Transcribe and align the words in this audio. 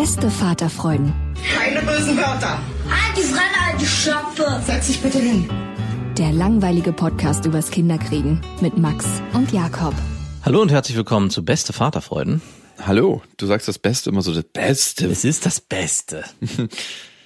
Beste 0.00 0.30
Vaterfreuden. 0.30 1.12
Keine 1.54 1.82
bösen 1.82 2.16
Wörter. 2.16 2.58
Halt 2.88 3.18
die 3.18 3.20
Fremde, 3.20 3.66
halt 3.66 3.78
die 3.78 3.84
Schöpfe. 3.84 4.62
Setz 4.64 4.86
dich 4.86 4.98
bitte 5.02 5.18
hin. 5.18 5.46
Der 6.16 6.32
langweilige 6.32 6.90
Podcast 6.90 7.44
übers 7.44 7.70
Kinderkriegen 7.70 8.40
mit 8.62 8.78
Max 8.78 9.04
und 9.34 9.52
Jakob. 9.52 9.92
Hallo 10.42 10.62
und 10.62 10.70
herzlich 10.70 10.96
willkommen 10.96 11.28
zu 11.28 11.44
Beste 11.44 11.74
Vaterfreuden. 11.74 12.40
Hallo, 12.78 13.20
du 13.36 13.44
sagst 13.44 13.68
das 13.68 13.78
Beste 13.78 14.08
immer 14.08 14.22
so, 14.22 14.32
das 14.32 14.44
Beste. 14.44 15.06
Es 15.06 15.26
ist 15.26 15.44
das 15.44 15.60
Beste. 15.60 16.24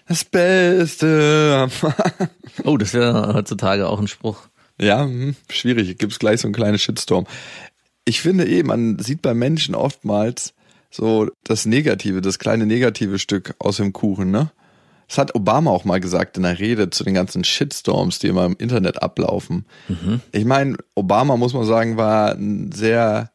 Das 0.09 0.25
Beste. 0.25 1.69
Oh, 2.65 2.77
das 2.77 2.93
wäre 2.93 3.35
heutzutage 3.35 3.89
auch 3.89 4.01
ein 4.01 4.09
Spruch. 4.09 4.49
ja, 4.81 5.05
hm, 5.05 5.37
schwierig. 5.49 5.97
Gibt's 5.97 6.19
gleich 6.19 6.41
so 6.41 6.49
einen 6.49 6.55
kleinen 6.55 6.81
Shitstorm. 6.81 7.29
Ich 8.05 8.21
finde 8.21 8.49
eh, 8.49 8.65
man 8.65 8.99
sieht 8.99 9.23
bei 9.23 9.33
Menschen 9.33 9.77
oftmals 9.77 10.55
so 10.95 11.29
das 11.43 11.67
Negative, 11.67 12.21
das 12.21 12.39
kleine 12.39 12.67
negative 12.67 13.19
Stück 13.19 13.55
aus 13.59 13.79
dem 13.79 13.93
Kuchen, 13.93 14.31
ne? 14.31 14.53
Das 15.09 15.19
hat 15.19 15.35
Obama 15.35 15.71
auch 15.71 15.85
mal 15.85 16.01
gesagt 16.01 16.37
in 16.39 16.45
der 16.45 16.59
Rede 16.59 16.89
zu 16.89 17.05
den 17.05 17.15
ganzen 17.15 17.45
Shitstorms, 17.45 18.21
die 18.21 18.29
immer 18.29 18.47
im 18.47 18.57
Internet 18.59 19.03
ablaufen. 19.03 19.67
Ich 20.33 20.45
meine, 20.47 20.79
Obama, 20.95 21.37
muss 21.37 21.53
man 21.53 21.67
sagen, 21.67 21.99
war 21.99 22.33
ein 22.33 22.73
sehr 22.73 23.31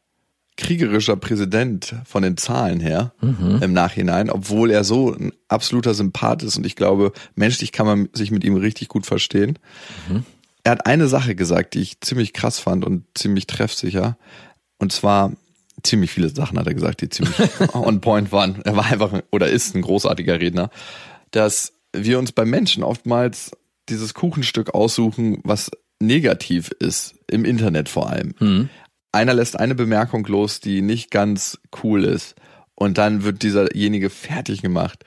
kriegerischer 0.57 1.15
Präsident 1.15 1.95
von 2.05 2.23
den 2.23 2.37
Zahlen 2.37 2.80
her 2.80 3.13
im 3.61 3.73
Nachhinein, 3.73 4.30
obwohl 4.30 4.71
er 4.71 4.83
so 4.83 5.13
ein 5.13 5.31
absoluter 5.47 5.93
Sympath 5.93 6.43
ist 6.43 6.57
und 6.57 6.65
ich 6.65 6.75
glaube, 6.75 7.13
menschlich 7.35 7.71
kann 7.71 7.85
man 7.85 8.09
sich 8.13 8.31
mit 8.31 8.43
ihm 8.43 8.57
richtig 8.57 8.87
gut 8.87 9.05
verstehen. 9.05 9.59
Er 10.63 10.71
hat 10.71 10.85
eine 10.85 11.07
Sache 11.07 11.35
gesagt, 11.35 11.75
die 11.75 11.81
ich 11.81 12.02
ziemlich 12.02 12.33
krass 12.33 12.59
fand 12.59 12.83
und 12.83 13.05
ziemlich 13.15 13.47
treffsicher. 13.47 14.17
Und 14.80 14.91
zwar 14.91 15.33
ziemlich 15.83 16.11
viele 16.11 16.30
Sachen 16.30 16.58
hat 16.59 16.67
er 16.67 16.73
gesagt, 16.73 17.02
die 17.02 17.09
ziemlich 17.09 17.35
on 17.73 18.02
point 18.02 18.31
waren. 18.31 18.61
Er 18.63 18.75
war 18.75 18.85
einfach 18.85 19.13
ein- 19.13 19.23
oder 19.31 19.49
ist 19.49 19.75
ein 19.75 19.81
großartiger 19.81 20.39
Redner, 20.39 20.70
dass 21.31 21.73
wir 21.93 22.20
uns 22.20 22.31
bei 22.31 22.45
Menschen 22.45 22.83
oftmals 22.83 23.52
dieses 23.89 24.14
Kuchenstück 24.14 24.73
aussuchen, 24.73 25.39
was 25.43 25.71
negativ 25.99 26.71
ist, 26.80 27.15
im 27.27 27.45
Internet 27.45 27.89
vor 27.89 28.09
allem. 28.09 28.70
Einer 29.11 29.33
lässt 29.33 29.59
eine 29.59 29.76
Bemerkung 29.76 30.26
los, 30.27 30.59
die 30.59 30.81
nicht 30.81 31.11
ganz 31.11 31.59
cool 31.83 32.03
ist. 32.03 32.36
Und 32.76 32.98
dann 32.98 33.23
wird 33.23 33.43
dieserjenige 33.43 34.09
fertig 34.09 34.61
gemacht, 34.61 35.03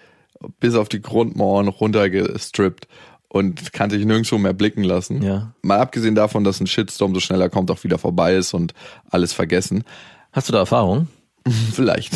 bis 0.61 0.75
auf 0.75 0.89
die 0.89 1.01
Grundmauern 1.01 1.69
runtergestrippt 1.69 2.87
und 3.29 3.73
kann 3.73 3.89
sich 3.89 4.05
nirgendwo 4.05 4.37
mehr 4.37 4.53
blicken 4.53 4.85
lassen. 4.85 5.23
Ja. 5.23 5.55
Mal 5.63 5.79
abgesehen 5.79 6.15
davon, 6.15 6.45
dass 6.45 6.61
ein 6.61 6.67
Shitstorm 6.67 7.15
so 7.15 7.21
schneller 7.21 7.49
kommt, 7.49 7.71
auch 7.71 7.83
wieder 7.83 7.97
vorbei 7.97 8.35
ist 8.35 8.53
und 8.53 8.75
alles 9.09 9.33
vergessen. 9.33 9.85
Hast 10.33 10.49
du 10.49 10.53
da 10.53 10.61
Erfahrung? 10.61 11.09
Vielleicht. 11.73 12.13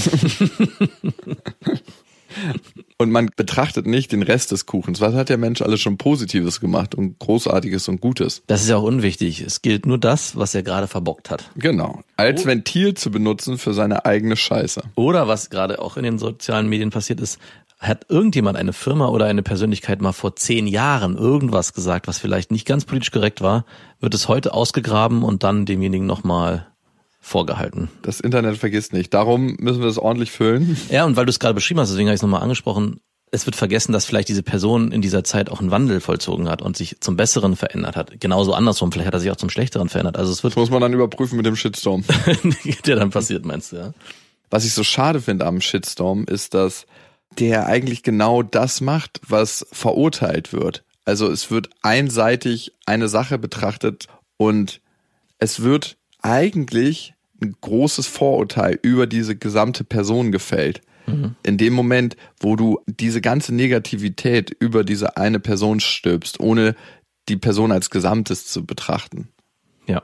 und 2.99 3.10
man 3.10 3.28
betrachtet 3.37 3.87
nicht 3.87 4.12
den 4.12 4.22
Rest 4.22 4.53
des 4.53 4.66
Kuchens. 4.66 5.00
Was 5.00 5.15
hat 5.15 5.28
der 5.28 5.38
Mensch 5.38 5.62
alles 5.62 5.81
schon 5.81 5.99
Positives 5.99 6.60
gemacht 6.60 6.94
und 6.94 7.19
Großartiges 7.19 7.88
und 7.88 8.00
Gutes? 8.00 8.43
Das 8.47 8.62
ist 8.62 8.69
ja 8.69 8.77
auch 8.77 8.84
unwichtig. 8.84 9.43
Es 9.43 9.62
gilt 9.62 9.84
nur 9.84 9.99
das, 9.99 10.37
was 10.37 10.54
er 10.54 10.62
gerade 10.62 10.87
verbockt 10.87 11.31
hat. 11.31 11.50
Genau. 11.56 12.00
Als 12.16 12.47
Ventil 12.47 12.94
zu 12.94 13.10
benutzen 13.10 13.59
für 13.59 13.75
seine 13.75 14.06
eigene 14.06 14.37
Scheiße. 14.37 14.83
Oder 14.94 15.28
was 15.28 15.50
gerade 15.50 15.81
auch 15.81 15.97
in 15.97 16.04
den 16.04 16.19
sozialen 16.19 16.69
Medien 16.69 16.91
passiert 16.91 17.21
ist, 17.21 17.38
hat 17.78 18.06
irgendjemand, 18.09 18.56
eine 18.56 18.72
Firma 18.72 19.09
oder 19.09 19.27
eine 19.27 19.43
Persönlichkeit 19.43 20.00
mal 20.00 20.12
vor 20.12 20.34
zehn 20.37 20.66
Jahren 20.66 21.16
irgendwas 21.16 21.75
gesagt, 21.75 22.09
was 22.09 22.19
vielleicht 22.19 22.50
nicht 22.50 22.66
ganz 22.66 22.87
politisch 22.87 23.10
korrekt 23.10 23.43
war, 23.43 23.66
wird 24.00 24.15
es 24.15 24.28
heute 24.28 24.54
ausgegraben 24.54 25.22
und 25.22 25.43
dann 25.43 25.66
demjenigen 25.66 26.06
nochmal 26.06 26.69
vorgehalten. 27.26 27.91
Das 28.03 28.20
Internet 28.20 28.56
vergisst 28.56 28.92
nicht. 28.92 29.12
Darum 29.12 29.56
müssen 29.59 29.81
wir 29.81 29.88
es 29.88 29.98
ordentlich 29.98 30.31
füllen. 30.31 30.76
Ja, 30.91 31.04
und 31.04 31.16
weil 31.16 31.26
du 31.26 31.31
es 31.31 31.41
gerade 31.41 31.54
beschrieben 31.54 31.81
hast, 31.81 31.91
deswegen 31.91 32.09
habe 32.09 32.14
ich 32.14 32.20
es 32.20 32.22
nochmal 32.22 32.42
angesprochen, 32.42 33.00
es 33.32 33.47
wird 33.47 33.56
vergessen, 33.56 33.92
dass 33.92 34.04
vielleicht 34.04 34.28
diese 34.28 34.44
Person 34.44 34.92
in 34.92 35.03
dieser 35.03 35.25
Zeit 35.25 35.50
auch 35.50 35.60
einen 35.60 35.72
Wandel 35.72 36.00
vollzogen 36.00 36.48
hat 36.48 36.62
und 36.62 36.76
sich 36.76 37.00
zum 37.00 37.16
Besseren 37.16 37.56
verändert 37.56 37.97
hat. 37.97 38.20
Genauso 38.20 38.54
andersrum, 38.54 38.92
vielleicht 38.92 39.09
hat 39.09 39.15
er 39.15 39.20
sich 39.20 39.32
auch 39.32 39.36
zum 39.36 39.50
Schlechteren 39.50 39.88
verändert. 39.88 40.16
Also 40.16 40.31
es 40.31 40.44
wird, 40.44 40.53
Das 40.53 40.60
muss 40.60 40.70
man 40.70 40.81
dann 40.81 40.92
überprüfen 40.92 41.36
mit 41.36 41.47
dem 41.47 41.56
Shitstorm. 41.56 42.04
der 42.86 42.97
dann 42.97 43.10
passiert, 43.10 43.44
meinst 43.44 43.72
du, 43.72 43.76
ja? 43.76 43.92
Was 44.48 44.65
ich 44.65 44.72
so 44.72 44.84
schade 44.84 45.20
finde 45.20 45.47
am 45.47 45.60
Shitstorm 45.60 46.25
ist, 46.28 46.54
dass 46.54 46.86
der 47.41 47.66
eigentlich 47.66 48.04
genau 48.04 48.44
das 48.44 48.81
macht, 48.81 49.20
was 49.26 49.66
verurteilt 49.72 50.53
wird. 50.53 50.84
Also 51.04 51.28
es 51.28 51.50
wird 51.50 51.70
einseitig 51.82 52.72
eine 52.86 53.09
Sache 53.09 53.38
betrachtet 53.38 54.06
und 54.36 54.81
es 55.38 55.62
wird 55.62 55.97
eigentlich 56.22 57.16
ein 57.42 57.54
großes 57.60 58.06
Vorurteil 58.06 58.78
über 58.82 59.06
diese 59.06 59.36
gesamte 59.36 59.84
Person 59.84 60.32
gefällt. 60.32 60.80
In 61.44 61.56
dem 61.56 61.72
Moment, 61.72 62.16
wo 62.41 62.56
du 62.56 62.80
diese 62.86 63.20
ganze 63.20 63.54
Negativität 63.54 64.50
über 64.50 64.82
diese 64.82 65.16
eine 65.16 65.38
Person 65.38 65.78
stülpst, 65.78 66.41
ohne 66.41 66.74
die 67.28 67.36
Person 67.36 67.70
als 67.70 67.91
Gesamtes 67.91 68.47
zu 68.47 68.66
betrachten. 68.66 69.28
Ja. 69.86 70.02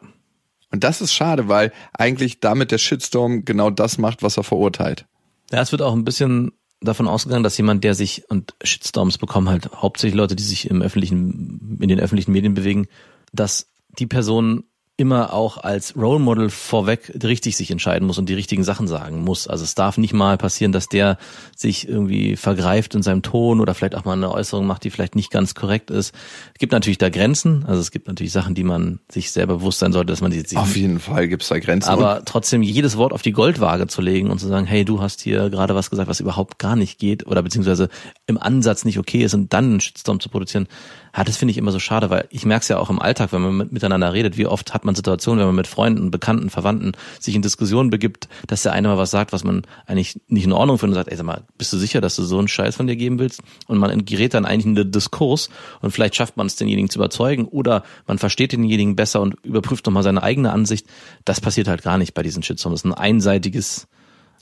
Und 0.70 0.84
das 0.84 1.00
ist 1.00 1.12
schade, 1.12 1.48
weil 1.48 1.72
eigentlich 1.92 2.38
damit 2.38 2.70
der 2.70 2.78
Shitstorm 2.78 3.44
genau 3.44 3.70
das 3.70 3.98
macht, 3.98 4.22
was 4.22 4.36
er 4.36 4.44
verurteilt. 4.44 5.06
Ja, 5.50 5.60
es 5.60 5.72
wird 5.72 5.82
auch 5.82 5.92
ein 5.92 6.04
bisschen 6.04 6.52
davon 6.80 7.08
ausgegangen, 7.08 7.42
dass 7.42 7.58
jemand, 7.58 7.82
der 7.82 7.94
sich 7.94 8.22
und 8.30 8.54
Shitstorms 8.62 9.18
bekommen 9.18 9.48
halt 9.48 9.70
hauptsächlich 9.74 10.16
Leute, 10.16 10.36
die 10.36 10.42
sich 10.44 10.70
im 10.70 10.82
öffentlichen, 10.82 11.78
in 11.80 11.88
den 11.88 11.98
öffentlichen 11.98 12.30
Medien 12.30 12.54
bewegen, 12.54 12.86
dass 13.32 13.66
die 13.98 14.06
Person 14.06 14.64
immer 15.02 15.34
auch 15.34 15.58
als 15.58 15.96
Role 15.96 16.20
Model 16.20 16.48
vorweg 16.48 17.12
richtig 17.24 17.56
sich 17.56 17.72
entscheiden 17.72 18.06
muss 18.06 18.18
und 18.18 18.28
die 18.28 18.34
richtigen 18.34 18.62
Sachen 18.62 18.86
sagen 18.86 19.24
muss. 19.24 19.48
Also 19.48 19.64
es 19.64 19.74
darf 19.74 19.98
nicht 19.98 20.14
mal 20.14 20.38
passieren, 20.38 20.70
dass 20.70 20.88
der 20.88 21.18
sich 21.56 21.88
irgendwie 21.88 22.36
vergreift 22.36 22.94
in 22.94 23.02
seinem 23.02 23.22
Ton 23.22 23.60
oder 23.60 23.74
vielleicht 23.74 23.96
auch 23.96 24.04
mal 24.04 24.12
eine 24.12 24.30
Äußerung 24.30 24.64
macht, 24.64 24.84
die 24.84 24.90
vielleicht 24.90 25.16
nicht 25.16 25.32
ganz 25.32 25.56
korrekt 25.56 25.90
ist. 25.90 26.14
Es 26.54 26.60
gibt 26.60 26.72
natürlich 26.72 26.98
da 26.98 27.10
Grenzen, 27.10 27.64
also 27.66 27.80
es 27.80 27.90
gibt 27.90 28.06
natürlich 28.06 28.32
Sachen, 28.32 28.54
die 28.54 28.62
man 28.62 29.00
sich 29.10 29.32
selber 29.32 29.56
bewusst 29.56 29.80
sein 29.80 29.92
sollte, 29.92 30.12
dass 30.12 30.20
man 30.20 30.30
die 30.30 30.38
sich 30.40 30.56
Auf 30.56 30.76
jeden 30.76 31.00
Fall 31.00 31.26
gibt's 31.26 31.48
da 31.48 31.58
Grenzen. 31.58 31.90
aber 31.90 32.22
trotzdem 32.24 32.62
jedes 32.62 32.96
Wort 32.96 33.12
auf 33.12 33.22
die 33.22 33.32
Goldwaage 33.32 33.88
zu 33.88 34.02
legen 34.02 34.30
und 34.30 34.38
zu 34.38 34.46
sagen, 34.46 34.66
hey, 34.66 34.84
du 34.84 35.00
hast 35.00 35.20
hier 35.20 35.50
gerade 35.50 35.74
was 35.74 35.90
gesagt, 35.90 36.08
was 36.08 36.20
überhaupt 36.20 36.60
gar 36.60 36.76
nicht 36.76 37.00
geht 37.00 37.26
oder 37.26 37.42
beziehungsweise 37.42 37.88
im 38.28 38.38
Ansatz 38.38 38.84
nicht 38.84 39.00
okay 39.00 39.24
ist 39.24 39.34
und 39.34 39.52
dann 39.52 39.64
einen 39.64 39.80
Shitstorm 39.80 40.20
zu 40.20 40.28
produzieren, 40.28 40.68
ja, 41.14 41.24
das 41.24 41.36
finde 41.36 41.52
ich 41.52 41.58
immer 41.58 41.72
so 41.72 41.78
schade, 41.78 42.08
weil 42.08 42.26
ich 42.30 42.46
merke 42.46 42.62
es 42.62 42.68
ja 42.68 42.78
auch 42.78 42.88
im 42.88 43.00
Alltag, 43.00 43.32
wenn 43.32 43.42
man 43.42 43.56
mit, 43.56 43.72
miteinander 43.72 44.14
redet, 44.14 44.38
wie 44.38 44.46
oft 44.46 44.72
hat 44.72 44.84
man 44.84 44.94
Situationen, 44.94 45.40
wenn 45.40 45.46
man 45.46 45.56
mit 45.56 45.66
Freunden, 45.66 46.10
Bekannten, 46.10 46.48
Verwandten 46.48 46.92
sich 47.20 47.34
in 47.34 47.42
Diskussionen 47.42 47.90
begibt, 47.90 48.28
dass 48.46 48.62
der 48.62 48.72
eine 48.72 48.88
mal 48.88 48.96
was 48.96 49.10
sagt, 49.10 49.32
was 49.32 49.44
man 49.44 49.62
eigentlich 49.86 50.20
nicht 50.28 50.44
in 50.44 50.52
Ordnung 50.52 50.78
findet 50.78 50.96
und 50.96 51.00
sagt, 51.00 51.10
ey, 51.10 51.16
sag 51.16 51.26
mal, 51.26 51.42
bist 51.58 51.72
du 51.72 51.76
sicher, 51.76 52.00
dass 52.00 52.16
du 52.16 52.22
so 52.22 52.38
einen 52.38 52.48
Scheiß 52.48 52.76
von 52.76 52.86
dir 52.86 52.96
geben 52.96 53.18
willst? 53.18 53.42
Und 53.66 53.78
man 53.78 54.04
gerät 54.06 54.32
dann 54.32 54.46
eigentlich 54.46 54.66
in 54.66 54.74
den 54.74 54.90
Diskurs 54.90 55.50
und 55.82 55.90
vielleicht 55.90 56.16
schafft 56.16 56.38
man 56.38 56.46
es, 56.46 56.56
denjenigen 56.56 56.88
zu 56.88 56.98
überzeugen 56.98 57.44
oder 57.44 57.82
man 58.06 58.18
versteht 58.18 58.52
denjenigen 58.52 58.96
besser 58.96 59.20
und 59.20 59.34
überprüft 59.44 59.84
nochmal 59.84 60.02
seine 60.02 60.22
eigene 60.22 60.50
Ansicht. 60.50 60.86
Das 61.24 61.40
passiert 61.40 61.68
halt 61.68 61.82
gar 61.82 61.98
nicht 61.98 62.14
bei 62.14 62.22
diesen 62.22 62.42
Shitstorms. 62.42 62.82
Das 62.82 62.90
ist 62.90 62.96
ein 62.96 62.98
einseitiges 62.98 63.86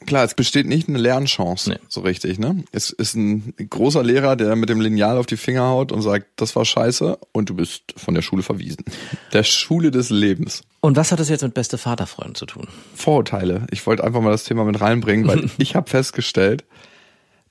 Klar, 0.06 0.24
es 0.24 0.34
besteht 0.34 0.66
nicht 0.66 0.88
eine 0.88 0.98
Lernchance, 0.98 1.70
Nee. 1.70 1.76
so 1.88 2.00
richtig, 2.00 2.38
ne? 2.38 2.64
Es 2.72 2.90
ist 2.90 3.14
ein 3.14 3.52
großer 3.56 4.02
Lehrer, 4.02 4.34
der 4.34 4.56
mit 4.56 4.68
dem 4.70 4.80
Lineal 4.80 5.18
auf 5.18 5.26
die 5.26 5.36
Finger 5.36 5.64
haut 5.68 5.92
und 5.92 6.00
sagt, 6.02 6.26
das 6.36 6.56
war 6.56 6.64
scheiße 6.64 7.18
und 7.32 7.50
du 7.50 7.54
bist 7.54 7.82
von 7.96 8.14
der 8.14 8.22
Schule 8.22 8.42
verwiesen. 8.42 8.84
Der 9.32 9.42
Schule 9.42 9.90
des 9.90 10.08
Lebens. 10.10 10.62
Und 10.80 10.96
was 10.96 11.12
hat 11.12 11.20
das 11.20 11.28
jetzt 11.28 11.42
mit 11.42 11.52
beste 11.54 11.76
Vaterfreund 11.76 12.36
zu 12.38 12.46
tun? 12.46 12.66
Vorurteile. 12.94 13.66
Ich 13.70 13.86
wollte 13.86 14.02
einfach 14.02 14.22
mal 14.22 14.30
das 14.30 14.44
Thema 14.44 14.64
mit 14.64 14.80
reinbringen, 14.80 15.26
weil 15.28 15.50
ich 15.58 15.74
habe 15.76 15.90
festgestellt, 15.90 16.64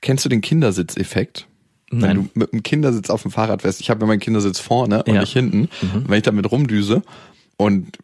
kennst 0.01 0.25
du 0.25 0.30
den 0.30 0.42
Kindersitzeffekt? 0.42 1.48
Wenn 1.92 2.00
Nein. 2.00 2.16
du 2.34 2.40
mit 2.40 2.51
dem 2.54 2.63
Kindersitz 2.63 3.10
auf 3.10 3.22
dem 3.24 3.31
Fahrrad 3.31 3.62
fährst, 3.63 3.80
ich 3.81 3.90
habe 3.90 4.01
ja 4.01 4.07
meinen 4.07 4.19
Kindersitz 4.19 4.60
vorne 4.60 5.04
und 5.04 5.13
Ja. 5.16 5.22
nicht 5.22 5.34
hinten. 5.34 5.69
Und 5.94 6.10
wenn 6.10 6.18
ich 6.18 6.24
damit 6.24 6.51
rumdüse 6.51 7.01
und 7.57 7.98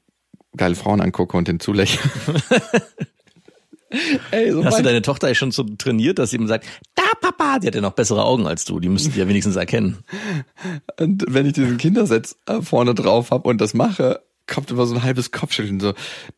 geile 0.57 0.75
Frauen 0.75 1.01
angucke 1.01 1.35
und 1.37 1.47
den 1.47 1.59
zulächle. 1.59 1.99
Ey, 4.31 4.51
so 4.51 4.63
Hast 4.65 4.79
du 4.79 4.83
deine 4.83 5.01
Tochter 5.01 5.33
schon 5.35 5.51
so 5.51 5.63
trainiert, 5.63 6.19
dass 6.19 6.31
sie 6.31 6.37
ihm 6.37 6.47
sagt, 6.47 6.65
da 6.95 7.03
Papa, 7.21 7.59
die 7.59 7.67
hat 7.67 7.75
ja 7.75 7.81
noch 7.81 7.93
bessere 7.93 8.23
Augen 8.23 8.47
als 8.47 8.65
du, 8.65 8.79
die 8.79 8.89
müssten 8.89 9.13
die 9.13 9.19
ja 9.19 9.27
wenigstens 9.27 9.55
erkennen. 9.55 9.97
Und 10.99 11.25
wenn 11.27 11.45
ich 11.45 11.53
diesen 11.53 11.77
Kindersitz 11.77 12.35
äh, 12.45 12.61
vorne 12.61 12.93
drauf 12.93 13.31
habe 13.31 13.47
und 13.49 13.61
das 13.61 13.73
mache, 13.73 14.21
kommt 14.47 14.71
immer 14.71 14.85
so 14.85 14.95
ein 14.95 15.03
halbes 15.03 15.31
Kopfschütteln 15.31 15.79
so, 15.79 15.93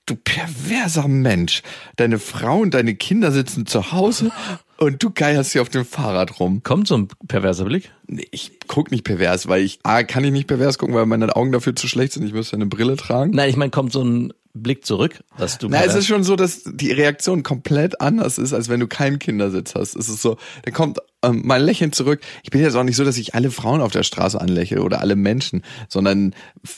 du 0.06 0.15
perverser 0.15 1.07
Mensch, 1.07 1.62
deine 1.98 2.19
Frau 2.19 2.59
und 2.59 2.74
deine 2.74 2.95
Kinder 2.95 3.31
sitzen 3.31 3.65
zu 3.65 3.92
Hause 3.92 4.31
und 4.77 5.04
du 5.04 5.09
geierst 5.12 5.51
hier 5.51 5.62
auf 5.62 5.69
dem 5.69 5.86
Fahrrad 5.86 6.39
rum. 6.39 6.63
Kommt 6.63 6.88
so 6.88 6.98
ein 6.98 7.07
perverser 7.27 7.65
Blick? 7.65 7.92
Nee, 8.07 8.27
ich 8.31 8.59
guck 8.68 8.92
nicht 8.92 9.04
pervers, 9.04 9.48
weil 9.48 9.62
ich, 9.62 9.80
A, 9.83 10.04
kann 10.04 10.24
ich 10.24 10.31
nicht 10.31 10.48
pervers 10.48 10.77
gucken, 10.77 10.95
weil 10.95 11.06
meine 11.06 11.36
Augen 11.36 11.51
dafür 11.51 11.75
zu 11.75 11.88
schlecht 11.88 12.13
sind, 12.13 12.25
ich 12.25 12.33
müsste 12.33 12.56
eine 12.56 12.68
Brille 12.68 12.95
tragen. 12.95 13.31
Nein, 13.31 13.50
ich 13.50 13.57
meine, 13.57 13.71
kommt 13.71 13.92
so 13.92 14.04
ein 14.04 14.33
Blick 14.62 14.86
zurück, 14.86 15.24
dass 15.38 15.57
du 15.57 15.68
Na, 15.69 15.83
es 15.83 15.95
ist 15.95 16.07
schon 16.07 16.24
so, 16.24 16.36
dass 16.36 16.63
die 16.65 16.92
Reaktion 16.92 17.44
komplett 17.44 18.01
anders 18.01 18.38
ist, 18.38 18.54
als 18.54 18.69
wenn 18.69 18.80
du 18.80 18.88
keinen 18.88 19.19
Kindersitz 19.19 19.75
hast. 19.75 19.95
Es 19.95 20.09
ist 20.09 20.21
so, 20.21 20.38
da 20.63 20.71
kommt 20.71 21.00
ähm, 21.24 21.42
mein 21.45 21.62
Lächeln 21.63 21.92
zurück. 21.92 22.21
Ich 22.44 22.51
bin 22.51 22.62
jetzt 22.62 22.75
auch 22.75 22.83
nicht 22.83 22.95
so, 22.95 23.04
dass 23.04 23.18
ich 23.18 23.36
alle 23.36 23.51
Frauen 23.51 23.81
auf 23.81 23.92
der 23.92 24.04
Straße 24.04 24.39
anlächle 24.39 24.81
oder 24.83 25.01
alle 25.01 25.15
Menschen, 25.15 25.63
sondern 25.89 26.36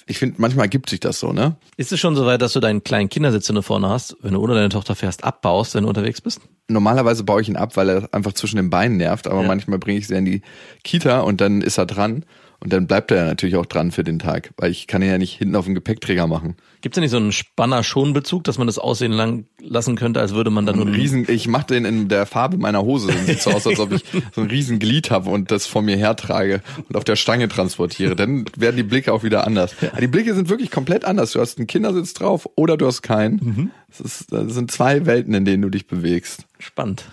ich 0.08 0.18
finde, 0.18 0.36
manchmal 0.40 0.66
ergibt 0.66 0.90
sich 0.90 1.00
das 1.00 1.20
so, 1.20 1.34
ne? 1.34 1.56
Ist 1.78 1.92
es 1.92 2.00
schon 2.00 2.16
so 2.16 2.26
weit, 2.26 2.42
dass 2.42 2.54
du 2.54 2.60
deinen 2.60 2.84
kleinen 2.84 3.10
Kindersitz, 3.10 3.48
du 3.48 3.62
vorne 3.62 3.90
hast, 3.90 4.16
wenn 4.22 4.34
du 4.34 4.42
ohne 4.42 4.54
deine 4.54 4.70
Tochter 4.70 4.96
fährst, 4.96 5.24
abbaust, 5.24 5.76
wenn 5.76 5.84
du 5.84 5.90
unterwegs 5.90 6.22
bist? 6.22 6.40
Normalerweise 6.68 7.24
baue 7.24 7.42
ich 7.42 7.50
ihn 7.50 7.56
ab, 7.58 7.76
weil 7.78 7.90
er 7.90 8.10
einfach 8.14 8.34
zwischen 8.34 8.58
den 8.58 8.70
Beinen 8.70 8.98
nervt, 8.98 9.28
aber 9.28 9.42
Ja. 9.42 9.48
manchmal 9.48 9.80
bringe 9.80 10.00
ich 10.00 10.08
sie 10.08 10.16
in 10.16 10.26
die 10.26 10.42
Kita 10.84 11.22
und 11.22 11.42
dann 11.42 11.62
ist 11.62 11.78
er 11.78 11.86
dran 11.86 12.26
und 12.61 12.73
dann 12.73 12.88
bleibt 12.88 13.11
er 13.11 13.17
ja 13.17 13.25
natürlich 13.25 13.56
auch 13.56 13.65
dran 13.65 13.91
für 13.91 14.03
den 14.03 14.19
Tag, 14.19 14.51
weil 14.57 14.69
ich 14.69 14.88
kann 14.88 15.01
ihn 15.01 15.07
ja 15.07 15.17
nicht 15.17 15.38
hinten 15.38 15.56
auf 15.56 15.63
dem 15.63 15.75
Gepäckträger 15.75 16.27
machen. 16.27 16.56
Gibt 16.81 16.95
es 16.95 16.97
ja 16.97 17.01
nicht 17.01 17.11
so 17.11 17.17
einen 17.17 17.31
Spanner-Schonbezug, 17.31 18.44
dass 18.44 18.57
man 18.57 18.67
das 18.67 18.77
aussehen 18.77 19.13
lang 19.13 19.45
lassen 19.61 19.95
könnte, 19.95 20.19
als 20.19 20.33
würde 20.33 20.50
man 20.50 20.65
dann 20.65 20.75
nur 20.75 20.85
Ein 20.85 20.94
riesen, 20.94 21.25
ich 21.29 21.47
mache 21.47 21.67
den 21.67 21.85
in 21.85 22.09
der 22.09 22.25
Farbe 22.25 22.57
meiner 22.57 22.81
Hose. 22.83 23.07
Dann 23.07 23.25
sieht 23.25 23.41
so 23.41 23.51
aus, 23.51 23.65
als 23.65 23.79
ob 23.79 23.94
ich 23.94 24.03
so 24.35 24.41
ein 24.41 24.47
riesen 24.47 24.79
Glied 24.79 25.09
habe 25.09 25.29
und 25.29 25.51
das 25.51 25.67
vor 25.67 25.81
mir 25.81 25.95
hertrage 25.95 26.61
und 26.89 26.97
auf 26.97 27.06
der 27.06 27.15
Stange 27.15 27.47
transportiere. 27.47 28.15
Dann 28.17 28.45
werden 28.57 28.75
die 28.75 28.83
Blicke 28.83 29.13
auch 29.13 29.23
wieder 29.23 29.47
anders. 29.47 29.73
Aber 29.91 30.01
die 30.01 30.07
Blicke 30.07 30.33
sind 30.35 30.50
wirklich 30.50 30.69
komplett 30.69 31.06
anders. 31.06 31.31
Du 31.31 31.39
hast 31.39 31.57
einen 31.57 31.67
Kindersitz 31.67 32.13
drauf 32.13 32.50
oder 32.56 32.75
du 32.75 32.88
hast 32.88 33.01
keinen. 33.01 33.71
Das, 33.88 34.01
ist, 34.01 34.33
das 34.33 34.53
sind 34.53 34.69
zwei 34.69 35.06
Welten, 35.06 35.33
in 35.33 35.45
denen 35.45 35.61
du 35.61 35.69
dich 35.69 35.88
bewegst. 35.88 36.45
spannend. 36.59 37.06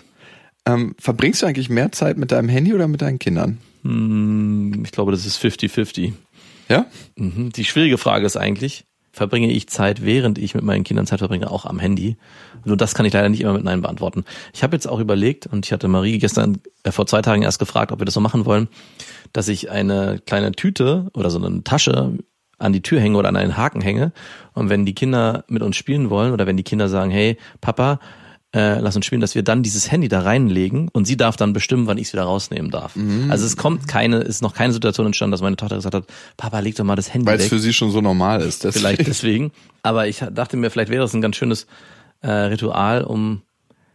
Ähm, 0.65 0.95
verbringst 0.99 1.41
du 1.41 1.45
eigentlich 1.45 1.69
mehr 1.69 1.93
Zeit 1.93 2.17
mit 2.17 2.33
deinem 2.33 2.49
Handy 2.49 2.73
oder 2.73 2.89
mit 2.89 3.01
deinen 3.01 3.19
Kindern? 3.19 3.59
Hm, 3.87 4.83
Ich 4.85 4.91
glaube, 4.91 5.11
das 5.11 5.25
ist 5.25 5.37
50-50. 5.43 6.13
Ja? 6.69 6.85
Mhm. 7.15 7.51
Die 7.51 7.65
schwierige 7.65 7.97
Frage 7.97 8.25
ist 8.25 8.35
eigentlich, 8.37 8.85
verbringe 9.11 9.51
ich 9.51 9.67
Zeit, 9.67 10.03
während 10.05 10.37
ich 10.37 10.53
mit 10.53 10.63
meinen 10.63 10.83
Kindern 10.83 11.07
Zeit 11.07 11.19
verbringe, 11.19 11.49
auch 11.49 11.65
am 11.65 11.79
Handy? 11.79 12.17
Nur 12.65 12.77
das 12.77 12.93
kann 12.93 13.05
ich 13.05 13.13
leider 13.13 13.29
nicht 13.29 13.41
immer 13.41 13.53
mit 13.53 13.63
Nein 13.63 13.81
beantworten. 13.81 14.25
Ich 14.53 14.63
habe 14.63 14.75
jetzt 14.75 14.87
auch 14.87 14.99
überlegt, 14.99 15.47
und 15.47 15.65
ich 15.65 15.71
hatte 15.71 15.87
Marie 15.87 16.19
gestern 16.19 16.59
äh, 16.83 16.91
vor 16.91 17.07
zwei 17.07 17.21
Tagen 17.21 17.41
erst 17.41 17.59
gefragt, 17.59 17.91
ob 17.91 17.99
wir 17.99 18.05
das 18.05 18.13
so 18.13 18.19
machen 18.19 18.45
wollen, 18.45 18.67
dass 19.33 19.47
ich 19.47 19.71
eine 19.71 20.21
kleine 20.25 20.51
Tüte 20.51 21.09
oder 21.13 21.29
so 21.29 21.43
eine 21.43 21.63
Tasche 21.63 22.17
an 22.59 22.73
die 22.73 22.81
Tür 22.81 22.99
hänge 22.99 23.17
oder 23.17 23.29
an 23.29 23.35
einen 23.37 23.55
Haken 23.55 23.81
hänge. 23.81 24.11
Und 24.53 24.69
wenn 24.69 24.85
die 24.85 24.95
Kinder 24.95 25.45
mit 25.47 25.61
uns 25.63 25.77
spielen 25.77 26.09
wollen 26.09 26.33
oder 26.33 26.45
wenn 26.47 26.57
die 26.57 26.63
Kinder 26.63 26.89
sagen, 26.89 27.11
hey, 27.11 27.37
Papa, 27.61 27.99
äh, 28.57 28.79
lass 28.79 28.95
uns 28.95 29.05
spielen, 29.05 29.21
dass 29.21 29.35
wir 29.35 29.43
dann 29.43 29.61
dieses 29.61 29.91
Handy 29.91 30.07
da 30.07 30.21
reinlegen 30.21 30.89
und 30.93 31.05
sie 31.05 31.15
darf 31.17 31.35
dann 31.35 31.53
bestimmen, 31.53 31.85
wann 31.85 31.97
ich 31.97 32.07
es 32.07 32.13
wieder 32.13 32.23
rausnehmen 32.23 32.71
darf. 32.71 32.93
Also 33.29 33.45
es 33.45 33.55
kommt 33.57 33.87
keine, 33.87 34.17
ist 34.19 34.41
noch 34.41 34.53
keine 34.55 34.73
Situation 34.73 35.05
entstanden, 35.05 35.31
dass 35.31 35.41
meine 35.41 35.55
Tochter 35.57 35.75
gesagt 35.75 35.93
hat, 35.95 36.05
Papa, 36.37 36.59
leg 36.59 36.75
doch 36.75 36.83
mal 36.85 36.95
das 36.95 37.13
Handy 37.13 37.27
Weil 37.27 37.35
es 37.37 37.43
weg. 37.43 37.49
für 37.49 37.59
sie 37.59 37.73
schon 37.73 37.91
so 37.91 38.01
normal 38.01 38.41
ist. 38.41 38.63
Deswegen- 38.63 38.79
Vielleicht 38.85 39.07
deswegen. 39.07 39.51
Aber 39.83 40.07
ich 40.07 40.23
dachte 40.33 40.57
mir, 40.57 40.71
vielleicht 40.71 40.89
wäre 40.91 41.03
es 41.03 41.13
ein 41.13 41.21
ganz 41.21 41.35
schönes 41.35 41.67
äh, 42.21 42.29
Ritual, 42.31 43.03
um 43.03 43.41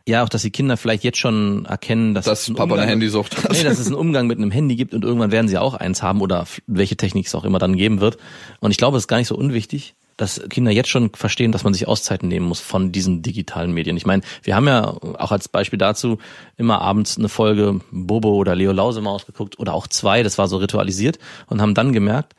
ja 0.06 0.24
auch, 0.24 0.28
dass 0.28 0.42
die 0.42 0.50
Kinder 0.50 0.76
vielleicht 0.76 1.04
jetzt 1.04 1.18
schon 1.18 1.64
erkennen, 1.64 2.12
dass, 2.14 2.24
Dass 2.24 2.42
es 2.42 2.48
einen 2.48 2.56
Papa 2.56 2.66
eine 2.74 2.82
Umgang- 2.82 2.88
Handysucht 2.90 3.44
hat. 3.44 3.52
Nee, 3.52 3.62
dass 3.62 3.78
es 3.78 3.86
einen 3.86 3.94
Umgang 3.96 4.26
mit 4.26 4.38
einem 4.38 4.50
Handy 4.50 4.76
gibt 4.76 4.94
und 4.94 5.04
irgendwann 5.04 5.30
werden 5.30 5.48
sie 5.48 5.58
auch 5.58 5.74
eins 5.74 6.02
haben 6.02 6.20
oder 6.20 6.44
welche 6.66 6.96
Technik 6.96 7.26
es 7.26 7.34
auch 7.34 7.44
immer 7.44 7.58
dann 7.58 7.76
geben 7.76 8.00
wird. 8.00 8.18
Und 8.60 8.70
ich 8.72 8.76
glaube, 8.78 8.96
es 8.96 9.04
ist 9.04 9.08
gar 9.08 9.18
nicht 9.18 9.28
so 9.28 9.36
unwichtig, 9.36 9.94
dass 10.22 10.40
Kinder 10.48 10.70
jetzt 10.70 10.88
schon 10.88 11.10
verstehen, 11.10 11.50
dass 11.50 11.64
man 11.64 11.74
sich 11.74 11.88
Auszeiten 11.88 12.28
nehmen 12.28 12.46
muss 12.46 12.60
von 12.60 12.92
diesen 12.92 13.22
digitalen 13.22 13.72
Medien. 13.72 13.96
Ich 13.96 14.06
meine, 14.06 14.22
wir 14.44 14.54
haben 14.54 14.68
ja 14.68 14.84
auch 14.84 15.32
als 15.32 15.48
Beispiel 15.48 15.80
dazu 15.80 16.18
immer 16.56 16.80
abends 16.80 17.18
eine 17.18 17.28
Folge 17.28 17.80
Bobo 17.90 18.36
oder 18.36 18.54
Leo 18.54 18.70
Lausemaus 18.70 19.26
geguckt 19.26 19.58
oder 19.58 19.74
auch 19.74 19.88
zwei, 19.88 20.22
das 20.22 20.38
war 20.38 20.46
so 20.46 20.58
ritualisiert 20.58 21.18
und 21.48 21.60
haben 21.60 21.74
dann 21.74 21.92
gemerkt, 21.92 22.36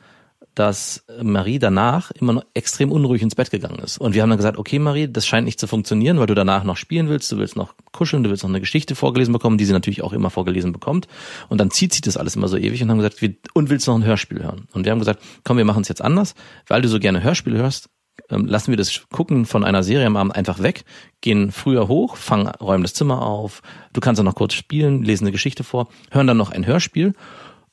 dass 0.54 1.04
Marie 1.22 1.58
danach 1.58 2.10
immer 2.12 2.34
noch 2.34 2.44
extrem 2.54 2.92
unruhig 2.92 3.22
ins 3.22 3.34
Bett 3.34 3.50
gegangen 3.50 3.78
ist. 3.80 3.98
Und 3.98 4.14
wir 4.14 4.22
haben 4.22 4.30
dann 4.30 4.38
gesagt, 4.38 4.58
okay 4.58 4.78
Marie, 4.78 5.08
das 5.08 5.26
scheint 5.26 5.44
nicht 5.44 5.58
zu 5.58 5.66
funktionieren, 5.66 6.18
weil 6.18 6.26
du 6.26 6.34
danach 6.34 6.64
noch 6.64 6.76
spielen 6.76 7.08
willst, 7.08 7.30
du 7.32 7.38
willst 7.38 7.56
noch 7.56 7.74
kuscheln, 7.92 8.22
du 8.22 8.30
willst 8.30 8.42
noch 8.42 8.50
eine 8.50 8.60
Geschichte 8.60 8.94
vorgelesen 8.94 9.32
bekommen, 9.32 9.58
die 9.58 9.64
sie 9.64 9.72
natürlich 9.72 10.02
auch 10.02 10.12
immer 10.12 10.30
vorgelesen 10.30 10.72
bekommt. 10.72 11.08
Und 11.48 11.58
dann 11.58 11.70
zieht 11.70 11.92
sich 11.92 12.02
das 12.02 12.16
alles 12.16 12.36
immer 12.36 12.48
so 12.48 12.56
ewig 12.56 12.82
und 12.82 12.90
haben 12.90 12.98
gesagt, 12.98 13.20
wir, 13.20 13.34
und 13.52 13.70
willst 13.70 13.86
noch 13.86 13.96
ein 13.96 14.04
Hörspiel 14.04 14.42
hören? 14.42 14.68
Und 14.72 14.84
wir 14.84 14.92
haben 14.92 14.98
gesagt, 14.98 15.20
komm, 15.42 15.56
wir 15.56 15.64
machen 15.64 15.82
es 15.82 15.88
jetzt 15.88 16.02
anders, 16.02 16.34
weil 16.68 16.82
du 16.82 16.88
so 16.88 16.98
gerne 17.00 17.22
Hörspiel 17.22 17.56
hörst, 17.56 17.88
ähm, 18.30 18.46
lassen 18.46 18.70
wir 18.70 18.76
das 18.76 19.06
Gucken 19.10 19.46
von 19.46 19.64
einer 19.64 19.82
Serie 19.82 20.06
am 20.06 20.16
Abend 20.16 20.34
einfach 20.34 20.62
weg, 20.62 20.84
gehen 21.20 21.52
früher 21.52 21.88
hoch, 21.88 22.16
fangen, 22.16 22.48
räumen 22.48 22.82
das 22.82 22.94
Zimmer 22.94 23.22
auf, 23.22 23.62
du 23.92 24.00
kannst 24.00 24.18
dann 24.18 24.26
noch 24.26 24.34
kurz 24.34 24.54
spielen, 24.54 25.02
lesen 25.02 25.24
eine 25.24 25.32
Geschichte 25.32 25.64
vor, 25.64 25.88
hören 26.10 26.26
dann 26.26 26.36
noch 26.36 26.52
ein 26.52 26.66
Hörspiel 26.66 27.14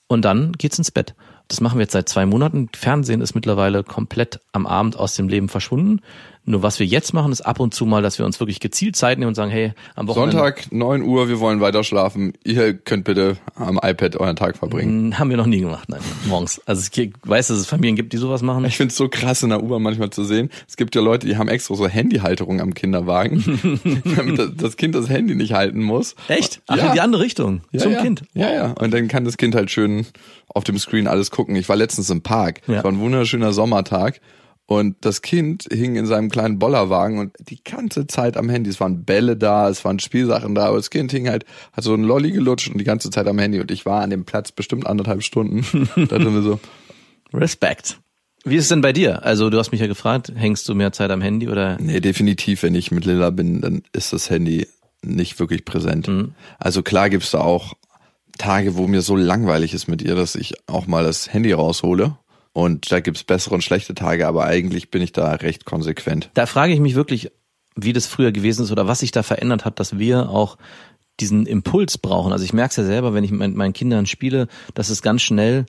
und 0.07 0.25
dann 0.25 0.51
geht's 0.53 0.77
ins 0.77 0.91
Bett. 0.91 1.15
Das 1.51 1.59
machen 1.59 1.79
wir 1.79 1.81
jetzt 1.83 1.91
seit 1.91 2.07
zwei 2.07 2.25
Monaten. 2.25 2.69
Fernsehen 2.73 3.19
ist 3.19 3.35
mittlerweile 3.35 3.83
komplett 3.83 4.39
am 4.53 4.65
Abend 4.65 4.95
aus 4.95 5.17
dem 5.17 5.27
Leben 5.27 5.49
verschwunden. 5.49 5.99
Nur 6.43 6.63
was 6.63 6.79
wir 6.79 6.87
jetzt 6.87 7.13
machen, 7.13 7.31
ist 7.31 7.41
ab 7.41 7.59
und 7.59 7.71
zu 7.73 7.85
mal, 7.85 8.01
dass 8.01 8.17
wir 8.17 8.25
uns 8.25 8.39
wirklich 8.39 8.59
gezielt 8.59 8.95
Zeit 8.95 9.19
nehmen 9.19 9.27
und 9.29 9.35
sagen, 9.35 9.51
hey, 9.51 9.73
am 9.93 10.07
Wochenende 10.07 10.37
Sonntag, 10.37 10.71
9 10.71 11.03
Uhr, 11.03 11.29
wir 11.29 11.39
wollen 11.39 11.59
weiter 11.61 11.83
schlafen. 11.83 12.33
Ihr 12.43 12.73
könnt 12.73 13.03
bitte 13.03 13.37
am 13.53 13.77
iPad 13.83 14.15
euren 14.15 14.35
Tag 14.35 14.57
verbringen. 14.57 15.19
Haben 15.19 15.29
wir 15.29 15.37
noch 15.37 15.45
nie 15.45 15.59
gemacht, 15.59 15.87
nein, 15.89 15.99
morgens. 16.25 16.59
Also 16.65 16.89
ich 16.91 17.11
weiß, 17.23 17.49
dass 17.49 17.59
es 17.59 17.67
Familien 17.67 17.95
gibt, 17.95 18.11
die 18.13 18.17
sowas 18.17 18.41
machen. 18.41 18.65
Ich 18.65 18.75
find's 18.77 18.95
so 18.97 19.07
krass 19.07 19.43
in 19.43 19.49
der 19.49 19.61
U-Bahn 19.61 19.83
manchmal 19.83 20.09
zu 20.09 20.23
sehen. 20.23 20.49
Es 20.67 20.77
gibt 20.77 20.95
ja 20.95 21.01
Leute, 21.01 21.27
die 21.27 21.37
haben 21.37 21.47
extra 21.47 21.75
so 21.75 21.87
Handyhalterungen 21.87 22.59
am 22.61 22.73
Kinderwagen, 22.73 23.81
damit 24.15 24.39
das- 24.39 24.49
das 24.55 24.77
Kind 24.77 24.95
das 24.95 25.09
Handy 25.09 25.35
nicht 25.35 25.53
halten 25.53 25.83
muss. 25.83 26.15
Echt? 26.27 26.61
Ach, 26.65 26.77
ja. 26.77 26.87
in 26.87 26.93
die 26.93 27.01
andere 27.01 27.21
Richtung. 27.21 27.61
Ja, 27.71 27.81
zum 27.81 27.91
ja. 27.91 28.01
Kind. 28.01 28.23
Ja, 28.33 28.51
ja. 28.51 28.71
Und 28.71 28.91
dann 28.93 29.09
kann 29.09 29.25
das 29.25 29.37
Kind 29.37 29.53
halt 29.53 29.69
schön 29.69 30.07
auf 30.53 30.63
dem 30.63 30.77
Screen 30.77 31.07
alles 31.07 31.31
gucken. 31.31 31.55
Ich 31.55 31.69
war 31.69 31.75
letztens 31.75 32.09
im 32.09 32.21
Park. 32.21 32.61
Ja. 32.67 32.77
Es 32.77 32.83
war 32.83 32.91
ein 32.91 32.99
wunderschöner 32.99 33.53
Sommertag. 33.53 34.21
Und 34.71 34.95
das 35.01 35.21
Kind 35.21 35.65
hing 35.69 35.97
in 35.97 36.05
seinem 36.05 36.29
kleinen 36.29 36.57
Bollerwagen 36.57 37.19
und 37.19 37.33
die 37.39 37.61
ganze 37.61 38.07
Zeit 38.07 38.37
am 38.37 38.47
Handy. 38.47 38.69
Es 38.69 38.79
waren 38.79 39.03
Bälle 39.03 39.35
da, 39.35 39.67
es 39.67 39.83
waren 39.83 39.99
Spielsachen 39.99 40.55
da, 40.55 40.67
aber 40.67 40.77
das 40.77 40.89
Kind 40.89 41.11
hing 41.11 41.27
halt, 41.27 41.43
hat 41.73 41.83
so 41.83 41.93
ein 41.93 42.03
Lolli 42.03 42.31
gelutscht 42.31 42.69
und 42.69 42.77
die 42.77 42.85
ganze 42.85 43.09
Zeit 43.09 43.27
am 43.27 43.37
Handy. 43.37 43.59
Und 43.59 43.69
ich 43.69 43.85
war 43.85 44.01
an 44.01 44.11
dem 44.11 44.23
Platz 44.23 44.53
bestimmt 44.53 44.87
anderthalb 44.87 45.23
Stunden. 45.23 45.65
da 45.95 46.17
drin 46.17 46.33
wir 46.33 46.41
so, 46.41 46.59
Respekt. 47.33 47.99
Wie 48.45 48.55
ist 48.55 48.63
es 48.63 48.69
denn 48.69 48.81
bei 48.81 48.93
dir? 48.93 49.23
Also 49.23 49.49
du 49.49 49.57
hast 49.57 49.71
mich 49.71 49.81
ja 49.81 49.87
gefragt, 49.87 50.31
hängst 50.33 50.67
du 50.69 50.73
mehr 50.73 50.93
Zeit 50.93 51.11
am 51.11 51.21
Handy 51.21 51.49
oder? 51.49 51.77
Nee, 51.79 51.99
definitiv, 51.99 52.63
wenn 52.63 52.73
ich 52.73 52.91
mit 52.91 53.05
Lilla 53.05 53.29
bin, 53.29 53.61
dann 53.61 53.83
ist 53.91 54.13
das 54.13 54.29
Handy 54.29 54.67
nicht 55.03 55.39
wirklich 55.39 55.65
präsent. 55.65 56.09
Also 56.59 56.81
klar 56.81 57.09
gibt's 57.09 57.31
da 57.31 57.39
auch 57.39 57.73
Tage, 58.41 58.75
wo 58.75 58.87
mir 58.87 59.01
so 59.01 59.15
langweilig 59.15 59.73
ist 59.73 59.87
mit 59.87 60.01
ihr, 60.01 60.15
dass 60.15 60.35
ich 60.35 60.53
auch 60.67 60.87
mal 60.87 61.03
das 61.03 61.31
Handy 61.31 61.51
raushole. 61.53 62.17
Und 62.53 62.91
da 62.91 62.99
gibt's 62.99 63.23
bessere 63.23 63.55
und 63.55 63.63
schlechte 63.63 63.93
Tage, 63.93 64.27
aber 64.27 64.45
eigentlich 64.45 64.89
bin 64.91 65.01
ich 65.01 65.13
da 65.13 65.31
recht 65.31 65.65
konsequent. 65.65 66.31
Da 66.33 66.45
frage 66.47 66.73
ich 66.73 66.79
mich 66.79 66.95
wirklich, 66.95 67.31
wie 67.75 67.93
das 67.93 68.07
früher 68.07 68.31
gewesen 68.31 68.63
ist 68.63 68.71
oder 68.71 68.87
was 68.87 68.99
sich 68.99 69.11
da 69.11 69.23
verändert 69.23 69.63
hat, 69.63 69.79
dass 69.79 69.97
wir 69.97 70.29
auch 70.29 70.57
diesen 71.19 71.45
Impuls 71.45 71.97
brauchen. 71.97 72.33
Also 72.33 72.43
ich 72.43 72.51
merke 72.51 72.71
es 72.71 72.77
ja 72.77 72.83
selber, 72.83 73.13
wenn 73.13 73.23
ich 73.23 73.31
mit 73.31 73.55
meinen 73.55 73.73
Kindern 73.73 74.05
spiele, 74.05 74.47
dass 74.73 74.89
es 74.89 75.01
ganz 75.01 75.21
schnell 75.21 75.65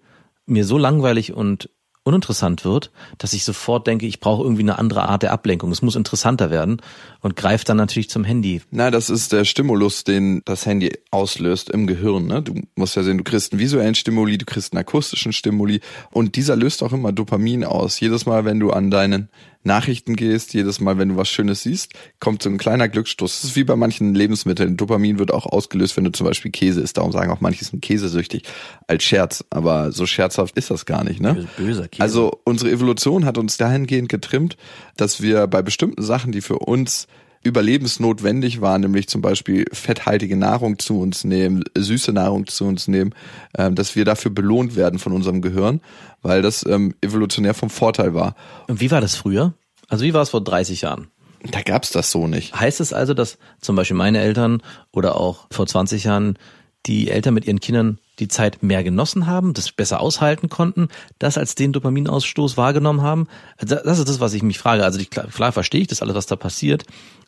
mir 0.47 0.65
so 0.65 0.79
langweilig 0.79 1.35
und 1.35 1.69
uninteressant 2.05 2.65
wird, 2.65 2.91
dass 3.19 3.33
ich 3.33 3.45
sofort 3.45 3.87
denke, 3.87 4.07
ich 4.07 4.21
brauche 4.21 4.43
irgendwie 4.43 4.63
eine 4.63 4.79
andere 4.79 5.09
Art 5.09 5.23
der 5.23 5.33
Ablenkung. 5.33 5.71
Es 5.71 5.83
muss 5.83 5.95
interessanter 5.95 6.51
werden 6.51 6.83
und 7.21 7.37
greife 7.37 7.65
dann 7.65 7.77
natürlich 7.77 8.11
zum 8.11 8.25
Handy. 8.25 8.61
Na, 8.71 8.91
das 8.91 9.09
ist 9.09 9.33
der 9.33 9.45
Stimulus, 9.45 10.03
den 10.05 10.43
das 10.45 10.67
Handy 10.67 10.93
auslöst 11.11 11.71
im 11.71 11.87
Gehirn. 11.87 12.27
Ne? 12.27 12.43
Du 12.43 12.55
musst 12.75 12.97
ja 12.97 13.03
sehen, 13.03 13.19
du 13.19 13.25
kriegst 13.25 13.53
einen 13.53 13.61
visuellen 13.61 13.95
Stimuli, 13.95 14.37
du 14.37 14.45
kriegst 14.45 14.73
einen 14.73 14.81
akustischen 14.81 15.33
Stimuli 15.33 15.81
und 16.11 16.35
dieser 16.35 16.57
löst 16.57 16.83
auch 16.83 16.93
immer 16.93 17.13
Dopamin 17.13 17.65
aus. 17.65 18.01
Jedes 18.01 18.27
Mal, 18.27 18.45
wenn 18.45 18.59
du 18.59 18.71
an 18.71 18.91
deinen 18.91 19.29
Nachrichten 19.65 20.17
gehst, 20.17 20.55
jedes 20.55 20.81
Mal, 20.81 20.99
wenn 20.99 21.11
du 21.11 21.17
was 21.17 21.29
Schönes 21.29 21.63
siehst, 21.63 21.93
kommt 22.21 22.43
so 22.43 22.51
ein 22.51 22.59
kleiner 22.59 22.89
Glücksstoß. 22.89 23.41
Das 23.41 23.51
ist 23.51 23.57
wie 23.57 23.65
bei 23.65 23.77
manchen 23.77 24.15
Lebensmitteln. 24.15 24.77
Dopamin 24.77 25.19
wird 25.19 25.33
auch 25.33 25.47
ausgelöst, 25.47 25.97
wenn 25.97 26.05
du 26.05 26.13
zum 26.13 26.27
Beispiel 26.27 26.51
Käse 26.51 26.81
isst. 26.81 26.97
Darum 26.97 27.13
sagen 27.13 27.31
auch 27.31 27.41
manche 27.41 27.65
sind 27.65 27.81
käsesüchtig 27.83 28.45
als 28.87 29.05
Scherz. 29.05 29.45
Aber 29.51 29.93
so 29.93 30.07
scherzhaft 30.07 30.57
ist 30.57 30.71
das 30.71 30.87
gar 30.87 31.05
nicht, 31.05 31.21
ne? 31.21 31.47
Böser 31.57 31.89
Käse. 31.89 32.03
Also 32.03 32.41
unsere 32.45 32.71
Evolution 32.71 33.25
hat 33.25 33.39
uns 33.39 33.57
dahingehend 33.57 34.09
getrimmt, 34.09 34.57
dass 34.97 35.23
wir 35.23 35.47
bei 35.47 35.63
bestimmten 35.63 36.03
Sachen, 36.03 36.33
die 36.33 36.41
für 36.41 36.59
uns 36.59 37.07
überlebensnotwendig 37.43 38.61
waren, 38.61 38.83
nämlich 38.83 39.09
zum 39.09 39.21
Beispiel 39.21 39.65
fetthaltige 39.73 40.37
Nahrung 40.37 40.79
zu 40.79 41.01
uns 41.01 41.25
nehmen, 41.25 41.65
süße 41.77 42.13
Nahrung 42.13 42.47
zu 42.47 42.65
uns 42.65 42.89
nehmen, 42.89 43.15
ähm, 43.57 43.75
dass 43.75 43.97
wir 43.97 44.05
dafür 44.05 44.31
belohnt 44.31 44.77
werden 44.77 44.99
von 44.99 45.13
unserem 45.13 45.43
Gehirn, 45.43 45.81
weil 46.23 46.43
das 46.43 46.65
ähm, 46.67 46.95
evolutionär 47.01 47.55
vom 47.55 47.71
Vorteil 47.71 48.15
war. 48.15 48.37
Und 48.69 48.81
wie 48.81 48.91
war 48.91 49.01
das 49.01 49.17
früher? 49.17 49.55
Also 49.89 50.05
wie 50.05 50.15
war 50.15 50.23
es 50.23 50.31
vor 50.31 50.43
30 50.43 50.83
Jahren? 50.83 51.09
Da 51.51 51.63
gab's 51.63 51.91
das 51.91 52.11
so 52.11 52.29
nicht. 52.29 52.59
Heißt 52.59 52.81
es 52.81 52.93
also, 52.93 53.15
dass 53.15 53.39
zum 53.61 53.75
Beispiel 53.75 53.97
meine 53.97 54.21
Eltern 54.21 54.63
oder 54.93 55.17
auch 55.17 55.47
vor 55.51 55.67
20 55.67 56.05
Jahren 56.05 56.39
die 56.87 57.11
Eltern 57.11 57.35
mit 57.35 57.47
ihren 57.47 57.61
Kindern 57.61 57.99
die 58.19 58.29
Zeit 58.29 58.63
mehr 58.63 58.85
genossen 58.85 59.27
haben, 59.27 59.55
das 59.55 59.73
besser 59.73 60.01
aushalten 60.01 60.49
konnten, 60.49 60.89
das 61.19 61.39
als 61.39 61.55
den 61.55 61.73
Dopaminausstoß 61.73 62.57
wahrgenommen 62.57 63.03
haben? 63.03 63.29
Also 63.57 63.77
Das 63.77 63.99
ist 63.99 64.09
das, 64.09 64.21
was 64.21 64.35
ich 64.35 64.43
mich 64.43 64.59
frage. 64.59 64.85
Also 64.85 65.01
klar 65.05 65.53
verstehe 65.53 65.81
ich 65.81 65.89
das 65.89 66.03
alles, 66.03 66.15
was 66.15 66.27
da 66.27 66.37
passiert, 66.37 66.85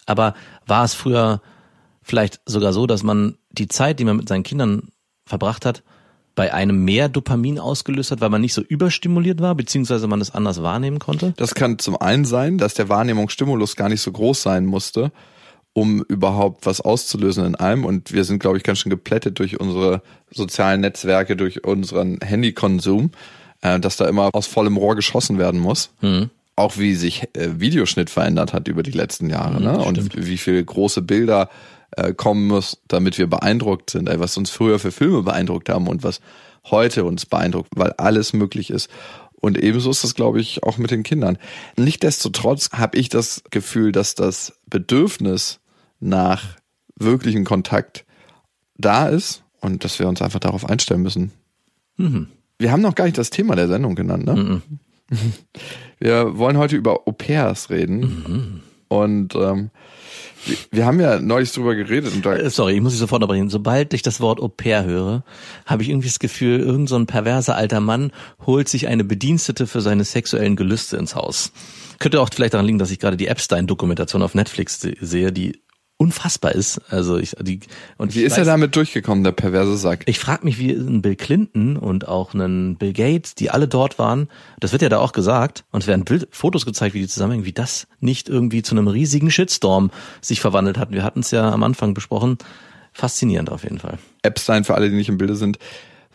aber 0.07 0.35
war 0.67 0.85
es 0.85 0.95
früher 0.95 1.41
vielleicht 2.03 2.41
sogar 2.47 2.73
so, 2.73 2.87
dass 2.87 3.03
man 3.03 3.37
die 3.51 3.69
Zeit, 3.69 3.99
die 3.99 4.05
man 4.05 4.17
mit 4.17 4.29
seinen 4.29 4.43
Kindern 4.43 4.89
verbracht 5.25 5.65
hat, 5.65 5.83
bei 6.35 6.53
einem 6.53 6.85
mehr 6.85 7.09
Dopamin 7.09 7.59
ausgelöst 7.59 8.11
hat, 8.11 8.21
weil 8.21 8.31
man 8.31 8.41
nicht 8.41 8.55
so 8.55 8.61
überstimuliert 8.61 9.41
war, 9.41 9.55
beziehungsweise 9.55 10.07
man 10.07 10.21
es 10.21 10.33
anders 10.33 10.63
wahrnehmen 10.63 10.99
konnte? 10.99 11.33
Das 11.37 11.55
kann 11.55 11.79
zum 11.79 11.97
einen 11.97 12.25
sein, 12.25 12.59
dass 12.59 12.75
der 12.75 12.89
Wahrnehmungsstimulus 12.89 13.77
gar 13.77 13.89
nicht 13.89 14.01
so 14.01 14.11
groß 14.11 14.43
sein 14.43 14.67
musste, 14.67 15.13
um 15.73 16.03
überhaupt 16.03 16.67
was 16.67 16.81
auszulösen 16.81 17.45
in 17.45 17.55
einem. 17.55 17.85
Und 17.85 18.13
wir 18.13 18.25
sind, 18.25 18.41
glaube 18.41 18.57
ich, 18.57 18.65
ganz 18.65 18.81
schön 18.81 18.91
geplättet 18.91 19.39
durch 19.39 19.61
unsere 19.61 20.03
sozialen 20.31 20.81
Netzwerke, 20.81 21.37
durch 21.37 21.65
unseren 21.65 22.19
Handykonsum, 22.21 23.13
äh, 23.61 23.79
dass 23.79 23.97
da 23.97 24.09
immer 24.09 24.31
aus 24.33 24.47
vollem 24.47 24.77
Rohr 24.77 24.97
geschossen 24.97 25.39
werden 25.39 25.61
muss. 25.61 25.91
Mhm. 26.01 26.31
Auch 26.57 26.79
wie 26.79 26.95
sich 26.95 27.25
äh, 27.35 27.59
Videoschnitt 27.61 28.11
verändert 28.11 28.53
hat 28.53 28.69
über 28.69 28.83
die 28.83 28.93
letzten 28.93 29.29
Jahre, 29.29 29.61
ne? 29.61 29.79
Und 29.85 29.99
wie 30.27 30.39
viele 30.39 30.65
große 30.65 31.03
Bilder 31.03 31.51
äh, 31.97 32.13
kommen 32.15 32.47
muss, 32.47 32.81
damit 32.89 33.19
wir 33.19 33.27
beeindruckt 33.27 33.91
sind, 33.91 34.09
ey, 34.09 34.21
was 34.21 34.37
uns 34.37 34.51
früher 34.51 34.79
für 34.79 34.93
Filme 34.93 35.23
beeindruckt 35.23 35.69
haben 35.69 35.89
und 35.89 36.03
was 36.05 36.21
heute 36.71 37.05
uns 37.05 37.27
beeindruckt, 37.27 37.71
weil 37.75 37.93
alles 37.93 38.33
möglich 38.33 38.71
ist. 38.71 38.89
Und 39.41 39.59
ebenso 39.63 39.91
ist 39.91 40.05
das, 40.05 40.15
glaube 40.15 40.41
ich, 40.41 40.63
auch 40.63 40.79
mit 40.79 40.91
den 40.91 41.03
Kindern. 41.03 41.39
Nichtsdestotrotz 41.77 42.71
habe 42.73 42.97
ich 42.99 43.11
das 43.11 43.43
Gefühl, 43.51 43.93
dass 43.93 44.15
das 44.15 44.55
Bedürfnis 44.71 45.61
nach 46.01 46.43
wirklichen 46.97 47.45
Kontakt 47.45 48.05
da 48.77 49.09
ist 49.09 49.43
und 49.61 49.85
dass 49.85 49.99
wir 49.99 50.09
uns 50.09 50.23
einfach 50.23 50.41
darauf 50.41 50.65
einstellen 50.69 51.03
müssen. 51.03 51.33
Wir 52.59 52.73
haben 52.73 52.83
noch 52.83 52.95
gar 52.95 53.05
nicht 53.05 53.19
das 53.19 53.31
Thema 53.31 53.55
der 53.57 53.69
Sendung 53.69 53.95
genannt, 53.95 54.25
ne? 54.25 54.63
Wir 55.99 56.37
wollen 56.39 56.59
heute 56.59 56.77
über 56.77 57.07
Au-pairs 57.07 57.71
reden. 57.71 58.63
Und 58.89 59.35
ähm, 59.35 59.71
wir, 60.45 60.57
wir 60.71 60.87
haben 60.87 61.01
ja 61.01 61.19
neulich 61.19 61.53
drüber 61.53 61.75
geredet 61.75 62.15
Äh, 62.27 62.51
Sorry, 62.51 62.75
ich 62.75 62.81
muss 62.81 62.93
dich 62.93 63.01
sofort 63.01 63.23
unterbrechen. 63.23 63.49
Sobald 63.49 63.95
ich 63.95 64.03
das 64.03 64.21
Wort 64.21 64.41
Au 64.41 64.49
pair 64.49 64.85
höre, 64.85 65.25
habe 65.67 65.83
ich 65.83 65.89
irgendwie 65.89 66.09
das 66.09 66.19
Gefühl, 66.19 66.61
irgend 66.61 66.89
so 66.89 67.03
perverser 67.07 67.57
alter 67.57 67.81
Mann 67.81 68.13
holt 68.45 68.69
sich 68.69 68.87
eine 68.89 69.05
Bedienstete 69.05 69.67
für 69.67 69.81
seine 69.81 70.05
sexuellen 70.05 70.57
Gelüste 70.57 70.97
ins 70.97 71.15
Haus. 71.15 71.53
Könnte 71.99 72.21
auch 72.21 72.29
vielleicht 72.33 72.55
daran 72.55 72.67
liegen, 72.67 72.79
dass 72.79 72.91
ich 72.91 72.99
gerade 72.99 73.17
die 73.17 73.29
Epstein-Dokumentation 73.29 74.23
auf 74.23 74.35
Netflix 74.35 74.81
se- 74.81 74.95
sehe, 75.01 75.33
die 75.33 75.63
unfassbar 75.97 76.53
ist. 76.53 76.81
Also 76.91 77.19
ich 77.19 77.37
die 77.41 77.61
und 77.99 78.15
Wie 78.15 78.23
ist 78.23 78.37
er 78.37 78.43
weiß- 78.43 78.47
damit 78.47 78.77
durchgekommen, 78.77 79.23
der 79.25 79.33
perverse 79.33 79.77
Sack? 79.77 80.03
Ich 80.07 80.19
frage 80.19 80.45
mich, 80.45 80.59
wie 80.59 80.73
ein 80.73 81.03
Bill 81.03 81.15
Clinton 81.17 81.77
und 81.77 82.09
auch 82.09 82.35
einen 82.35 82.77
Bill 82.77 82.93
Gates, 82.93 83.35
die 83.35 83.51
alle 83.51 83.69
dort 83.69 83.99
waren, 83.99 84.29
das 84.59 84.73
wird 84.73 84.83
ja 84.83 84.89
da 84.89 84.99
auch 84.99 85.13
gesagt, 85.13 85.65
und 85.71 85.83
es 85.83 85.87
werden 85.87 86.05
Bild, 86.05 86.29
Fotos 86.33 86.67
gezeigt, 86.67 86.95
wie 86.95 87.01
die 87.01 87.09
zusammenhängen, 87.09 87.45
wie 87.47 87.53
das 87.53 87.87
nicht 88.01 88.29
irgendwie 88.29 88.63
zu 88.63 88.75
einem 88.75 88.89
riesigen 88.89 89.31
Shitstorm 89.31 89.91
sich 90.21 90.41
verwandelt 90.41 90.79
hat. 90.79 90.91
Wir 90.91 91.05
hatten 91.05 91.21
es 91.21 91.31
ja 91.31 91.51
am 91.51 91.63
Anfang 91.63 91.95
besprochen. 91.95 92.39
Faszinierend 92.93 93.51
auf 93.51 93.63
jeden 93.65 93.79
Fall. 93.79 93.99
Epstein, 94.23 94.65
für 94.65 94.75
alle, 94.75 94.89
die 94.91 94.97
nicht 94.97 95.09
im 95.09 95.19
Bilde 95.19 95.35
sind, 95.37 95.59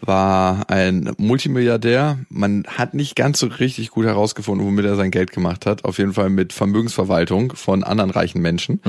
war 0.02 0.70
ein 0.70 1.12
Multimilliardär. 1.18 2.20
Man 2.30 2.64
hat 2.68 2.94
nicht 2.94 3.18
ganz 3.18 3.40
so 3.40 3.48
richtig 3.48 3.90
gut 3.92 4.06
herausgefunden, 4.06 4.66
womit 4.66 4.86
er 4.86 4.96
sein 4.96 5.12
Geld 5.12 5.34
gemacht 5.34 5.66
hat. 5.66 5.84
Auf 5.84 5.98
jeden 5.98 6.14
Fall 6.14 6.30
mit 6.30 6.54
Vermögensverwaltung 6.54 7.54
von 7.56 7.84
anderen 7.84 8.12
reichen 8.12 8.42
Menschen. 8.42 8.80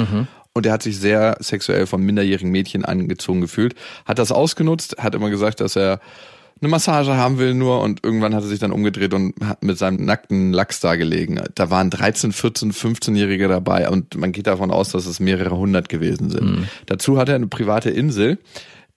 Und 0.52 0.66
er 0.66 0.72
hat 0.72 0.82
sich 0.82 0.98
sehr 0.98 1.36
sexuell 1.40 1.86
von 1.86 2.02
minderjährigen 2.02 2.50
Mädchen 2.50 2.84
angezogen 2.84 3.40
gefühlt. 3.40 3.74
Hat 4.04 4.18
das 4.18 4.32
ausgenutzt, 4.32 4.96
hat 4.98 5.14
immer 5.14 5.30
gesagt, 5.30 5.60
dass 5.60 5.76
er 5.76 6.00
eine 6.60 6.68
Massage 6.68 7.16
haben 7.16 7.38
will 7.38 7.54
nur 7.54 7.80
und 7.80 8.04
irgendwann 8.04 8.34
hat 8.34 8.42
er 8.42 8.48
sich 8.48 8.58
dann 8.58 8.72
umgedreht 8.72 9.14
und 9.14 9.34
hat 9.42 9.62
mit 9.62 9.78
seinem 9.78 10.04
nackten 10.04 10.52
Lachs 10.52 10.80
da 10.80 10.96
gelegen. 10.96 11.40
Da 11.54 11.70
waren 11.70 11.88
13, 11.88 12.32
14, 12.32 12.72
15-Jährige 12.72 13.48
dabei 13.48 13.88
und 13.88 14.16
man 14.16 14.32
geht 14.32 14.46
davon 14.46 14.70
aus, 14.70 14.90
dass 14.90 15.06
es 15.06 15.20
mehrere 15.20 15.56
hundert 15.56 15.88
gewesen 15.88 16.28
sind. 16.28 16.68
Dazu 16.86 17.16
hat 17.16 17.30
er 17.30 17.36
eine 17.36 17.46
private 17.46 17.88
Insel, 17.90 18.38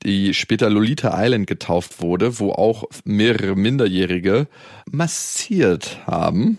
die 0.03 0.33
später 0.33 0.69
Lolita 0.69 1.13
Island 1.15 1.47
getauft 1.47 2.01
wurde, 2.01 2.39
wo 2.39 2.51
auch 2.51 2.83
mehrere 3.05 3.55
Minderjährige 3.55 4.47
massiert 4.91 5.99
haben 6.05 6.57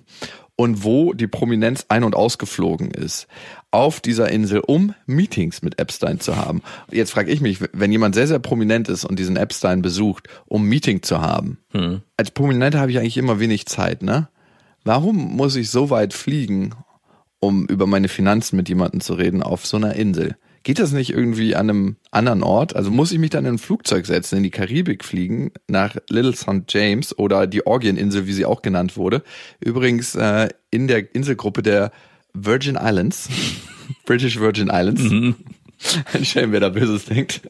und 0.56 0.84
wo 0.84 1.12
die 1.12 1.26
Prominenz 1.26 1.84
ein- 1.90 2.04
und 2.04 2.14
ausgeflogen 2.16 2.90
ist 2.92 3.26
auf 3.74 4.00
dieser 4.00 4.30
Insel, 4.30 4.60
um 4.60 4.94
Meetings 5.06 5.60
mit 5.60 5.80
Epstein 5.80 6.20
zu 6.20 6.36
haben. 6.36 6.62
Jetzt 6.92 7.10
frage 7.10 7.32
ich 7.32 7.40
mich, 7.40 7.58
wenn 7.72 7.90
jemand 7.90 8.14
sehr, 8.14 8.28
sehr 8.28 8.38
prominent 8.38 8.88
ist 8.88 9.04
und 9.04 9.18
diesen 9.18 9.36
Epstein 9.36 9.82
besucht, 9.82 10.28
um 10.46 10.62
ein 10.62 10.68
Meeting 10.68 11.02
zu 11.02 11.20
haben. 11.20 11.58
Als 12.16 12.30
Prominenter 12.30 12.78
habe 12.78 12.92
ich 12.92 12.98
eigentlich 12.98 13.16
immer 13.16 13.40
wenig 13.40 13.66
Zeit, 13.66 14.02
ne? 14.02 14.28
Warum 14.84 15.16
muss 15.36 15.56
ich 15.56 15.70
so 15.70 15.90
weit 15.90 16.14
fliegen, 16.14 16.70
um 17.40 17.66
über 17.66 17.88
meine 17.88 18.08
Finanzen 18.08 18.56
mit 18.56 18.68
jemandem 18.68 19.00
zu 19.00 19.14
reden 19.14 19.42
auf 19.42 19.66
so 19.66 19.76
einer 19.76 19.96
Insel? 19.96 20.36
Geht 20.62 20.78
das 20.78 20.92
nicht 20.92 21.10
irgendwie 21.10 21.56
an 21.56 21.68
einem 21.68 21.96
anderen 22.12 22.44
Ort? 22.44 22.76
Also 22.76 22.92
muss 22.92 23.10
ich 23.10 23.18
mich 23.18 23.30
dann 23.30 23.44
in 23.44 23.54
ein 23.54 23.58
Flugzeug 23.58 24.06
setzen, 24.06 24.36
in 24.36 24.44
die 24.44 24.50
Karibik 24.50 25.04
fliegen, 25.04 25.50
nach 25.66 25.96
Little 26.08 26.36
St. 26.36 26.62
James 26.68 27.18
oder 27.18 27.48
die 27.48 27.66
Orgieninsel, 27.66 28.26
wie 28.26 28.32
sie 28.32 28.44
auch 28.44 28.62
genannt 28.62 28.96
wurde. 28.96 29.24
Übrigens 29.58 30.14
äh, 30.14 30.48
in 30.70 30.86
der 30.86 31.12
Inselgruppe 31.12 31.62
der 31.62 31.90
Virgin 32.34 32.76
Islands, 32.80 33.28
British 34.06 34.38
Virgin 34.38 34.68
Islands. 34.68 35.02
Ein 36.12 36.24
Schelm, 36.24 36.52
wer 36.52 36.60
da 36.60 36.68
Böses 36.68 37.04
denkt. 37.06 37.42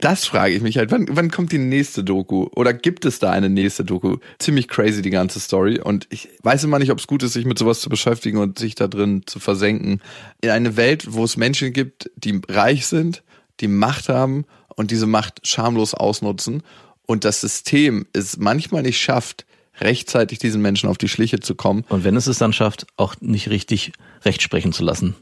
Das 0.00 0.24
frage 0.26 0.54
ich 0.54 0.62
mich 0.62 0.78
halt. 0.78 0.90
Wann, 0.90 1.06
wann 1.10 1.30
kommt 1.30 1.52
die 1.52 1.58
nächste 1.58 2.02
Doku? 2.02 2.48
Oder 2.54 2.72
gibt 2.72 3.04
es 3.04 3.18
da 3.18 3.30
eine 3.30 3.48
nächste 3.48 3.84
Doku? 3.84 4.16
Ziemlich 4.38 4.68
crazy 4.68 5.02
die 5.02 5.10
ganze 5.10 5.38
Story. 5.38 5.78
Und 5.80 6.06
ich 6.10 6.28
weiß 6.42 6.64
immer 6.64 6.78
nicht, 6.78 6.90
ob 6.90 6.98
es 6.98 7.06
gut 7.06 7.22
ist, 7.22 7.34
sich 7.34 7.44
mit 7.44 7.58
sowas 7.58 7.80
zu 7.80 7.88
beschäftigen 7.88 8.38
und 8.38 8.58
sich 8.58 8.74
da 8.74 8.88
drin 8.88 9.22
zu 9.26 9.38
versenken. 9.38 10.00
In 10.40 10.50
eine 10.50 10.76
Welt, 10.76 11.12
wo 11.12 11.24
es 11.24 11.36
Menschen 11.36 11.72
gibt, 11.72 12.10
die 12.16 12.40
reich 12.48 12.86
sind, 12.86 13.22
die 13.60 13.68
Macht 13.68 14.08
haben 14.08 14.44
und 14.74 14.90
diese 14.90 15.06
Macht 15.06 15.46
schamlos 15.46 15.94
ausnutzen. 15.94 16.62
Und 17.06 17.24
das 17.24 17.40
System 17.40 18.06
es 18.12 18.38
manchmal 18.38 18.82
nicht 18.82 19.00
schafft, 19.00 19.44
rechtzeitig 19.80 20.38
diesen 20.38 20.62
Menschen 20.62 20.88
auf 20.88 20.98
die 20.98 21.08
Schliche 21.08 21.40
zu 21.40 21.54
kommen. 21.54 21.84
Und 21.88 22.04
wenn 22.04 22.16
es 22.16 22.26
es 22.26 22.38
dann 22.38 22.52
schafft, 22.52 22.86
auch 22.96 23.14
nicht 23.20 23.50
richtig 23.50 23.92
recht 24.24 24.42
sprechen 24.42 24.72
zu 24.72 24.84
lassen, 24.84 25.16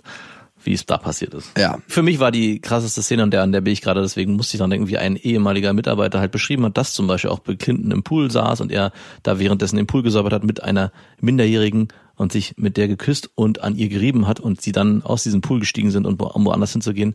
wie 0.64 0.72
es 0.72 0.86
da 0.86 0.98
passiert 0.98 1.34
ist. 1.34 1.56
Ja. 1.56 1.78
Für 1.86 2.02
mich 2.02 2.18
war 2.18 2.30
die 2.30 2.60
krasseste 2.60 3.02
Szene, 3.02 3.22
an 3.22 3.30
der, 3.30 3.42
an 3.42 3.52
der 3.52 3.60
bin 3.60 3.72
ich 3.72 3.80
gerade, 3.80 4.02
deswegen 4.02 4.34
musste 4.34 4.56
ich 4.56 4.58
dran 4.58 4.70
denken, 4.70 4.88
wie 4.88 4.98
ein 4.98 5.16
ehemaliger 5.16 5.72
Mitarbeiter 5.72 6.20
halt 6.20 6.32
beschrieben 6.32 6.64
hat, 6.64 6.76
dass 6.76 6.92
zum 6.92 7.06
Beispiel 7.06 7.30
auch 7.30 7.38
Bill 7.38 7.56
Clinton 7.56 7.90
im 7.90 8.02
Pool 8.02 8.30
saß 8.30 8.60
und 8.60 8.72
er 8.72 8.92
da 9.22 9.38
währenddessen 9.38 9.76
den 9.76 9.86
Pool 9.86 10.02
gesäubert 10.02 10.32
hat 10.32 10.44
mit 10.44 10.62
einer 10.62 10.92
Minderjährigen 11.20 11.88
und 12.16 12.32
sich 12.32 12.54
mit 12.56 12.76
der 12.76 12.88
geküsst 12.88 13.30
und 13.34 13.62
an 13.62 13.76
ihr 13.76 13.88
gerieben 13.88 14.26
hat 14.26 14.40
und 14.40 14.60
sie 14.60 14.72
dann 14.72 15.02
aus 15.02 15.22
diesem 15.22 15.40
Pool 15.40 15.60
gestiegen 15.60 15.90
sind, 15.90 16.06
und 16.06 16.20
um 16.20 16.44
woanders 16.44 16.72
hinzugehen. 16.72 17.14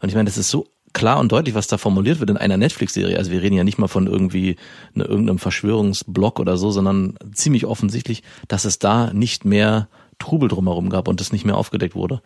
Und 0.00 0.08
ich 0.08 0.14
meine, 0.14 0.28
das 0.28 0.38
ist 0.38 0.48
so 0.48 0.66
klar 0.92 1.18
und 1.18 1.32
deutlich, 1.32 1.54
was 1.54 1.66
da 1.66 1.78
formuliert 1.78 2.20
wird 2.20 2.30
in 2.30 2.36
einer 2.36 2.56
Netflix-Serie. 2.56 3.16
Also 3.16 3.30
wir 3.30 3.42
reden 3.42 3.56
ja 3.56 3.64
nicht 3.64 3.78
mal 3.78 3.88
von 3.88 4.06
irgendwie 4.06 4.56
ne, 4.94 5.04
irgendeinem 5.04 5.38
Verschwörungsblock 5.38 6.40
oder 6.40 6.56
so, 6.56 6.70
sondern 6.70 7.14
ziemlich 7.32 7.66
offensichtlich, 7.66 8.22
dass 8.48 8.64
es 8.64 8.78
da 8.78 9.12
nicht 9.12 9.44
mehr 9.44 9.88
Trubel 10.18 10.48
drumherum 10.48 10.90
gab 10.90 11.08
und 11.08 11.20
das 11.20 11.32
nicht 11.32 11.44
mehr 11.44 11.56
aufgedeckt 11.56 11.94
wurde. 11.94 12.22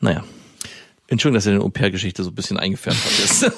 Naja. 0.00 0.24
Entschuldigung, 1.08 1.36
dass 1.36 1.46
ihr 1.46 1.52
den 1.52 1.62
Au-pair-Geschichte 1.62 2.22
so 2.22 2.30
ein 2.30 2.34
bisschen 2.34 2.58
eingefärbt 2.58 2.98
habt. 2.98 3.52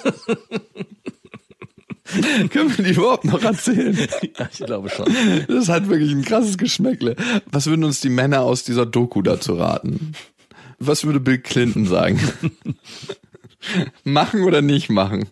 Können 2.51 2.77
wir 2.77 2.85
die 2.85 2.93
überhaupt 2.93 3.25
noch 3.25 3.43
erzählen? 3.43 3.97
ja, 4.39 4.49
ich 4.53 4.59
glaube 4.65 4.89
schon. 4.91 5.07
Das 5.49 5.69
hat 5.69 5.89
wirklich 5.89 6.13
ein 6.13 6.25
krasses 6.25 6.59
Geschmäckle. 6.59 7.17
Was 7.51 7.67
würden 7.67 7.85
uns 7.85 8.01
die 8.01 8.09
Männer 8.09 8.43
aus 8.43 8.65
dieser 8.65 8.87
Doku 8.87 9.23
dazu 9.23 9.55
raten? 9.55 10.13
Was 10.79 11.05
würde 11.05 11.21
Bill 11.21 11.39
Clinton 11.39 11.87
sagen? 11.87 12.19
machen 14.05 14.43
oder 14.43 14.63
nicht 14.63 14.91
machen? 14.91 15.29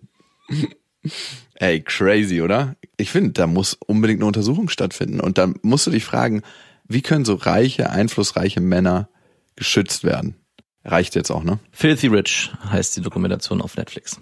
Ey, 1.54 1.80
crazy, 1.82 2.42
oder? 2.42 2.76
Ich 2.96 3.10
finde, 3.10 3.30
da 3.30 3.46
muss 3.46 3.74
unbedingt 3.86 4.20
eine 4.20 4.26
Untersuchung 4.26 4.68
stattfinden. 4.68 5.20
Und 5.20 5.38
dann 5.38 5.56
musst 5.62 5.86
du 5.86 5.90
dich 5.90 6.04
fragen, 6.04 6.42
wie 6.86 7.02
können 7.02 7.24
so 7.24 7.34
reiche, 7.34 7.90
einflussreiche 7.90 8.60
Männer 8.60 9.08
geschützt 9.56 10.04
werden? 10.04 10.36
Reicht 10.84 11.14
jetzt 11.14 11.30
auch, 11.30 11.44
ne? 11.44 11.58
Filthy 11.72 12.06
Rich 12.06 12.52
heißt 12.70 12.96
die 12.96 13.02
Dokumentation 13.02 13.60
auf 13.60 13.76
Netflix. 13.76 14.20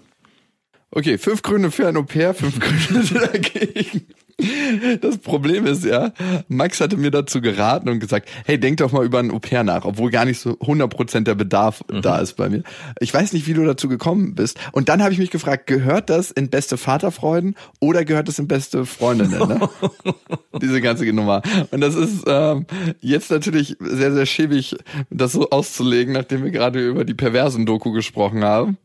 Okay, 0.91 1.17
fünf 1.17 1.41
Gründe 1.41 1.71
für 1.71 1.87
ein 1.87 1.97
Au-pair, 1.97 2.33
fünf 2.33 2.59
Gründe 2.59 3.27
dagegen. 3.27 4.07
Das 5.01 5.17
Problem 5.17 5.65
ist 5.65 5.83
ja, 5.83 6.11
Max 6.47 6.79
hatte 6.81 6.97
mir 6.97 7.11
dazu 7.11 7.41
geraten 7.41 7.89
und 7.89 7.99
gesagt, 7.99 8.29
hey, 8.45 8.59
denk 8.59 8.77
doch 8.77 8.91
mal 8.91 9.05
über 9.05 9.19
ein 9.19 9.31
Au-pair 9.31 9.63
nach, 9.63 9.85
obwohl 9.85 10.11
gar 10.11 10.25
nicht 10.25 10.39
so 10.39 10.51
100% 10.51 11.21
der 11.21 11.35
Bedarf 11.35 11.83
da 11.87 12.19
ist 12.19 12.33
bei 12.33 12.49
mir. 12.49 12.63
Ich 12.99 13.13
weiß 13.13 13.33
nicht, 13.33 13.47
wie 13.47 13.53
du 13.53 13.65
dazu 13.65 13.87
gekommen 13.87 14.35
bist. 14.35 14.59
Und 14.71 14.89
dann 14.89 15.01
habe 15.01 15.13
ich 15.13 15.19
mich 15.19 15.31
gefragt, 15.31 15.67
gehört 15.67 16.09
das 16.09 16.31
in 16.31 16.49
beste 16.49 16.77
Vaterfreuden 16.77 17.55
oder 17.79 18.05
gehört 18.05 18.27
das 18.27 18.39
in 18.39 18.47
beste 18.47 18.85
Freundinnen? 18.85 19.39
Ne? 19.47 19.69
Diese 20.61 20.81
ganze 20.81 21.05
Nummer. 21.05 21.41
Und 21.71 21.81
das 21.81 21.95
ist 21.95 22.23
ähm, 22.27 22.65
jetzt 23.01 23.31
natürlich 23.31 23.75
sehr, 23.79 24.13
sehr 24.13 24.25
schäbig, 24.25 24.75
das 25.09 25.31
so 25.31 25.49
auszulegen, 25.49 26.13
nachdem 26.13 26.43
wir 26.43 26.51
gerade 26.51 26.85
über 26.85 27.05
die 27.05 27.13
perversen 27.13 27.65
Doku 27.65 27.91
gesprochen 27.91 28.43
haben. 28.43 28.77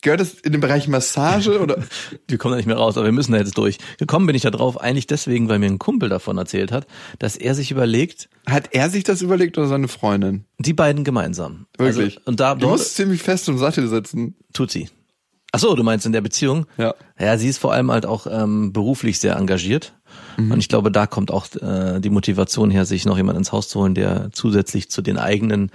Gehört 0.00 0.20
das 0.20 0.34
in 0.34 0.52
den 0.52 0.60
Bereich 0.60 0.88
Massage 0.88 1.60
oder? 1.60 1.76
Wir 2.28 2.38
kommen 2.38 2.52
da 2.52 2.56
nicht 2.56 2.66
mehr 2.66 2.76
raus, 2.76 2.96
aber 2.96 3.06
wir 3.06 3.12
müssen 3.12 3.32
da 3.32 3.38
jetzt 3.38 3.58
durch. 3.58 3.78
Gekommen 3.98 4.26
bin 4.26 4.34
ich 4.34 4.42
da 4.42 4.50
drauf 4.50 4.71
eigentlich 4.76 5.06
deswegen, 5.06 5.48
weil 5.48 5.58
mir 5.58 5.66
ein 5.66 5.78
Kumpel 5.78 6.08
davon 6.08 6.38
erzählt 6.38 6.72
hat, 6.72 6.86
dass 7.18 7.36
er 7.36 7.54
sich 7.54 7.70
überlegt, 7.70 8.28
Hat 8.46 8.68
er 8.72 8.90
sich 8.90 9.04
das 9.04 9.22
überlegt 9.22 9.58
oder 9.58 9.68
seine 9.68 9.88
Freundin? 9.88 10.44
die 10.58 10.72
beiden 10.74 11.04
gemeinsam. 11.04 11.66
Wirklich? 11.78 12.16
Also, 12.18 12.26
und 12.26 12.40
da 12.40 12.54
du 12.54 12.68
musst 12.68 12.94
ziemlich 12.96 13.22
fest 13.22 13.48
im 13.48 13.58
Sattel 13.58 13.88
sitzen. 13.88 14.34
tut 14.52 14.70
sie. 14.70 14.88
Ach 15.54 15.58
so, 15.58 15.74
du 15.74 15.82
meinst 15.82 16.06
in 16.06 16.12
der 16.12 16.22
Beziehung? 16.22 16.64
Ja. 16.78 16.94
Ja, 17.20 17.36
sie 17.36 17.48
ist 17.48 17.58
vor 17.58 17.72
allem 17.74 17.90
halt 17.92 18.06
auch 18.06 18.26
ähm, 18.26 18.72
beruflich 18.72 19.18
sehr 19.18 19.36
engagiert. 19.36 19.92
Und 20.38 20.58
ich 20.58 20.68
glaube, 20.68 20.90
da 20.90 21.06
kommt 21.06 21.30
auch 21.30 21.46
äh, 21.56 22.00
die 22.00 22.08
Motivation 22.08 22.70
her, 22.70 22.86
sich 22.86 23.04
noch 23.04 23.18
jemand 23.18 23.36
ins 23.36 23.52
Haus 23.52 23.68
zu 23.68 23.80
holen, 23.80 23.94
der 23.94 24.30
zusätzlich 24.32 24.90
zu 24.90 25.02
den 25.02 25.18
eigenen 25.18 25.70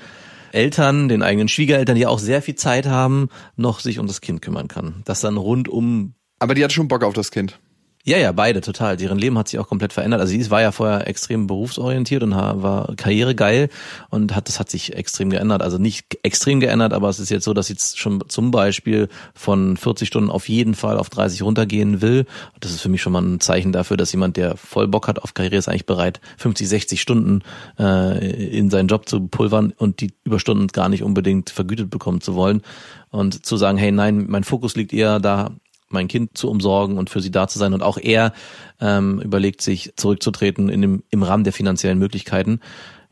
Eltern, 0.51 1.10
den 1.10 1.22
eigenen 1.22 1.48
Schwiegereltern, 1.48 1.96
die 1.96 2.08
auch 2.08 2.20
sehr 2.20 2.42
viel 2.42 2.56
Zeit 2.56 2.88
haben, 2.88 3.30
noch 3.56 3.80
sich 3.80 4.00
um 4.00 4.08
das 4.08 4.22
Kind 4.22 4.42
kümmern 4.42 4.68
kann. 4.68 5.01
Das 5.06 5.22
dann 5.22 5.38
rundum 5.38 6.13
Aber 6.39 6.56
die 6.56 6.63
hat 6.63 6.72
schon 6.74 6.88
Bock 6.88 7.04
auf 7.04 7.13
das 7.13 7.30
Kind. 7.32 7.60
Ja, 8.08 8.18
ja, 8.18 8.32
beide 8.32 8.62
total. 8.62 8.96
Deren 8.96 9.18
Leben 9.18 9.38
hat 9.38 9.50
sich 9.50 9.60
auch 9.60 9.68
komplett 9.68 9.92
verändert. 9.92 10.22
Also 10.22 10.32
sie 10.32 10.50
war 10.50 10.62
ja 10.62 10.72
vorher 10.72 11.08
extrem 11.08 11.46
berufsorientiert 11.46 12.24
und 12.24 12.32
war 12.32 12.96
karrieregeil 12.96 13.68
und 14.10 14.34
hat 14.34 14.48
das 14.48 14.62
hat 14.62 14.70
sich 14.70 14.96
extrem 14.96 15.30
geändert. 15.30 15.62
Also 15.62 15.77
nicht 15.77 16.18
extrem 16.24 16.62
geändert, 16.62 16.94
aber 16.94 17.10
es 17.10 17.20
ist 17.20 17.30
jetzt 17.30 17.44
so, 17.44 17.54
dass 17.54 17.68
sie 17.68 17.75
schon 17.96 18.24
zum 18.30 18.51
Beispiel 18.51 19.10
von 19.34 19.75
40 19.75 20.08
Stunden 20.08 20.30
auf 20.30 20.48
jeden 20.48 20.74
Fall 20.74 20.98
auf 20.98 21.10
30 21.10 21.42
runtergehen 21.42 22.01
will. 22.01 22.25
Das 22.62 22.72
ist 22.72 22.80
für 22.80 22.88
mich 22.88 23.01
schon 23.01 23.12
mal 23.12 23.22
ein 23.22 23.42
Zeichen 23.42 23.74
dafür, 23.74 23.98
dass 23.98 24.13
jemand, 24.13 24.38
der 24.38 24.56
voll 24.56 24.88
Bock 24.88 25.10
hat 25.10 25.20
auf 25.22 25.34
Karriere, 25.34 25.58
ist 25.58 25.68
eigentlich 25.68 25.86
bereit, 25.86 26.22
50, 26.38 26.70
60 26.70 27.01
Stunden 27.01 27.42
äh, 27.77 28.58
in 28.58 28.70
seinen 28.70 28.88
Job 28.88 29.10
zu 29.10 29.27
pulvern 29.27 29.74
und 29.75 30.00
die 30.00 30.13
Überstunden 30.24 30.68
gar 30.68 30.88
nicht 30.88 31.04
unbedingt 31.04 31.50
vergütet 31.50 31.89
bekommen 31.89 32.22
zu 32.22 32.36
wollen. 32.36 32.62
Und 33.10 33.46
zu 33.46 33.58
sagen, 33.58 33.77
hey, 33.77 33.92
nein, 33.92 34.25
mein 34.27 34.44
Fokus 34.44 34.75
liegt 34.75 34.94
eher 34.94 35.20
da, 35.20 35.51
mein 35.89 36.08
Kind 36.08 36.38
zu 36.38 36.50
umsorgen 36.50 36.98
und 36.98 37.10
für 37.10 37.22
sie 37.22 37.32
da 37.32 37.48
zu 37.48 37.60
sein. 37.60 37.74
Und 37.74 37.84
auch 37.84 37.98
er 37.98 38.34
ähm, 38.79 39.22
überlegt 39.22 39.62
sich, 39.62 39.94
zurückzutreten 39.96 40.70
in 40.70 40.82
dem, 40.82 41.03
im 41.10 41.24
Rahmen 41.24 41.44
der 41.44 41.53
finanziellen 41.53 42.00
Möglichkeiten. 42.00 42.60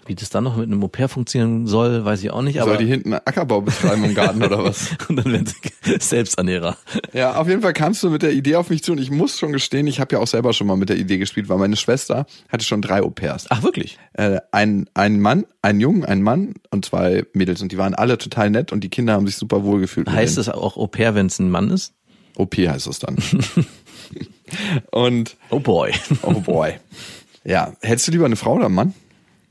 Wie 0.07 0.13
das 0.13 0.29
dann 0.29 0.43
noch 0.43 0.55
mit 0.55 0.67
einem 0.67 0.83
Au-pair 0.83 1.09
funktionieren 1.09 1.65
soll, 1.65 2.05
weiß 2.05 2.23
ich 2.23 2.29
auch 2.29 2.43
nicht. 2.43 2.59
Soll 2.59 2.69
Aber 2.69 2.77
die 2.77 2.85
hinten 2.85 3.13
Ackerbau 3.13 3.61
betreiben 3.61 4.03
im 4.03 4.13
Garten 4.13 4.43
oder 4.43 4.63
was? 4.63 4.91
und 5.09 5.15
dann 5.15 5.31
werden 5.31 5.47
sie 5.47 5.97
Selbsternährer. 5.99 6.77
Ja, 7.11 7.35
auf 7.35 7.47
jeden 7.47 7.63
Fall 7.63 7.73
kamst 7.73 8.03
du 8.03 8.11
mit 8.11 8.21
der 8.21 8.31
Idee 8.31 8.55
auf 8.55 8.69
mich 8.69 8.83
zu 8.83 8.91
und 8.91 8.99
ich 8.99 9.09
muss 9.09 9.39
schon 9.39 9.51
gestehen, 9.51 9.87
ich 9.87 9.99
habe 9.99 10.15
ja 10.15 10.21
auch 10.21 10.27
selber 10.27 10.53
schon 10.53 10.67
mal 10.67 10.77
mit 10.77 10.89
der 10.89 10.97
Idee 10.97 11.17
gespielt, 11.17 11.49
weil 11.49 11.57
meine 11.57 11.75
Schwester 11.75 12.27
hatte 12.49 12.63
schon 12.63 12.83
drei 12.83 13.01
Au-pairs. 13.01 13.47
Ach, 13.49 13.63
wirklich? 13.63 13.97
Äh, 14.13 14.41
ein, 14.51 14.87
ein 14.93 15.19
Mann, 15.19 15.45
ein 15.63 15.79
Jungen, 15.79 16.05
ein 16.05 16.21
Mann 16.21 16.53
und 16.69 16.85
zwei 16.85 17.25
Mädels 17.33 17.63
und 17.63 17.71
die 17.71 17.79
waren 17.79 17.95
alle 17.95 18.19
total 18.19 18.51
nett 18.51 18.71
und 18.71 18.83
die 18.83 18.89
Kinder 18.89 19.13
haben 19.13 19.25
sich 19.25 19.37
super 19.37 19.63
wohl 19.63 19.79
gefühlt. 19.79 20.07
Heißt 20.07 20.37
das 20.37 20.49
auch 20.49 20.77
Au-pair, 20.77 21.15
wenn 21.15 21.25
es 21.25 21.39
ein 21.39 21.49
Mann 21.49 21.71
ist? 21.71 21.95
OP 22.35 22.55
heißt 22.57 22.87
es 22.87 22.99
dann. 22.99 23.17
und 24.91 25.35
Oh 25.49 25.59
boy. 25.59 25.91
oh 26.21 26.33
boy. 26.41 26.73
Ja, 27.43 27.73
hättest 27.81 28.07
du 28.07 28.11
lieber 28.11 28.25
eine 28.25 28.35
Frau 28.35 28.53
oder 28.55 28.65
einen 28.65 28.75
Mann? 28.75 28.93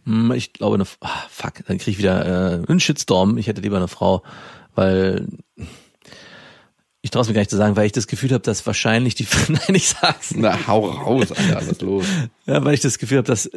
Hm, 0.04 0.32
Ich 0.32 0.52
glaube, 0.52 0.74
eine, 0.74 0.84
ah, 1.00 1.22
fuck, 1.30 1.54
dann 1.66 1.78
krieg 1.78 1.88
ich 1.94 1.98
wieder 1.98 2.62
äh, 2.62 2.66
einen 2.70 2.80
Shitstorm. 2.80 3.38
Ich 3.38 3.46
hätte 3.46 3.60
lieber 3.60 3.76
eine 3.76 3.88
Frau, 3.88 4.22
weil 4.74 5.26
ich 7.02 7.10
traue 7.10 7.22
es 7.22 7.28
mir 7.28 7.34
gar 7.34 7.40
nicht 7.42 7.50
zu 7.50 7.56
sagen, 7.56 7.76
weil 7.76 7.86
ich 7.86 7.92
das 7.92 8.06
Gefühl 8.06 8.30
habe, 8.32 8.42
dass 8.42 8.66
wahrscheinlich 8.66 9.14
die, 9.14 9.26
nein, 9.48 9.74
ich 9.74 9.88
sag's 9.88 10.32
Na, 10.34 10.66
hau 10.66 10.86
raus, 10.88 11.32
Alter, 11.32 11.56
was 11.56 11.68
ist 11.68 11.82
los? 11.82 12.04
Ja, 12.46 12.64
weil 12.64 12.74
ich 12.74 12.80
das 12.80 12.98
Gefühl 12.98 13.18
habe, 13.18 13.26
dass 13.26 13.50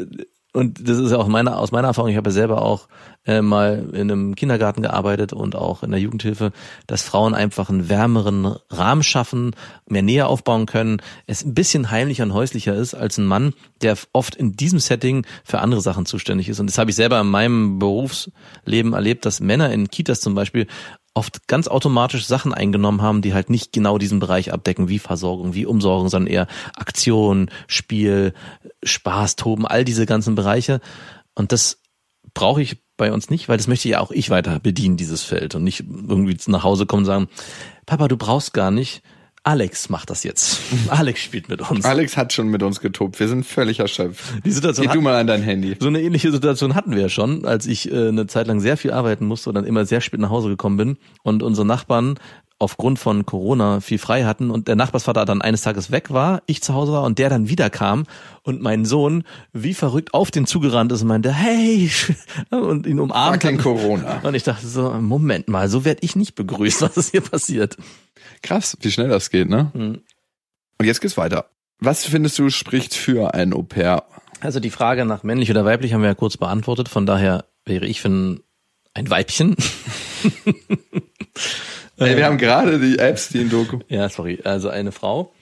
und 0.57 0.89
das 0.89 0.97
ist 0.97 1.13
auch 1.13 1.27
meine, 1.27 1.55
aus 1.55 1.71
meiner 1.71 1.89
Erfahrung, 1.89 2.09
ich 2.09 2.17
habe 2.17 2.31
ja 2.31 2.33
selber 2.33 2.63
auch 2.63 2.87
äh, 3.27 3.43
mal 3.43 3.89
in 3.93 4.11
einem 4.11 4.33
Kindergarten 4.33 4.81
gearbeitet 4.81 5.31
und 5.31 5.55
auch 5.55 5.83
in 5.83 5.91
der 5.91 5.99
Jugendhilfe, 5.99 6.51
dass 6.87 7.03
Frauen 7.03 7.35
einfach 7.35 7.69
einen 7.69 7.89
wärmeren 7.89 8.55
Rahmen 8.71 9.03
schaffen, 9.03 9.55
mehr 9.87 10.01
Nähe 10.01 10.25
aufbauen 10.25 10.65
können, 10.65 10.99
es 11.27 11.45
ein 11.45 11.53
bisschen 11.53 11.91
heimlicher 11.91 12.23
und 12.23 12.33
häuslicher 12.33 12.73
ist 12.73 12.95
als 12.95 13.19
ein 13.19 13.27
Mann, 13.27 13.53
der 13.83 13.95
oft 14.13 14.35
in 14.35 14.53
diesem 14.53 14.79
Setting 14.79 15.27
für 15.43 15.59
andere 15.59 15.81
Sachen 15.81 16.07
zuständig 16.07 16.49
ist. 16.49 16.59
Und 16.59 16.65
das 16.65 16.79
habe 16.79 16.89
ich 16.89 16.95
selber 16.95 17.21
in 17.21 17.27
meinem 17.27 17.77
Berufsleben 17.77 18.93
erlebt, 18.93 19.27
dass 19.27 19.39
Männer 19.39 19.71
in 19.71 19.91
Kitas 19.91 20.21
zum 20.21 20.33
Beispiel 20.33 20.65
oft 21.17 21.47
ganz 21.47 21.67
automatisch 21.67 22.27
Sachen 22.27 22.53
eingenommen 22.53 23.01
haben, 23.01 23.23
die 23.23 23.33
halt 23.33 23.49
nicht 23.49 23.73
genau 23.73 23.97
diesen 23.97 24.19
Bereich 24.19 24.53
abdecken, 24.53 24.87
wie 24.87 24.99
Versorgung, 24.99 25.55
wie 25.55 25.65
Umsorgung, 25.65 26.09
sondern 26.09 26.31
eher 26.31 26.47
Aktion, 26.75 27.49
Spiel, 27.65 28.33
Spaß, 28.83 29.35
Toben, 29.35 29.65
all 29.65 29.83
diese 29.83 30.05
ganzen 30.05 30.35
Bereiche. 30.35 30.46
Und 31.35 31.51
das 31.51 31.81
brauche 32.33 32.61
ich 32.61 32.77
bei 32.97 33.11
uns 33.11 33.29
nicht, 33.29 33.47
weil 33.47 33.57
das 33.57 33.67
möchte 33.67 33.89
ja 33.89 33.99
auch 33.99 34.11
ich 34.11 34.29
weiter 34.29 34.59
bedienen, 34.59 34.97
dieses 34.97 35.23
Feld 35.23 35.55
und 35.55 35.63
nicht 35.63 35.81
irgendwie 35.81 36.37
nach 36.47 36.63
Hause 36.63 36.85
kommen 36.85 37.01
und 37.01 37.05
sagen, 37.05 37.27
Papa, 37.85 38.07
du 38.07 38.17
brauchst 38.17 38.53
gar 38.53 38.71
nicht, 38.71 39.03
Alex 39.47 39.87
macht 39.87 40.09
das 40.09 40.23
jetzt. 40.23 40.59
Alex 40.89 41.21
spielt 41.21 41.47
mit 41.47 41.61
uns. 41.69 41.85
Alex 41.85 42.17
hat 42.17 42.33
schon 42.33 42.49
mit 42.49 42.63
uns 42.63 42.81
getobt. 42.81 43.17
Wir 43.17 43.29
sind 43.29 43.45
völlig 43.45 43.79
erschöpft. 43.79 44.45
Die 44.45 44.51
Situation 44.51 44.87
Geh 44.87 44.93
du 44.93 44.99
mal 44.99 45.15
an 45.15 45.25
dein 45.25 45.41
Handy. 45.41 45.77
So 45.79 45.87
eine 45.87 46.01
ähnliche 46.01 46.31
Situation 46.33 46.75
hatten 46.75 46.91
wir 46.91 47.03
ja 47.03 47.09
schon, 47.09 47.45
als 47.45 47.65
ich 47.65 47.89
äh, 47.89 48.09
eine 48.09 48.27
Zeit 48.27 48.47
lang 48.47 48.59
sehr 48.59 48.75
viel 48.75 48.91
arbeiten 48.91 49.25
musste 49.25 49.49
und 49.49 49.55
dann 49.55 49.63
immer 49.63 49.85
sehr 49.85 50.01
spät 50.01 50.19
nach 50.19 50.31
Hause 50.31 50.49
gekommen 50.49 50.75
bin 50.75 50.97
und 51.23 51.43
unsere 51.43 51.65
Nachbarn 51.65 52.15
aufgrund 52.59 52.97
von 52.97 53.25
Corona 53.25 53.81
viel 53.81 53.99
frei 53.99 54.23
hatten 54.23 54.49
und 54.49 54.67
der 54.67 54.75
Nachbarsvater 54.75 55.25
dann 55.25 55.41
eines 55.41 55.61
Tages 55.61 55.91
weg 55.91 56.11
war, 56.11 56.41
ich 56.47 56.63
zu 56.63 56.73
Hause 56.73 56.91
war 56.91 57.03
und 57.03 57.19
der 57.19 57.29
dann 57.29 57.49
wieder 57.49 57.69
kam 57.69 58.05
und 58.43 58.61
mein 58.61 58.85
Sohn 58.85 59.23
wie 59.53 59.73
verrückt 59.73 60.13
auf 60.13 60.31
den 60.31 60.47
zugerannt 60.47 60.91
ist 60.91 61.03
und 61.03 61.07
meinte, 61.07 61.31
hey, 61.31 61.91
und 62.49 62.87
ihn 62.87 62.99
umarmt. 62.99 63.43
Fucking. 63.43 63.59
Corona. 63.59 64.21
Und 64.23 64.33
ich 64.33 64.43
dachte 64.43 64.65
so, 64.65 64.91
Moment 64.91 65.47
mal, 65.47 65.69
so 65.69 65.85
werde 65.85 66.01
ich 66.03 66.15
nicht 66.15 66.35
begrüßt, 66.35 66.81
was 66.81 66.97
ist 66.97 67.11
hier 67.11 67.21
passiert? 67.21 67.77
Krass, 68.41 68.77
wie 68.81 68.91
schnell 68.91 69.09
das 69.09 69.29
geht, 69.29 69.49
ne? 69.49 69.71
Mhm. 69.73 70.01
Und 70.79 70.85
jetzt 70.85 71.01
geht's 71.01 71.17
weiter. 71.17 71.49
Was 71.79 72.05
findest 72.05 72.39
du 72.39 72.49
spricht 72.49 72.95
für 72.95 73.33
ein 73.35 73.53
Au-pair? 73.53 74.03
Also 74.39 74.59
die 74.59 74.69
Frage 74.69 75.05
nach 75.05 75.23
männlich 75.23 75.49
oder 75.51 75.65
weiblich 75.65 75.93
haben 75.93 76.01
wir 76.01 76.09
ja 76.09 76.15
kurz 76.15 76.37
beantwortet, 76.37 76.89
von 76.89 77.05
daher 77.05 77.45
wäre 77.65 77.85
ich 77.85 78.01
für 78.01 78.09
ein, 78.09 78.39
ein 78.93 79.09
Weibchen. 79.09 79.55
Ey, 81.97 82.15
wir 82.15 82.25
haben 82.25 82.37
gerade 82.37 82.79
die 82.79 82.99
Epstein-Doku. 82.99 83.79
Ja, 83.87 84.07
sorry, 84.09 84.39
also 84.43 84.69
eine 84.69 84.91
Frau. 84.91 85.33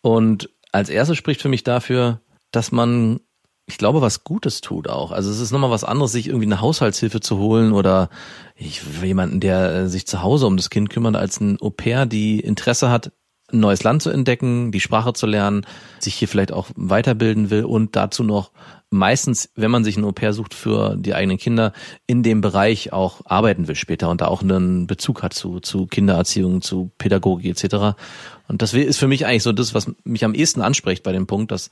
Und 0.00 0.50
als 0.70 0.88
erstes 0.88 1.16
spricht 1.16 1.42
für 1.42 1.48
mich 1.48 1.64
dafür, 1.64 2.20
dass 2.52 2.70
man, 2.70 3.20
ich 3.66 3.76
glaube, 3.76 4.00
was 4.00 4.22
Gutes 4.22 4.60
tut 4.60 4.88
auch. 4.88 5.10
Also 5.10 5.30
es 5.30 5.40
ist 5.40 5.50
nochmal 5.50 5.70
was 5.70 5.82
anderes, 5.82 6.12
sich 6.12 6.28
irgendwie 6.28 6.46
eine 6.46 6.60
Haushaltshilfe 6.60 7.20
zu 7.20 7.38
holen 7.38 7.72
oder 7.72 8.10
ich, 8.54 8.82
jemanden, 9.02 9.40
der 9.40 9.74
äh, 9.74 9.88
sich 9.88 10.06
zu 10.06 10.22
Hause 10.22 10.46
um 10.46 10.56
das 10.56 10.70
Kind 10.70 10.90
kümmert, 10.90 11.16
als 11.16 11.40
ein 11.40 11.60
Au-pair, 11.60 12.06
die 12.06 12.38
Interesse 12.38 12.90
hat, 12.90 13.10
ein 13.52 13.60
neues 13.60 13.82
Land 13.82 14.02
zu 14.02 14.10
entdecken, 14.10 14.70
die 14.72 14.80
Sprache 14.80 15.12
zu 15.12 15.26
lernen, 15.26 15.66
sich 15.98 16.14
hier 16.14 16.28
vielleicht 16.28 16.52
auch 16.52 16.68
weiterbilden 16.76 17.50
will 17.50 17.64
und 17.64 17.96
dazu 17.96 18.22
noch 18.22 18.52
meistens, 18.90 19.50
wenn 19.54 19.70
man 19.70 19.84
sich 19.84 19.96
ein 19.96 20.04
Au-pair 20.04 20.32
sucht 20.32 20.54
für 20.54 20.96
die 20.96 21.14
eigenen 21.14 21.38
Kinder, 21.38 21.72
in 22.06 22.22
dem 22.22 22.40
Bereich 22.40 22.92
auch 22.92 23.22
arbeiten 23.24 23.68
will 23.68 23.74
später 23.74 24.10
und 24.10 24.20
da 24.20 24.26
auch 24.26 24.42
einen 24.42 24.86
Bezug 24.86 25.22
hat 25.22 25.34
zu, 25.34 25.60
zu 25.60 25.86
Kindererziehung, 25.86 26.62
zu 26.62 26.90
Pädagogik 26.98 27.46
etc. 27.46 27.96
Und 28.48 28.62
das 28.62 28.74
ist 28.74 28.98
für 28.98 29.08
mich 29.08 29.26
eigentlich 29.26 29.42
so 29.42 29.52
das, 29.52 29.74
was 29.74 29.90
mich 30.04 30.24
am 30.24 30.34
ehesten 30.34 30.62
anspricht 30.62 31.02
bei 31.02 31.12
dem 31.12 31.26
Punkt, 31.26 31.50
dass 31.50 31.70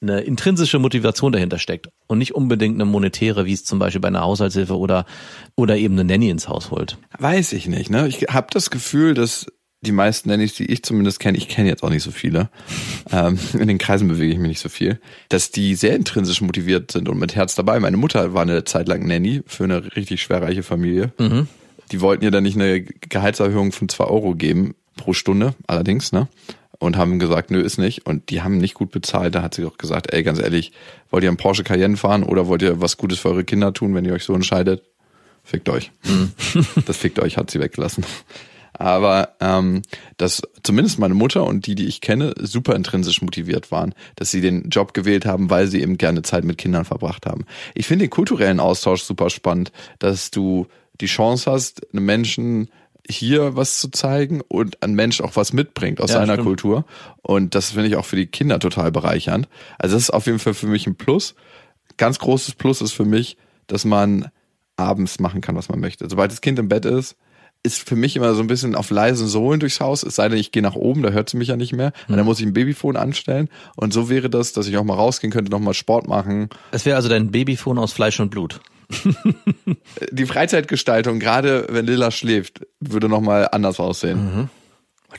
eine 0.00 0.20
intrinsische 0.20 0.78
Motivation 0.78 1.32
dahinter 1.32 1.58
steckt 1.58 1.88
und 2.08 2.18
nicht 2.18 2.34
unbedingt 2.34 2.74
eine 2.74 2.84
monetäre, 2.84 3.46
wie 3.46 3.52
es 3.52 3.64
zum 3.64 3.78
Beispiel 3.78 4.00
bei 4.00 4.08
einer 4.08 4.22
Haushaltshilfe 4.22 4.76
oder, 4.76 5.06
oder 5.54 5.76
eben 5.76 5.94
eine 5.94 6.04
Nanny 6.04 6.28
ins 6.28 6.48
Haus 6.48 6.70
holt. 6.70 6.98
Weiß 7.18 7.52
ich 7.52 7.68
nicht, 7.68 7.88
ne? 7.88 8.08
Ich 8.08 8.22
habe 8.28 8.48
das 8.50 8.70
Gefühl, 8.70 9.14
dass 9.14 9.46
die 9.82 9.92
meisten 9.92 10.28
Nannies, 10.28 10.54
die 10.54 10.66
ich 10.66 10.82
zumindest 10.82 11.20
kenne, 11.20 11.36
ich 11.36 11.48
kenne 11.48 11.68
jetzt 11.68 11.82
auch 11.82 11.90
nicht 11.90 12.02
so 12.02 12.10
viele, 12.10 12.48
ähm, 13.10 13.38
in 13.52 13.68
den 13.68 13.78
Kreisen 13.78 14.08
bewege 14.08 14.32
ich 14.32 14.38
mich 14.38 14.48
nicht 14.48 14.60
so 14.60 14.68
viel, 14.68 15.00
dass 15.28 15.50
die 15.50 15.74
sehr 15.74 15.94
intrinsisch 15.94 16.40
motiviert 16.40 16.92
sind 16.92 17.08
und 17.08 17.18
mit 17.18 17.34
Herz 17.34 17.54
dabei. 17.54 17.80
Meine 17.80 17.96
Mutter 17.96 18.32
war 18.32 18.42
eine 18.42 18.64
Zeit 18.64 18.88
lang 18.88 19.06
Nanny 19.06 19.42
für 19.46 19.64
eine 19.64 19.94
richtig 19.96 20.22
schwerreiche 20.22 20.62
Familie. 20.62 21.12
Die 21.90 22.00
wollten 22.00 22.24
ihr 22.24 22.30
dann 22.30 22.44
nicht 22.44 22.56
eine 22.56 22.82
Gehaltserhöhung 22.82 23.72
von 23.72 23.88
zwei 23.88 24.04
Euro 24.04 24.34
geben 24.34 24.74
pro 24.96 25.12
Stunde, 25.12 25.54
allerdings, 25.66 26.12
ne? 26.12 26.28
und 26.82 26.96
haben 26.96 27.20
gesagt, 27.20 27.52
nö, 27.52 27.60
ist 27.60 27.78
nicht. 27.78 28.06
Und 28.06 28.28
die 28.30 28.42
haben 28.42 28.58
nicht 28.58 28.74
gut 28.74 28.90
bezahlt. 28.90 29.36
Da 29.36 29.42
hat 29.42 29.54
sie 29.54 29.64
auch 29.64 29.78
gesagt, 29.78 30.12
ey, 30.12 30.24
ganz 30.24 30.40
ehrlich, 30.40 30.72
wollt 31.10 31.22
ihr 31.22 31.30
einen 31.30 31.36
Porsche 31.36 31.62
Cayenne 31.62 31.96
fahren 31.96 32.24
oder 32.24 32.48
wollt 32.48 32.60
ihr 32.62 32.80
was 32.80 32.96
Gutes 32.96 33.20
für 33.20 33.28
eure 33.28 33.44
Kinder 33.44 33.72
tun, 33.72 33.94
wenn 33.94 34.04
ihr 34.04 34.12
euch 34.12 34.24
so 34.24 34.34
entscheidet? 34.34 34.82
Fickt 35.44 35.68
euch. 35.68 35.92
Das 36.86 36.96
fickt 36.96 37.20
euch 37.20 37.36
hat 37.36 37.52
sie 37.52 37.60
weggelassen. 37.60 38.04
Aber 38.74 39.36
ähm, 39.40 39.82
dass 40.16 40.42
zumindest 40.62 40.98
meine 40.98 41.14
Mutter 41.14 41.44
und 41.44 41.66
die, 41.66 41.74
die 41.74 41.86
ich 41.86 42.00
kenne, 42.00 42.34
super 42.40 42.74
intrinsisch 42.74 43.20
motiviert 43.22 43.70
waren, 43.70 43.94
dass 44.16 44.30
sie 44.30 44.40
den 44.40 44.70
Job 44.70 44.94
gewählt 44.94 45.26
haben, 45.26 45.50
weil 45.50 45.66
sie 45.66 45.82
eben 45.82 45.98
gerne 45.98 46.22
Zeit 46.22 46.44
mit 46.44 46.58
Kindern 46.58 46.84
verbracht 46.84 47.26
haben. 47.26 47.44
Ich 47.74 47.86
finde 47.86 48.06
den 48.06 48.10
kulturellen 48.10 48.60
Austausch 48.60 49.02
super 49.02 49.30
spannend, 49.30 49.72
dass 49.98 50.30
du 50.30 50.66
die 51.00 51.06
Chance 51.06 51.50
hast, 51.50 51.92
einem 51.92 52.06
Menschen 52.06 52.68
hier 53.08 53.56
was 53.56 53.78
zu 53.78 53.90
zeigen 53.90 54.40
und 54.40 54.82
ein 54.82 54.94
Mensch 54.94 55.20
auch 55.20 55.36
was 55.36 55.52
mitbringt 55.52 56.00
aus 56.00 56.10
Ja, 56.10 56.20
seiner 56.20 56.34
stimmt. 56.34 56.46
Kultur. 56.46 56.84
Und 57.20 57.54
das 57.54 57.72
finde 57.72 57.88
ich 57.88 57.96
auch 57.96 58.04
für 58.04 58.16
die 58.16 58.26
Kinder 58.26 58.58
total 58.58 58.92
bereichernd. 58.92 59.48
Also 59.78 59.96
das 59.96 60.04
ist 60.04 60.10
auf 60.10 60.26
jeden 60.26 60.38
Fall 60.38 60.54
für 60.54 60.66
mich 60.68 60.86
ein 60.86 60.94
Plus. 60.94 61.34
Ganz 61.96 62.18
großes 62.18 62.54
Plus 62.54 62.80
ist 62.80 62.92
für 62.92 63.04
mich, 63.04 63.36
dass 63.66 63.84
man 63.84 64.28
abends 64.76 65.20
machen 65.20 65.40
kann, 65.40 65.56
was 65.56 65.68
man 65.68 65.80
möchte. 65.80 66.08
Sobald 66.08 66.30
das 66.30 66.40
Kind 66.40 66.58
im 66.58 66.68
Bett 66.68 66.84
ist, 66.84 67.16
ist 67.64 67.88
für 67.88 67.94
mich 67.96 68.16
immer 68.16 68.34
so 68.34 68.40
ein 68.40 68.48
bisschen 68.48 68.74
auf 68.74 68.90
leisen 68.90 69.28
Sohlen 69.28 69.60
durchs 69.60 69.80
Haus. 69.80 70.02
Es 70.02 70.16
sei 70.16 70.28
denn, 70.28 70.38
ich 70.38 70.50
gehe 70.50 70.62
nach 70.62 70.74
oben, 70.74 71.02
da 71.02 71.10
hört 71.10 71.30
sie 71.30 71.36
mich 71.36 71.48
ja 71.48 71.56
nicht 71.56 71.72
mehr. 71.72 71.92
Und 72.08 72.16
dann 72.16 72.26
muss 72.26 72.40
ich 72.40 72.46
ein 72.46 72.52
Babyphone 72.52 72.96
anstellen. 72.96 73.48
Und 73.76 73.92
so 73.92 74.08
wäre 74.10 74.28
das, 74.28 74.52
dass 74.52 74.66
ich 74.66 74.76
auch 74.76 74.84
mal 74.84 74.94
rausgehen 74.94 75.32
könnte, 75.32 75.50
noch 75.52 75.60
mal 75.60 75.74
Sport 75.74 76.08
machen. 76.08 76.48
Es 76.72 76.84
wäre 76.84 76.96
also 76.96 77.08
dein 77.08 77.30
Babyphone 77.30 77.78
aus 77.78 77.92
Fleisch 77.92 78.18
und 78.18 78.30
Blut. 78.30 78.60
Die 80.10 80.26
Freizeitgestaltung, 80.26 81.18
gerade 81.18 81.66
wenn 81.70 81.86
Lilla 81.86 82.10
schläft, 82.10 82.66
würde 82.80 83.08
noch 83.08 83.20
mal 83.20 83.48
anders 83.52 83.78
aussehen. 83.80 84.50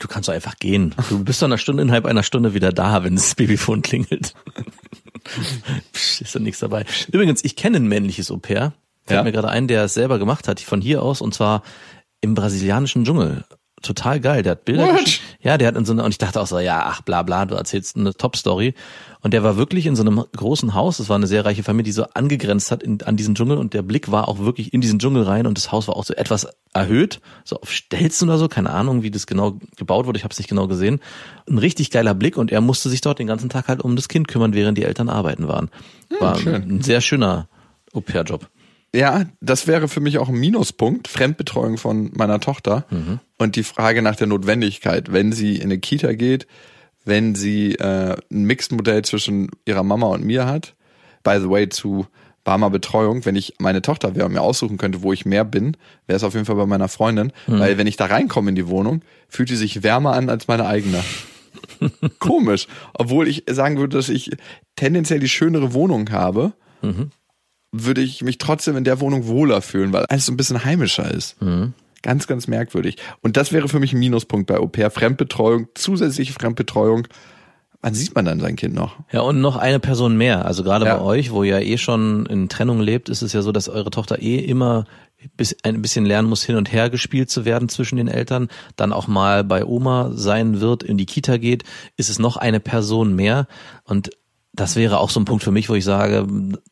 Du 0.00 0.08
kannst 0.08 0.28
doch 0.28 0.34
einfach 0.34 0.56
gehen. 0.58 0.94
Du 1.08 1.22
bist 1.24 1.40
doch 1.40 1.46
eine 1.46 1.56
Stunde 1.58 1.82
innerhalb 1.82 2.04
einer 2.04 2.22
Stunde 2.24 2.52
wieder 2.54 2.72
da, 2.72 3.04
wenn 3.04 3.14
das 3.16 3.34
Babyphone 3.36 3.82
klingelt. 3.82 4.34
Psch, 5.92 6.20
ist 6.20 6.34
da 6.34 6.38
nichts 6.40 6.60
dabei. 6.60 6.84
Übrigens, 7.10 7.44
ich 7.44 7.56
kenne 7.56 7.76
ein 7.78 7.86
männliches 7.88 8.30
Au 8.30 8.36
pair. 8.36 8.72
Fällt 9.06 9.18
Ja? 9.18 9.22
mir 9.22 9.32
gerade 9.32 9.48
ein, 9.48 9.68
der 9.68 9.84
es 9.84 9.94
selber 9.94 10.18
gemacht 10.18 10.48
hat, 10.48 10.60
von 10.60 10.80
hier 10.80 11.02
aus, 11.02 11.20
und 11.20 11.34
zwar 11.34 11.62
im 12.24 12.34
brasilianischen 12.34 13.04
Dschungel. 13.04 13.44
Total 13.84 14.18
geil. 14.18 14.42
Der 14.42 14.52
hat 14.52 14.64
Bilder. 14.64 14.98
Ja, 15.40 15.58
der 15.58 15.68
hat 15.68 15.76
in 15.76 15.84
so 15.84 15.92
einer, 15.92 16.04
und 16.04 16.10
ich 16.10 16.16
dachte 16.16 16.40
auch 16.40 16.46
so, 16.46 16.58
ja, 16.58 16.84
ach, 16.86 17.02
bla, 17.02 17.22
bla, 17.22 17.44
du 17.44 17.54
erzählst 17.54 17.96
eine 17.96 18.14
Top-Story. 18.14 18.72
Und 19.20 19.34
der 19.34 19.42
war 19.42 19.58
wirklich 19.58 19.84
in 19.84 19.94
so 19.94 20.02
einem 20.02 20.24
großen 20.34 20.72
Haus. 20.72 20.96
Das 20.96 21.10
war 21.10 21.16
eine 21.16 21.26
sehr 21.26 21.44
reiche 21.44 21.62
Familie, 21.62 21.84
die 21.84 21.92
so 21.92 22.04
angegrenzt 22.14 22.70
hat 22.70 22.82
in, 22.82 23.02
an 23.02 23.16
diesen 23.18 23.34
Dschungel. 23.34 23.58
Und 23.58 23.74
der 23.74 23.82
Blick 23.82 24.10
war 24.10 24.28
auch 24.28 24.38
wirklich 24.38 24.72
in 24.72 24.80
diesen 24.80 24.98
Dschungel 24.98 25.24
rein. 25.24 25.46
Und 25.46 25.58
das 25.58 25.70
Haus 25.70 25.86
war 25.86 25.96
auch 25.98 26.04
so 26.04 26.14
etwas 26.14 26.48
erhöht, 26.72 27.20
so 27.44 27.60
auf 27.60 27.70
Stelzen 27.70 28.30
oder 28.30 28.38
so. 28.38 28.48
Keine 28.48 28.70
Ahnung, 28.70 29.02
wie 29.02 29.10
das 29.10 29.26
genau 29.26 29.58
gebaut 29.76 30.06
wurde. 30.06 30.16
Ich 30.16 30.24
habe 30.24 30.32
es 30.32 30.38
nicht 30.38 30.48
genau 30.48 30.66
gesehen. 30.66 31.00
Ein 31.46 31.58
richtig 31.58 31.90
geiler 31.90 32.14
Blick. 32.14 32.38
Und 32.38 32.50
er 32.50 32.62
musste 32.62 32.88
sich 32.88 33.02
dort 33.02 33.18
den 33.18 33.26
ganzen 33.26 33.50
Tag 33.50 33.68
halt 33.68 33.82
um 33.82 33.96
das 33.96 34.08
Kind 34.08 34.28
kümmern, 34.28 34.54
während 34.54 34.78
die 34.78 34.84
Eltern 34.84 35.10
arbeiten 35.10 35.46
waren. 35.46 35.70
War 36.20 36.38
schön. 36.38 36.54
ein 36.54 36.80
sehr 36.80 37.02
schöner 37.02 37.48
Au-pair-Job. 37.92 38.48
Ja, 38.94 39.24
das 39.40 39.66
wäre 39.66 39.88
für 39.88 39.98
mich 39.98 40.18
auch 40.18 40.28
ein 40.28 40.36
Minuspunkt, 40.36 41.08
Fremdbetreuung 41.08 41.78
von 41.78 42.12
meiner 42.14 42.38
Tochter. 42.38 42.84
Und 43.38 43.56
die 43.56 43.64
Frage 43.64 44.02
nach 44.02 44.14
der 44.14 44.28
Notwendigkeit, 44.28 45.12
wenn 45.12 45.32
sie 45.32 45.56
in 45.56 45.64
eine 45.64 45.78
Kita 45.78 46.12
geht, 46.12 46.46
wenn 47.04 47.34
sie 47.34 47.74
äh, 47.74 48.16
ein 48.30 48.44
Mixed-Modell 48.44 49.02
zwischen 49.02 49.50
ihrer 49.64 49.82
Mama 49.82 50.06
und 50.06 50.24
mir 50.24 50.46
hat. 50.46 50.74
By 51.24 51.38
the 51.40 51.50
way, 51.50 51.68
zu 51.68 52.06
warmer 52.44 52.70
Betreuung, 52.70 53.24
wenn 53.24 53.34
ich 53.34 53.54
meine 53.58 53.82
Tochter 53.82 54.14
wäre 54.14 54.26
und 54.26 54.32
mir 54.32 54.42
aussuchen 54.42 54.76
könnte, 54.76 55.02
wo 55.02 55.12
ich 55.12 55.26
mehr 55.26 55.44
bin, 55.44 55.76
wäre 56.06 56.16
es 56.16 56.22
auf 56.22 56.34
jeden 56.34 56.46
Fall 56.46 56.56
bei 56.56 56.66
meiner 56.66 56.88
Freundin. 56.88 57.32
Weil 57.58 57.78
wenn 57.78 57.88
ich 57.88 57.96
da 57.96 58.06
reinkomme 58.06 58.50
in 58.50 58.54
die 58.54 58.68
Wohnung, 58.68 59.02
fühlt 59.28 59.50
die 59.50 59.56
sich 59.56 59.82
wärmer 59.82 60.12
an 60.12 60.30
als 60.30 60.46
meine 60.46 60.66
eigene. 60.66 61.02
Komisch. 62.20 62.68
Obwohl 62.92 63.26
ich 63.26 63.44
sagen 63.50 63.76
würde, 63.78 63.96
dass 63.96 64.08
ich 64.08 64.30
tendenziell 64.76 65.18
die 65.18 65.28
schönere 65.28 65.72
Wohnung 65.72 66.10
habe, 66.12 66.52
würde 67.76 68.00
ich 68.02 68.22
mich 68.22 68.38
trotzdem 68.38 68.76
in 68.76 68.84
der 68.84 69.00
Wohnung 69.00 69.26
wohler 69.26 69.60
fühlen, 69.62 69.92
weil 69.92 70.06
alles 70.06 70.26
so 70.26 70.32
ein 70.32 70.36
bisschen 70.36 70.64
heimischer 70.64 71.10
ist. 71.10 71.36
Ganz, 72.02 72.26
ganz 72.26 72.46
merkwürdig. 72.46 72.96
Und 73.22 73.36
das 73.36 73.52
wäre 73.52 73.68
für 73.68 73.80
mich 73.80 73.92
ein 73.92 73.98
Minuspunkt 73.98 74.46
bei 74.46 74.58
Au 74.58 74.66
pair. 74.68 74.90
Fremdbetreuung, 74.90 75.68
zusätzliche 75.74 76.32
Fremdbetreuung. 76.32 77.08
Wann 77.80 77.94
sieht 77.94 78.14
man 78.14 78.24
dann 78.24 78.40
sein 78.40 78.56
Kind 78.56 78.74
noch? 78.74 78.96
Ja, 79.12 79.20
und 79.20 79.40
noch 79.40 79.56
eine 79.56 79.80
Person 79.80 80.16
mehr. 80.16 80.44
Also 80.46 80.62
gerade 80.62 80.86
Ja. 80.86 80.96
bei 80.96 81.02
euch, 81.02 81.32
wo 81.32 81.42
ihr 81.42 81.60
eh 81.60 81.76
schon 81.76 82.24
in 82.26 82.48
Trennung 82.48 82.80
lebt, 82.80 83.08
ist 83.08 83.22
es 83.22 83.32
ja 83.32 83.42
so, 83.42 83.52
dass 83.52 83.68
eure 83.68 83.90
Tochter 83.90 84.22
eh 84.22 84.38
immer 84.38 84.84
bis, 85.36 85.56
ein 85.64 85.82
bisschen 85.82 86.04
lernen 86.06 86.28
muss, 86.28 86.44
hin 86.44 86.56
und 86.56 86.72
her 86.72 86.88
gespielt 86.90 87.28
zu 87.30 87.44
werden 87.44 87.68
zwischen 87.68 87.96
den 87.96 88.08
Eltern, 88.08 88.48
dann 88.76 88.92
auch 88.92 89.06
mal 89.08 89.42
bei 89.44 89.64
Oma 89.64 90.12
sein 90.14 90.60
wird, 90.60 90.82
in 90.82 90.96
die 90.98 91.06
Kita 91.06 91.36
geht, 91.38 91.64
ist 91.96 92.08
es 92.10 92.18
noch 92.18 92.36
eine 92.36 92.60
Person 92.60 93.16
mehr. 93.16 93.46
Und 93.84 94.10
das 94.54 94.76
wäre 94.76 95.00
auch 95.00 95.10
so 95.10 95.18
ein 95.18 95.24
Punkt 95.24 95.42
für 95.42 95.50
mich, 95.50 95.68
wo 95.68 95.74
ich 95.74 95.84
sage, 95.84 96.26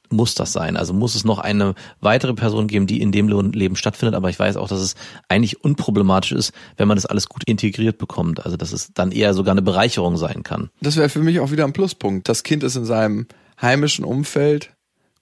muss 0.09 0.35
das 0.35 0.53
sein? 0.53 0.77
Also 0.77 0.93
muss 0.93 1.17
es 1.17 1.25
noch 1.25 1.41
eine 1.41 1.75
weitere 2.01 2.33
Person 2.33 2.69
geben, 2.69 2.87
die 2.87 3.01
in 3.01 3.11
dem 3.11 3.29
Leben 3.29 3.75
stattfindet. 3.75 4.15
Aber 4.15 4.31
ich 4.31 4.39
weiß 4.39 4.57
auch, 4.57 4.69
dass 4.69 4.81
es 4.81 4.95
eigentlich 5.29 5.65
unproblematisch 5.65 6.33
ist, 6.33 6.53
wenn 6.77 6.87
man 6.87 6.97
das 6.97 7.07
alles 7.07 7.29
gut 7.29 7.43
integriert 7.45 7.99
bekommt. 7.99 8.45
Also 8.45 8.57
dass 8.57 8.73
es 8.73 8.93
dann 8.95 9.11
eher 9.11 9.35
sogar 9.35 9.53
eine 9.53 9.63
Bereicherung 9.63 10.17
sein 10.17 10.45
kann. 10.45 10.71
Das 10.81 10.97
wäre 10.97 11.09
für 11.09 11.23
mich 11.23 11.41
auch 11.41 11.51
wieder 11.51 11.65
ein 11.65 11.73
Pluspunkt. 11.73 12.29
Das 12.29 12.45
Kind 12.45 12.63
ist 12.63 12.77
in 12.77 12.85
seinem 12.85 13.27
heimischen 13.61 14.05
Umfeld 14.05 14.71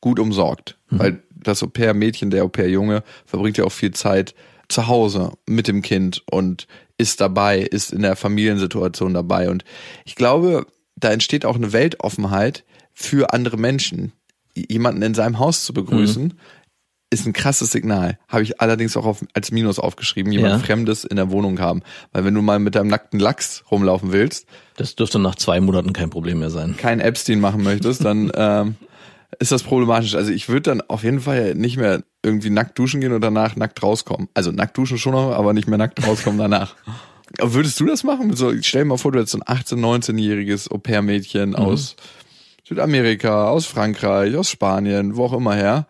gut 0.02 0.20
umsorgt. 0.20 0.76
Weil 0.90 1.22
das 1.30 1.62
Au-pair-Mädchen, 1.62 2.30
der 2.30 2.44
Au-pair-Junge 2.44 3.02
verbringt 3.24 3.56
ja 3.56 3.64
auch 3.64 3.72
viel 3.72 3.92
Zeit 3.92 4.34
zu 4.68 4.86
Hause 4.86 5.32
mit 5.46 5.66
dem 5.66 5.82
Kind 5.82 6.22
und 6.30 6.66
ist 6.98 7.20
dabei, 7.20 7.60
ist 7.60 7.92
in 7.92 8.02
der 8.02 8.16
Familiensituation 8.16 9.14
dabei. 9.14 9.48
Und 9.48 9.64
ich 10.04 10.14
glaube, 10.14 10.66
da 11.00 11.10
entsteht 11.10 11.44
auch 11.44 11.56
eine 11.56 11.72
Weltoffenheit 11.72 12.64
für 12.92 13.32
andere 13.32 13.56
Menschen. 13.56 14.12
Jemanden 14.54 15.02
in 15.02 15.14
seinem 15.14 15.38
Haus 15.38 15.64
zu 15.64 15.72
begrüßen, 15.72 16.34
ist 17.12 17.26
ein 17.26 17.32
krasses 17.32 17.72
Signal. 17.72 18.18
Habe 18.28 18.42
ich 18.42 18.60
allerdings 18.60 18.96
auch 18.96 19.04
auf, 19.04 19.24
als 19.34 19.50
Minus 19.50 19.78
aufgeschrieben, 19.78 20.30
jemand 20.32 20.52
Ja. 20.54 20.58
Fremdes 20.60 21.04
in 21.04 21.16
der 21.16 21.30
Wohnung 21.30 21.58
haben. 21.58 21.82
Weil 22.12 22.24
wenn 22.24 22.34
du 22.34 22.42
mal 22.42 22.58
mit 22.60 22.74
deinem 22.76 22.88
nackten 22.88 23.18
Lachs 23.18 23.64
rumlaufen 23.70 24.12
willst, 24.12 24.46
Das 24.76 24.94
dürfte 24.94 25.18
nach 25.18 25.34
zwei 25.34 25.60
Monaten 25.60 25.92
kein 25.92 26.10
Problem 26.10 26.38
mehr 26.38 26.50
sein. 26.50 26.76
keinen 26.76 27.00
Epstein 27.00 27.40
machen 27.40 27.62
möchtest, 27.64 28.04
dann 28.04 28.30
ähm, 28.36 28.76
ist 29.40 29.50
das 29.50 29.62
problematisch. 29.64 30.14
Also 30.14 30.30
ich 30.30 30.48
würde 30.48 30.62
dann 30.70 30.82
auf 30.82 31.02
jeden 31.02 31.20
Fall 31.20 31.54
nicht 31.56 31.76
mehr 31.78 32.02
irgendwie 32.24 32.50
nackt 32.50 32.78
duschen 32.78 33.00
gehen 33.00 33.12
und 33.12 33.22
danach 33.22 33.56
nackt 33.56 33.82
rauskommen. 33.82 34.28
Also 34.34 34.52
nackt 34.52 34.76
duschen 34.78 34.98
schon 34.98 35.12
noch, 35.12 35.32
aber 35.32 35.52
nicht 35.52 35.66
mehr 35.66 35.78
nackt 35.78 36.06
rauskommen 36.06 36.38
danach. 36.38 36.76
Aber 37.38 37.54
würdest 37.54 37.78
du 37.80 37.86
das 37.86 38.04
machen? 38.04 38.34
So, 38.34 38.52
stell 38.62 38.82
dir 38.82 38.88
mal 38.88 38.98
vor, 38.98 39.12
du 39.12 39.18
hättest 39.18 39.32
so 39.32 39.38
ein 39.38 39.58
18-, 39.58 39.76
19-jähriges 39.76 40.70
Au-pair-Mädchen 40.70 41.54
aus 41.54 41.96
Südamerika, 42.66 43.48
aus 43.48 43.66
Frankreich, 43.66 44.36
aus 44.36 44.50
Spanien, 44.50 45.16
wo 45.16 45.26
auch 45.26 45.32
immer 45.32 45.54
her. 45.54 45.86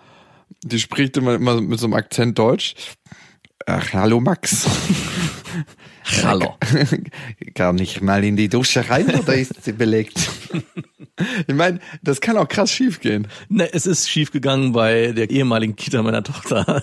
Die 0.64 0.78
spricht 0.78 1.16
immer, 1.16 1.34
immer 1.34 1.60
mit 1.60 1.78
so 1.78 1.86
einem 1.86 1.94
Akzent 1.94 2.38
Deutsch. 2.38 2.74
Ach, 3.66 3.92
hallo 3.92 4.20
Max. 4.20 4.66
Hallo. 6.22 6.56
Kann 7.54 7.78
ich 7.78 8.00
mal 8.00 8.24
in 8.24 8.36
die 8.36 8.48
Dusche 8.48 8.88
rein 8.88 9.06
oder 9.14 9.34
ist 9.34 9.62
sie 9.62 9.72
belegt? 9.72 10.30
ich 11.46 11.54
meine, 11.54 11.78
das 12.02 12.20
kann 12.20 12.36
auch 12.36 12.48
krass 12.48 12.72
schief 12.72 13.00
gehen. 13.00 13.28
Ne, 13.48 13.72
es 13.72 13.86
ist 13.86 14.08
schiefgegangen 14.08 14.72
bei 14.72 15.12
der 15.12 15.30
ehemaligen 15.30 15.76
Kita 15.76 16.02
meiner 16.02 16.22
Tochter. 16.22 16.82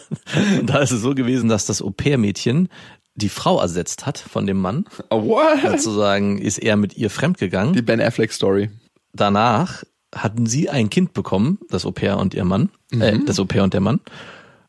Und 0.60 0.70
da 0.70 0.80
ist 0.80 0.92
es 0.92 1.02
so 1.02 1.14
gewesen, 1.14 1.50
dass 1.50 1.66
das 1.66 1.82
Au-pair-Mädchen 1.82 2.70
die 3.18 3.30
Frau 3.30 3.60
ersetzt 3.60 4.06
hat 4.06 4.18
von 4.20 4.46
dem 4.46 4.62
Mann. 4.62 4.86
Oh, 5.10 5.24
what? 5.24 5.60
Sozusagen 5.62 6.38
ist 6.38 6.60
er 6.60 6.78
mit 6.78 6.96
ihr 6.96 7.10
fremdgegangen. 7.10 7.74
Die 7.74 7.82
Ben 7.82 8.00
Affleck 8.00 8.32
Story. 8.32 8.70
Danach 9.12 9.84
hatten 10.16 10.46
sie 10.46 10.70
ein 10.70 10.90
Kind 10.90 11.14
bekommen, 11.14 11.60
das 11.70 11.86
Au-pair 11.86 12.18
und 12.18 12.34
ihr 12.34 12.46
Mann, 12.46 12.70
äh, 12.92 13.20
das 13.26 13.40
Au-pair 13.40 13.64
und 13.64 13.74
der 13.74 13.82
Mann. 13.82 14.00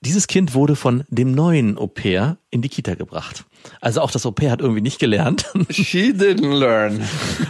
Dieses 0.01 0.27
Kind 0.29 0.55
wurde 0.55 0.77
von 0.77 1.03
dem 1.09 1.33
neuen 1.33 1.77
Au-pair 1.77 2.39
in 2.51 2.63
die 2.63 2.69
Kita 2.69 2.95
gebracht. 2.95 3.45
Also 3.81 4.01
auch 4.01 4.11
das 4.13 4.25
Au-pair 4.25 4.53
hat 4.53 4.61
irgendwie 4.61 4.81
nicht 4.81 4.99
gelernt, 5.01 5.47
She 5.71 6.13
didn't 6.13 6.57
learn. 6.57 7.01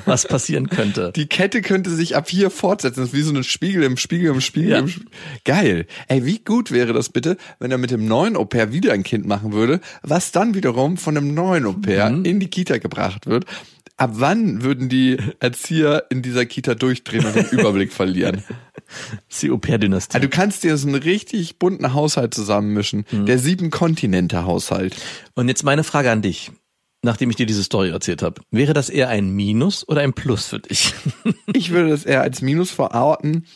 was 0.06 0.26
passieren 0.26 0.70
könnte. 0.70 1.12
Die 1.14 1.26
Kette 1.26 1.60
könnte 1.60 1.90
sich 1.90 2.16
ab 2.16 2.28
hier 2.28 2.50
fortsetzen. 2.50 3.00
Das 3.00 3.10
ist 3.10 3.14
wie 3.14 3.20
so 3.22 3.34
ein 3.34 3.44
Spiegel 3.44 3.82
im 3.82 3.96
Spiegel 3.98 4.30
im 4.32 4.40
Spiegel 4.40 4.70
Ja. 4.70 4.78
im 4.78 4.88
Spiegel. 4.88 5.10
Geil. 5.44 5.86
Ey, 6.08 6.24
wie 6.24 6.38
gut 6.38 6.70
wäre 6.72 6.92
das 6.94 7.10
bitte, 7.10 7.36
wenn 7.58 7.70
er 7.70 7.78
mit 7.78 7.90
dem 7.90 8.06
neuen 8.06 8.36
Au-pair 8.36 8.72
wieder 8.72 8.92
ein 8.92 9.02
Kind 9.02 9.26
machen 9.26 9.52
würde, 9.52 9.80
was 10.02 10.32
dann 10.32 10.54
wiederum 10.54 10.96
von 10.96 11.16
einem 11.16 11.34
neuen 11.34 11.66
Au-pair 11.66 12.08
in 12.08 12.40
die 12.40 12.48
Kita 12.48 12.78
gebracht 12.78 13.26
wird. 13.26 13.44
Ab 13.98 14.12
wann 14.14 14.62
würden 14.62 14.88
die 14.88 15.16
Erzieher 15.40 16.04
in 16.08 16.22
dieser 16.22 16.46
Kita 16.46 16.76
durchdrehen 16.76 17.26
und 17.26 17.34
den 17.34 17.46
Überblick 17.58 17.92
verlieren? 17.92 18.44
Die 19.42 19.50
Au-pair-Dynastie. 19.50 20.14
Also 20.14 20.26
du 20.26 20.30
kannst 20.30 20.64
dir 20.64 20.76
so 20.76 20.86
einen 20.88 20.96
richtig 20.96 21.58
bunten 21.58 21.92
Haushalt 21.94 22.34
zusammenmischen. 22.34 23.04
Der 23.12 23.38
sieben 23.38 23.70
Kontinente 23.70 24.44
Haushalt. 24.44 24.96
Und 25.34 25.48
jetzt 25.48 25.62
meine 25.64 25.84
Frage 25.84 26.10
an 26.10 26.22
dich, 26.22 26.50
nachdem 27.02 27.30
ich 27.30 27.36
dir 27.36 27.46
diese 27.46 27.62
Story 27.64 27.90
erzählt 27.90 28.22
habe. 28.22 28.40
Wäre 28.50 28.72
das 28.72 28.88
eher 28.90 29.08
ein 29.08 29.30
Minus 29.30 29.86
oder 29.88 30.00
ein 30.00 30.12
Plus 30.12 30.46
für 30.48 30.60
dich? 30.60 30.94
Ich 31.54 31.70
würde 31.70 31.90
das 31.90 32.04
eher 32.04 32.22
als 32.22 32.42
Minus 32.42 32.70
verorten, 32.70 33.46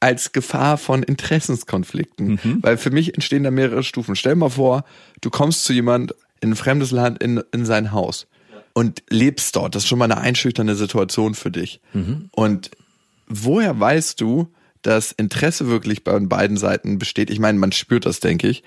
als 0.00 0.32
Gefahr 0.32 0.78
von 0.78 1.02
Interessenskonflikten. 1.02 2.38
Weil 2.62 2.76
für 2.76 2.90
mich 2.90 3.14
entstehen 3.14 3.44
da 3.44 3.50
mehrere 3.50 3.82
Stufen. 3.82 4.16
Stell 4.16 4.34
mal 4.36 4.48
vor, 4.50 4.84
du 5.20 5.30
kommst 5.30 5.64
zu 5.64 5.72
jemand 5.72 6.14
in 6.40 6.50
ein 6.50 6.56
fremdes 6.56 6.90
Land 6.90 7.22
in, 7.22 7.42
in 7.52 7.64
sein 7.64 7.92
Haus. 7.92 8.26
und 8.74 9.02
lebst 9.10 9.54
dort. 9.54 9.74
Das 9.74 9.82
ist 9.84 9.88
schon 9.88 9.98
mal 9.98 10.06
eine 10.10 10.18
einschüchternde 10.18 10.74
Situation 10.74 11.34
für 11.34 11.50
dich. 11.50 11.80
Und 12.32 12.70
woher 13.28 13.78
weißt 13.78 14.20
du, 14.20 14.48
dass 14.82 15.12
Interesse 15.12 15.68
wirklich 15.68 16.04
bei 16.04 16.18
beiden 16.18 16.56
Seiten 16.56 16.98
besteht? 16.98 17.30
Ich 17.30 17.38
meine, 17.38 17.58
man 17.58 17.72
spürt 17.72 18.04
das, 18.06 18.20
denke 18.20 18.48
ich. 18.48 18.62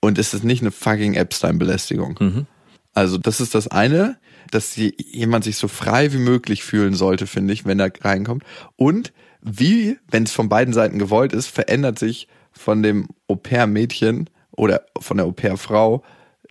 Und 0.00 0.18
es 0.18 0.34
ist 0.34 0.44
nicht 0.44 0.62
eine 0.62 0.70
fucking 0.70 1.14
Epstein-Belästigung. 1.14 2.46
Also 2.94 3.18
das 3.18 3.40
ist 3.40 3.54
das 3.54 3.68
eine, 3.68 4.18
dass 4.50 4.74
je- 4.76 4.94
jemand 4.98 5.44
sich 5.44 5.56
so 5.56 5.68
frei 5.68 6.12
wie 6.12 6.18
möglich 6.18 6.64
fühlen 6.64 6.94
sollte, 6.94 7.26
finde 7.26 7.52
ich, 7.54 7.64
wenn 7.66 7.78
er 7.78 7.92
reinkommt. 8.00 8.42
Und 8.76 9.12
wie, 9.42 9.96
wenn 10.10 10.24
es 10.24 10.32
von 10.32 10.48
beiden 10.48 10.74
Seiten 10.74 10.98
gewollt 10.98 11.32
ist, 11.32 11.46
verändert 11.46 11.98
sich 11.98 12.26
von 12.52 12.82
dem 12.82 13.06
Au-pair-Mädchen 13.28 14.28
oder 14.50 14.82
von 14.98 15.18
der 15.18 15.26
Au-pair-Frau 15.26 16.02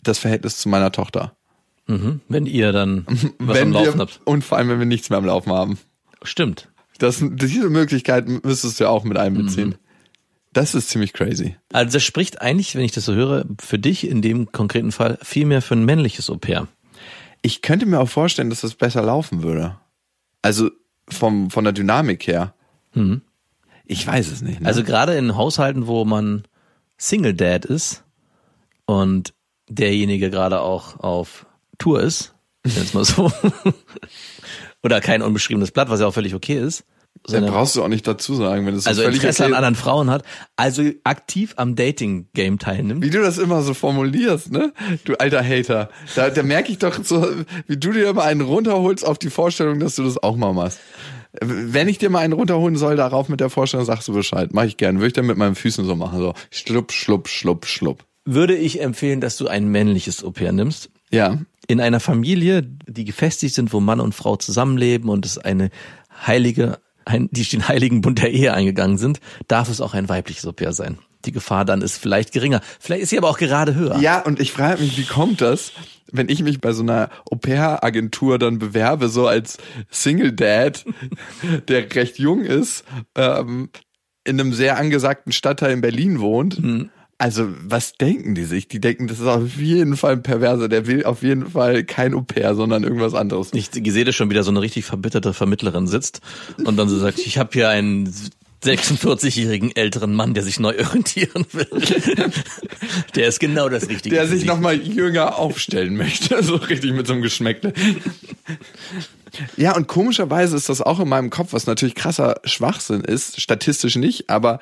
das 0.01 0.17
Verhältnis 0.17 0.57
zu 0.57 0.69
meiner 0.69 0.91
Tochter. 0.91 1.35
Mhm. 1.87 2.21
Wenn 2.29 2.45
ihr 2.45 2.71
dann 2.71 3.05
was 3.39 3.57
wenn 3.57 3.67
am 3.67 3.71
Laufen 3.73 3.95
wir, 3.95 4.01
habt. 4.01 4.21
und 4.23 4.43
vor 4.43 4.57
allem, 4.57 4.69
wenn 4.69 4.79
wir 4.79 4.85
nichts 4.85 5.09
mehr 5.09 5.17
am 5.19 5.25
Laufen 5.25 5.51
haben. 5.51 5.77
Stimmt. 6.23 6.68
Das, 6.99 7.23
diese 7.23 7.69
Möglichkeit 7.69 8.27
müsstest 8.43 8.79
du 8.79 8.83
ja 8.85 8.89
auch 8.89 9.03
mit 9.03 9.13
Mhm. 9.17 9.23
einbeziehen. 9.23 9.75
Das 10.53 10.73
ist 10.75 10.89
ziemlich 10.89 11.13
crazy. 11.13 11.55
Also 11.73 11.93
das 11.93 12.03
spricht 12.03 12.41
eigentlich, 12.41 12.75
wenn 12.75 12.83
ich 12.83 12.91
das 12.91 13.05
so 13.05 13.13
höre, 13.13 13.45
für 13.61 13.77
dich 13.79 14.07
in 14.07 14.21
dem 14.21 14.51
konkreten 14.51 14.91
Fall 14.91 15.17
viel 15.21 15.45
mehr 15.45 15.61
für 15.61 15.75
ein 15.75 15.85
männliches 15.85 16.29
Au-pair. 16.29 16.67
Ich 17.41 17.61
könnte 17.61 17.85
mir 17.85 17.99
auch 17.99 18.09
vorstellen, 18.09 18.49
dass 18.49 18.61
das 18.61 18.73
besser 18.75 19.01
laufen 19.03 19.43
würde. 19.43 19.77
Also 20.41 20.71
vom, 21.07 21.49
von 21.51 21.63
der 21.63 21.73
Dynamik 21.73 22.27
her. 22.27 22.53
Ich 23.85 24.05
weiß 24.07 24.27
es 24.31 24.41
nicht. 24.41 24.55
Ne? 24.55 24.61
Mhm. 24.61 24.65
Also 24.67 24.83
gerade 24.83 25.15
in 25.15 25.35
Haushalten, 25.35 25.87
wo 25.87 26.03
man 26.05 26.43
Single 26.97 27.33
Dad 27.35 27.65
ist 27.65 28.03
und 28.85 29.33
derjenige 29.69 30.29
gerade 30.31 30.61
auch 30.61 30.99
auf 30.99 31.45
Tour 31.77 32.01
ist, 32.01 32.33
jetzt 32.65 32.93
mal 32.93 33.05
so, 33.05 33.31
oder 34.83 35.01
kein 35.01 35.21
unbeschriebenes 35.21 35.71
Blatt, 35.71 35.89
was 35.89 35.99
ja 35.99 36.07
auch 36.07 36.13
völlig 36.13 36.35
okay 36.35 36.59
ist, 36.59 36.85
dann 37.27 37.45
brauchst 37.45 37.75
du 37.75 37.83
auch 37.83 37.89
nicht 37.89 38.07
dazu 38.07 38.33
sagen, 38.35 38.65
wenn 38.65 38.75
es 38.75 38.85
so 38.85 38.89
also 38.89 39.01
völlig 39.01 39.17
Interesse 39.17 39.43
okay 39.43 39.51
an 39.51 39.57
anderen 39.57 39.75
Frauen 39.75 40.09
hat, 40.09 40.23
also 40.55 40.83
aktiv 41.03 41.53
am 41.57 41.75
Dating-Game 41.75 42.59
teilnimmt. 42.59 43.03
Wie 43.03 43.09
du 43.09 43.21
das 43.21 43.37
immer 43.37 43.61
so 43.61 43.73
formulierst, 43.73 44.51
ne? 44.51 44.73
Du 45.03 45.15
alter 45.15 45.43
Hater. 45.43 45.89
Da, 46.15 46.29
da 46.29 46.43
merke 46.43 46.71
ich 46.71 46.79
doch 46.79 47.03
so, 47.03 47.27
wie 47.67 47.77
du 47.77 47.91
dir 47.91 48.09
immer 48.09 48.23
einen 48.23 48.41
runterholst 48.41 49.05
auf 49.05 49.19
die 49.19 49.29
Vorstellung, 49.29 49.79
dass 49.79 49.95
du 49.95 50.03
das 50.03 50.21
auch 50.21 50.37
mal 50.37 50.53
machst. 50.53 50.79
Wenn 51.41 51.87
ich 51.87 51.99
dir 51.99 52.09
mal 52.09 52.19
einen 52.19 52.33
runterholen 52.33 52.75
soll, 52.75 52.95
darauf 52.95 53.29
mit 53.29 53.39
der 53.39 53.49
Vorstellung, 53.49 53.85
sagst 53.85 54.07
du 54.07 54.13
Bescheid. 54.13 54.49
Mach 54.51 54.63
ich 54.63 54.77
gern. 54.77 54.95
Würde 54.95 55.07
ich 55.07 55.13
dann 55.13 55.27
mit 55.27 55.37
meinen 55.37 55.55
Füßen 55.55 55.85
so 55.85 55.95
machen. 55.95 56.19
So 56.19 56.33
schlupp, 56.49 56.91
schlupp, 56.91 57.27
schlupp, 57.27 57.65
schlupp. 57.67 58.05
Würde 58.25 58.55
ich 58.55 58.81
empfehlen, 58.81 59.21
dass 59.21 59.37
du 59.37 59.47
ein 59.47 59.67
männliches 59.67 60.23
Au-pair 60.23 60.51
nimmst. 60.51 60.89
Ja. 61.11 61.37
In 61.67 61.79
einer 61.79 61.99
Familie, 61.99 62.63
die 62.63 63.05
gefestigt 63.05 63.53
sind, 63.53 63.73
wo 63.73 63.79
Mann 63.79 63.99
und 63.99 64.15
Frau 64.15 64.35
zusammenleben 64.35 65.09
und 65.09 65.25
es 65.25 65.37
eine 65.37 65.69
heilige, 66.25 66.79
ein, 67.05 67.29
die 67.31 67.43
den 67.43 67.67
heiligen 67.67 68.01
Bund 68.01 68.19
der 68.19 68.31
Ehe 68.31 68.53
eingegangen 68.53 68.97
sind, 68.97 69.19
darf 69.47 69.69
es 69.69 69.81
auch 69.81 69.93
ein 69.93 70.09
weibliches 70.09 70.45
Au-pair 70.45 70.73
sein. 70.73 70.97
Die 71.25 71.31
Gefahr 71.31 71.65
dann 71.65 71.81
ist 71.81 71.97
vielleicht 71.97 72.31
geringer. 72.31 72.61
Vielleicht 72.79 73.03
ist 73.03 73.09
sie 73.09 73.17
aber 73.17 73.29
auch 73.29 73.37
gerade 73.37 73.75
höher. 73.75 73.99
Ja, 73.99 74.19
und 74.21 74.39
ich 74.39 74.51
frage 74.51 74.81
mich, 74.81 74.97
wie 74.97 75.03
kommt 75.03 75.41
das, 75.41 75.73
wenn 76.11 76.29
ich 76.29 76.41
mich 76.41 76.61
bei 76.61 76.71
so 76.71 76.81
einer 76.81 77.09
Au-pair-Agentur 77.29 78.39
dann 78.39 78.57
bewerbe, 78.57 79.09
so 79.09 79.27
als 79.27 79.57
Single 79.89 80.31
Dad, 80.31 80.85
der 81.67 81.93
recht 81.93 82.19
jung 82.19 82.41
ist, 82.41 82.83
ähm, 83.15 83.69
in 84.23 84.39
einem 84.39 84.53
sehr 84.53 84.77
angesagten 84.77 85.31
Stadtteil 85.31 85.73
in 85.73 85.81
Berlin 85.81 86.19
wohnt. 86.19 86.57
Also, 87.21 87.49
was 87.65 87.95
denken 87.95 88.33
die 88.33 88.45
sich? 88.45 88.69
Die 88.69 88.79
denken, 88.79 89.07
das 89.07 89.19
ist 89.19 89.27
auf 89.27 89.57
jeden 89.57 89.97
Fall 89.97 90.13
ein 90.13 90.23
Perverser, 90.23 90.69
der 90.69 90.87
will 90.87 91.03
auf 91.03 91.21
jeden 91.21 91.51
Fall 91.51 91.83
kein 91.83 92.13
Au-pair, 92.13 92.55
sondern 92.55 92.85
irgendwas 92.85 93.13
anderes. 93.13 93.49
Ich 93.53 93.71
sehe 93.73 94.05
das 94.05 94.15
schon 94.15 94.29
wieder 94.29 94.43
so 94.43 94.51
eine 94.51 94.61
richtig 94.61 94.85
verbitterte 94.85 95.33
Vermittlerin 95.33 95.85
sitzt 95.85 96.21
und 96.63 96.77
dann 96.77 96.87
so 96.87 96.97
sagt, 96.97 97.19
ich 97.19 97.37
habe 97.37 97.49
hier 97.51 97.67
einen 97.67 98.09
46-jährigen 98.63 99.75
älteren 99.75 100.13
Mann, 100.15 100.33
der 100.33 100.43
sich 100.43 100.61
neu 100.61 100.77
orientieren 100.79 101.45
will. 101.51 101.67
Der 103.15 103.27
ist 103.27 103.41
genau 103.41 103.67
das 103.67 103.89
Richtige. 103.89 104.15
der 104.15 104.25
sich 104.25 104.45
nochmal 104.45 104.75
jünger 104.75 105.37
aufstellen 105.37 105.97
möchte, 105.97 106.41
so 106.43 106.55
richtig 106.55 106.93
mit 106.93 107.05
so 107.05 107.13
einem 107.13 107.21
Geschmäckle. 107.21 107.73
Ja, 109.57 109.75
und 109.75 109.87
komischerweise 109.87 110.55
ist 110.55 110.69
das 110.69 110.81
auch 110.81 111.01
in 111.01 111.09
meinem 111.09 111.29
Kopf, 111.31 111.51
was 111.51 111.67
natürlich 111.67 111.95
krasser 111.95 112.39
Schwachsinn 112.45 113.01
ist, 113.01 113.41
statistisch 113.41 113.97
nicht, 113.97 114.29
aber 114.29 114.61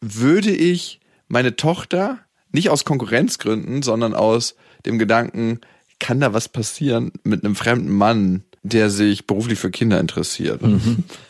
würde 0.00 0.50
ich 0.50 0.97
meine 1.28 1.56
Tochter 1.56 2.18
nicht 2.52 2.70
aus 2.70 2.84
Konkurrenzgründen, 2.84 3.82
sondern 3.82 4.14
aus 4.14 4.56
dem 4.86 4.98
Gedanken, 4.98 5.60
kann 5.98 6.20
da 6.20 6.32
was 6.32 6.48
passieren 6.48 7.12
mit 7.24 7.44
einem 7.44 7.54
fremden 7.54 7.90
Mann, 7.92 8.44
der 8.62 8.90
sich 8.90 9.26
beruflich 9.26 9.58
für 9.58 9.70
Kinder 9.70 10.00
interessiert? 10.00 10.60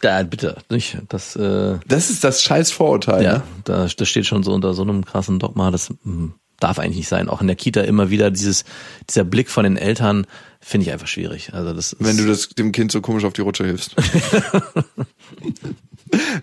Da, 0.01 0.23
bitte, 0.23 0.57
nicht. 0.71 0.99
Das, 1.09 1.37
äh, 1.37 1.77
Das 1.87 2.11
ist 2.11 2.25
das 2.25 2.43
scheiß 2.43 2.71
Vorurteil. 2.71 3.23
ja, 3.23 3.33
ne? 3.39 3.43
da, 3.65 3.87
das 3.87 4.09
steht 4.09 4.27
schon 4.27 4.43
so 4.43 4.53
unter 4.53 4.75
so 4.75 4.83
einem 4.83 5.05
krassen 5.05 5.39
Dogma, 5.39 5.71
das 5.71 5.91
mm, 6.05 6.29
darf 6.61 6.79
eigentlich 6.79 6.99
nicht 6.99 7.09
sein. 7.09 7.29
Auch 7.29 7.41
in 7.41 7.47
der 7.47 7.57
Kita 7.57 7.81
immer 7.83 8.11
wieder 8.11 8.31
dieses, 8.31 8.65
dieser 9.09 9.25
Blick 9.25 9.51
von 9.51 9.65
den 9.65 9.77
Eltern 9.77 10.27
finde 10.61 10.87
ich 10.87 10.93
einfach 10.93 11.07
schwierig. 11.07 11.55
Also 11.55 11.73
das 11.73 11.93
ist, 11.93 12.05
wenn 12.05 12.17
du 12.17 12.27
das 12.27 12.49
dem 12.51 12.73
Kind 12.73 12.91
so 12.93 13.01
komisch 13.01 13.25
auf 13.25 13.33
die 13.33 13.43
Rutsche 13.43 13.65
hilfst. 13.65 13.95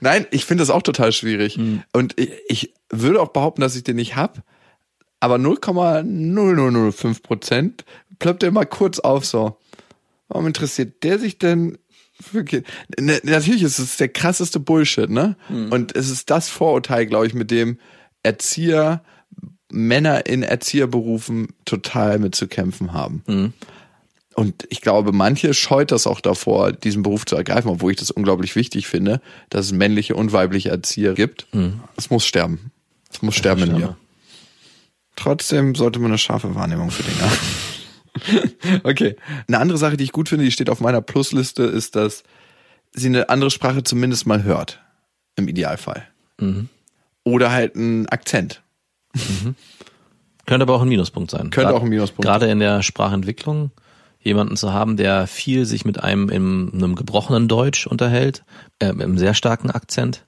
Nein, 0.02 0.26
ich 0.32 0.46
finde 0.46 0.62
das 0.62 0.70
auch 0.70 0.82
total 0.82 1.12
schwierig. 1.12 1.58
Und 1.94 2.20
ich, 2.20 2.32
ich 2.48 2.74
würde 2.90 3.22
auch 3.22 3.30
behaupten, 3.30 3.62
dass 3.62 3.76
ich 3.76 3.84
den 3.84 3.96
nicht 3.98 4.16
hab. 4.16 4.44
Aber 5.20 5.36
0,0005 5.36 7.22
Prozent 7.24 7.86
ploppt 8.20 8.44
er 8.44 8.52
mal 8.52 8.66
kurz 8.66 9.00
auf 9.00 9.26
so. 9.26 9.58
Warum 10.28 10.48
interessiert 10.48 11.04
der 11.04 11.20
sich 11.20 11.38
denn 11.38 11.78
für 12.20 12.44
Kinder? 12.44 12.68
Ne, 13.00 13.20
natürlich 13.24 13.64
ist 13.64 13.80
es 13.80 13.98
der 13.98 14.10
krasseste 14.10 14.60
Bullshit, 14.60 15.10
ne? 15.10 15.36
Und 15.72 15.96
es 15.96 16.10
ist 16.10 16.30
das 16.30 16.50
Vorurteil, 16.50 17.06
glaube 17.06 17.28
ich, 17.28 17.34
mit 17.34 17.52
dem 17.52 17.80
Erzieher, 18.24 19.04
Männer 19.72 20.26
in 20.26 20.44
Erzieherberufen 20.44 21.48
total 21.66 22.20
mit 22.20 22.36
zu 22.36 22.48
kämpfen 22.48 22.94
haben. 22.94 23.24
Und 24.36 24.68
ich 24.70 24.82
glaube, 24.82 25.14
manche 25.14 25.54
scheut 25.54 25.92
das 25.92 26.08
auch 26.08 26.20
davor, 26.20 26.74
diesen 26.74 27.04
Beruf 27.04 27.26
zu 27.26 27.38
ergreifen, 27.38 27.70
obwohl 27.70 27.92
ich 27.92 27.98
das 27.98 28.12
unglaublich 28.12 28.56
wichtig 28.58 28.86
finde, 28.86 29.22
dass 29.50 29.68
es 29.68 29.72
männliche 29.72 30.16
und 30.16 30.34
weibliche 30.34 30.70
Erzieher 30.70 31.14
gibt. 31.14 31.48
Es 31.96 32.10
muss 32.10 32.26
sterben. 32.26 32.72
Es 33.10 33.22
muss 33.22 33.36
sterben 33.36 33.64
in 33.64 33.78
mir. 33.78 33.98
Trotzdem 35.16 35.74
sollte 35.74 36.00
man 36.00 36.12
eine 36.12 36.18
scharfe 36.18 36.54
Wahrnehmung 36.54 36.92
für 36.92 37.04
Dinge 37.04 37.22
haben. 37.22 38.82
okay. 38.84 39.16
Eine 39.48 39.60
andere 39.60 39.78
Sache, 39.78 39.96
die 39.96 40.04
ich 40.04 40.12
gut 40.12 40.28
finde, 40.28 40.44
die 40.44 40.52
steht 40.52 40.70
auf 40.70 40.82
meiner 40.82 41.00
Plusliste, 41.02 41.64
ist, 41.64 41.96
dass 41.96 42.24
sie 42.92 43.08
eine 43.08 43.30
andere 43.30 43.52
Sprache 43.52 43.84
zumindest 43.84 44.28
mal 44.28 44.44
hört. 44.44 44.82
Im 45.38 45.48
Idealfall. 45.48 46.06
Oder 47.24 47.52
halt 47.52 47.76
einen 47.76 48.08
Akzent. 48.10 48.62
Könnte 50.46 50.64
aber 50.64 50.76
auch 50.76 50.82
ein 50.82 50.90
Minuspunkt 50.90 51.32
sein. 51.32 51.52
Könnte 51.52 51.74
auch 51.74 51.84
ein 51.84 51.90
Minuspunkt 51.90 52.26
Gerade 52.26 52.48
in 52.48 52.60
der 52.60 52.84
Sprachentwicklung 52.84 53.72
jemanden 54.26 54.58
zu 54.58 54.74
haben, 54.74 54.98
der 54.98 55.28
viel 55.28 55.66
sich 55.66 55.86
mit 55.86 56.04
einem 56.04 56.30
in 56.30 56.72
einem 56.74 56.96
gebrochenen 56.96 57.48
Deutsch 57.48 57.88
unterhält, 57.88 58.44
äh, 58.80 58.92
mit 58.92 59.04
einem 59.04 59.18
sehr 59.18 59.34
starken 59.34 59.70
Akzent, 59.72 60.26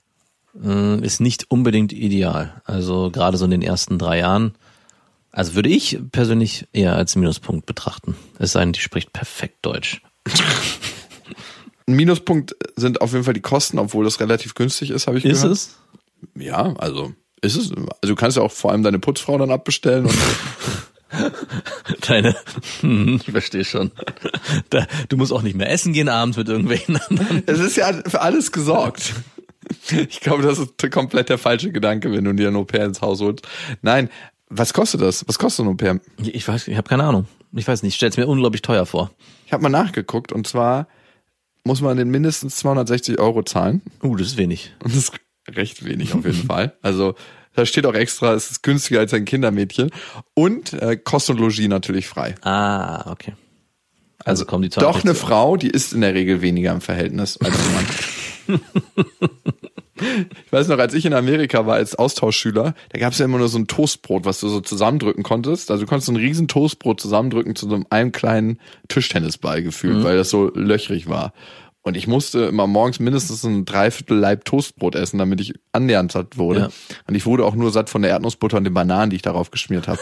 äh, 0.64 1.00
ist 1.00 1.20
nicht 1.20 1.50
unbedingt 1.50 1.92
ideal. 1.92 2.62
Also 2.66 3.10
gerade 3.12 3.38
so 3.38 3.46
in 3.46 3.52
den 3.52 3.62
ersten 3.62 3.98
drei 3.98 4.20
Jahren. 4.20 4.54
Also 5.32 5.56
würde 5.56 5.70
ich 5.70 6.00
persönlich 6.12 6.68
eher 6.74 6.96
als 6.96 7.16
Minuspunkt 7.16 7.66
betrachten. 7.66 8.16
Es 8.40 8.54
sei 8.54 8.62
denn, 8.62 8.72
die 8.74 8.80
spricht 8.80 9.14
perfekt 9.14 9.58
Deutsch. 9.64 10.02
Ein 11.88 11.96
Minuspunkt 11.96 12.56
sind 12.76 13.02
auf 13.02 13.14
jeden 13.14 13.24
Fall 13.24 13.34
die 13.34 13.42
Kosten, 13.42 13.80
obwohl 13.80 14.04
das 14.06 14.20
relativ 14.20 14.56
günstig 14.56 14.92
ist, 14.92 15.08
habe 15.08 15.18
ich 15.18 15.26
Ist 15.26 15.42
gehört. 15.42 15.58
es? 15.58 15.78
Ja, 16.36 16.74
also 16.78 17.14
ist 17.42 17.56
es. 17.56 17.72
Also 17.72 17.86
du 18.04 18.16
kannst 18.16 18.38
ja 18.38 18.44
auch 18.44 18.52
vor 18.52 18.72
allem 18.72 18.84
deine 18.84 19.00
Putzfrau 19.00 19.38
dann 19.38 19.52
abbestellen. 19.52 20.06
Und 20.06 20.16
Deine, 22.08 22.36
Hm, 22.82 23.22
ich 23.26 23.32
verstehe 23.32 23.66
schon. 23.66 23.92
Da, 24.70 24.86
du 25.10 25.18
musst 25.18 25.32
auch 25.34 25.42
nicht 25.42 25.56
mehr 25.56 25.70
essen 25.70 25.94
gehen 25.94 26.10
abends 26.10 26.38
mit 26.38 26.48
irgendwelchen 26.50 26.98
anderen. 26.98 27.44
es 27.46 27.60
ist 27.60 27.78
ja 27.78 27.92
für 28.08 28.22
alles 28.22 28.52
gesorgt. 28.52 29.14
Ich 29.92 30.22
glaube, 30.22 30.44
das 30.44 30.60
ist 30.60 30.92
komplett 30.92 31.30
der 31.30 31.38
falsche 31.38 31.72
Gedanke, 31.72 32.12
wenn 32.12 32.24
du 32.24 32.34
dir 32.34 32.48
ein 32.48 32.56
Au-pair 32.56 32.86
ins 32.86 33.02
Haus 33.02 33.20
holst. 33.22 33.46
Nein, 33.82 34.10
was 34.50 34.74
kostet 34.74 35.02
das? 35.02 35.28
Was 35.28 35.38
kostet 35.40 35.66
ein 35.66 35.70
Au-pair? 35.70 36.00
Ich 36.22 36.48
weiß, 36.48 36.68
ich 36.70 36.78
habe 36.78 36.88
keine 36.88 37.04
Ahnung. 37.04 37.28
Ich 37.54 37.68
weiß 37.68 37.84
nicht, 37.84 37.94
ich 37.94 37.98
stell's 37.98 38.18
mir 38.18 38.28
unglaublich 38.28 38.62
teuer 38.62 38.86
vor. 38.86 39.12
Ich 39.46 39.54
habe 39.54 39.64
mal 39.64 39.70
nachgeguckt 39.70 40.32
und 40.32 40.48
zwar 40.48 40.88
muss 41.64 41.82
man 41.82 41.98
den 41.98 42.10
mindestens 42.10 42.56
260 42.58 43.20
Euro 43.20 43.44
zahlen. 43.44 43.82
Uh, 44.02 44.16
das 44.16 44.28
ist 44.28 44.38
wenig. 44.38 44.74
Und 44.84 44.94
das 44.94 45.00
ist 45.00 45.14
recht 45.50 45.84
wenig 45.86 46.14
auf 46.14 46.26
jeden 46.26 46.44
Fall. 46.48 46.78
Also 46.82 47.16
da 47.58 47.66
steht 47.66 47.88
auch 47.88 47.96
extra, 47.96 48.36
es 48.36 48.52
ist 48.52 48.62
günstiger 48.62 49.00
als 49.00 49.16
ein 49.16 49.26
Kindermädchen. 49.26 49.90
Und 50.36 50.74
äh, 50.74 50.96
Kost 50.96 51.32
und 51.32 51.40
Logis 51.40 51.68
natürlich 51.68 52.08
frei. 52.08 52.36
Ah, 52.44 53.12
okay. 53.12 53.34
Also 54.24 54.46
kommen 54.46 54.62
die 54.62 54.70
Doch 54.70 55.04
eine 55.04 55.16
260 55.16 55.28
Frau, 55.28 55.58
die 55.58 55.70
ist 55.70 55.92
in 55.92 56.02
der 56.02 56.14
Regel 56.14 56.44
weniger 56.44 56.72
im 56.72 56.82
Verhältnis 56.82 57.38
als 57.38 57.56
ein 57.58 57.74
Mann. 57.74 58.62
Ich 60.46 60.52
weiß 60.52 60.68
noch, 60.68 60.78
als 60.78 60.94
ich 60.94 61.08
in 61.08 61.16
Amerika 61.16 61.66
war 61.66 61.74
als 61.74 61.96
Austauschschüler, 61.96 62.76
da 62.90 63.00
gab 63.00 63.14
es 63.14 63.18
ja 63.18 63.26
immer 63.26 63.40
nur 63.40 63.48
so 63.48 63.58
ein 63.58 63.66
Toastbrot, 63.66 64.26
was 64.26 64.40
du 64.40 64.48
so 64.48 64.62
zusammendrücken 64.62 65.24
konntest. 65.24 65.72
Also 65.72 65.86
du 65.86 65.90
konntest 65.90 66.06
so 66.06 66.12
ein 66.12 66.18
riesen 66.18 66.48
Toastbrot 66.48 67.02
zusammendrücken 67.02 67.56
zu 67.56 67.68
so 67.68 67.74
einem, 67.74 67.88
einem 67.90 68.12
kleinen 68.12 68.60
Tischtennisball 68.90 69.64
gefühlt, 69.64 70.04
weil 70.04 70.16
das 70.16 70.30
so 70.30 70.52
löchrig 70.54 71.10
war. 71.10 71.34
Und 71.88 71.96
ich 71.96 72.06
musste 72.06 72.40
immer 72.42 72.68
morgens 72.68 73.00
mindestens 73.00 73.46
ein 73.46 73.64
Dreiviertel 73.64 74.18
Leib 74.18 74.44
Toastbrot 74.44 74.94
essen, 74.96 75.20
damit 75.20 75.40
ich 75.40 75.54
annähernd 75.72 76.12
satt 76.12 76.38
wurde. 76.38 76.60
Ja. 76.60 76.70
Und 77.08 77.16
ich 77.16 77.26
wurde 77.26 77.46
auch 77.46 77.56
nur 77.56 77.72
satt 77.72 77.90
von 77.90 78.02
der 78.02 78.12
Erdnussbutter 78.12 78.58
und 78.58 78.66
den 78.66 78.74
Bananen, 78.74 79.10
die 79.10 79.16
ich 79.16 79.22
darauf 79.22 79.52
geschmiert 79.52 79.88
habe. 79.88 80.02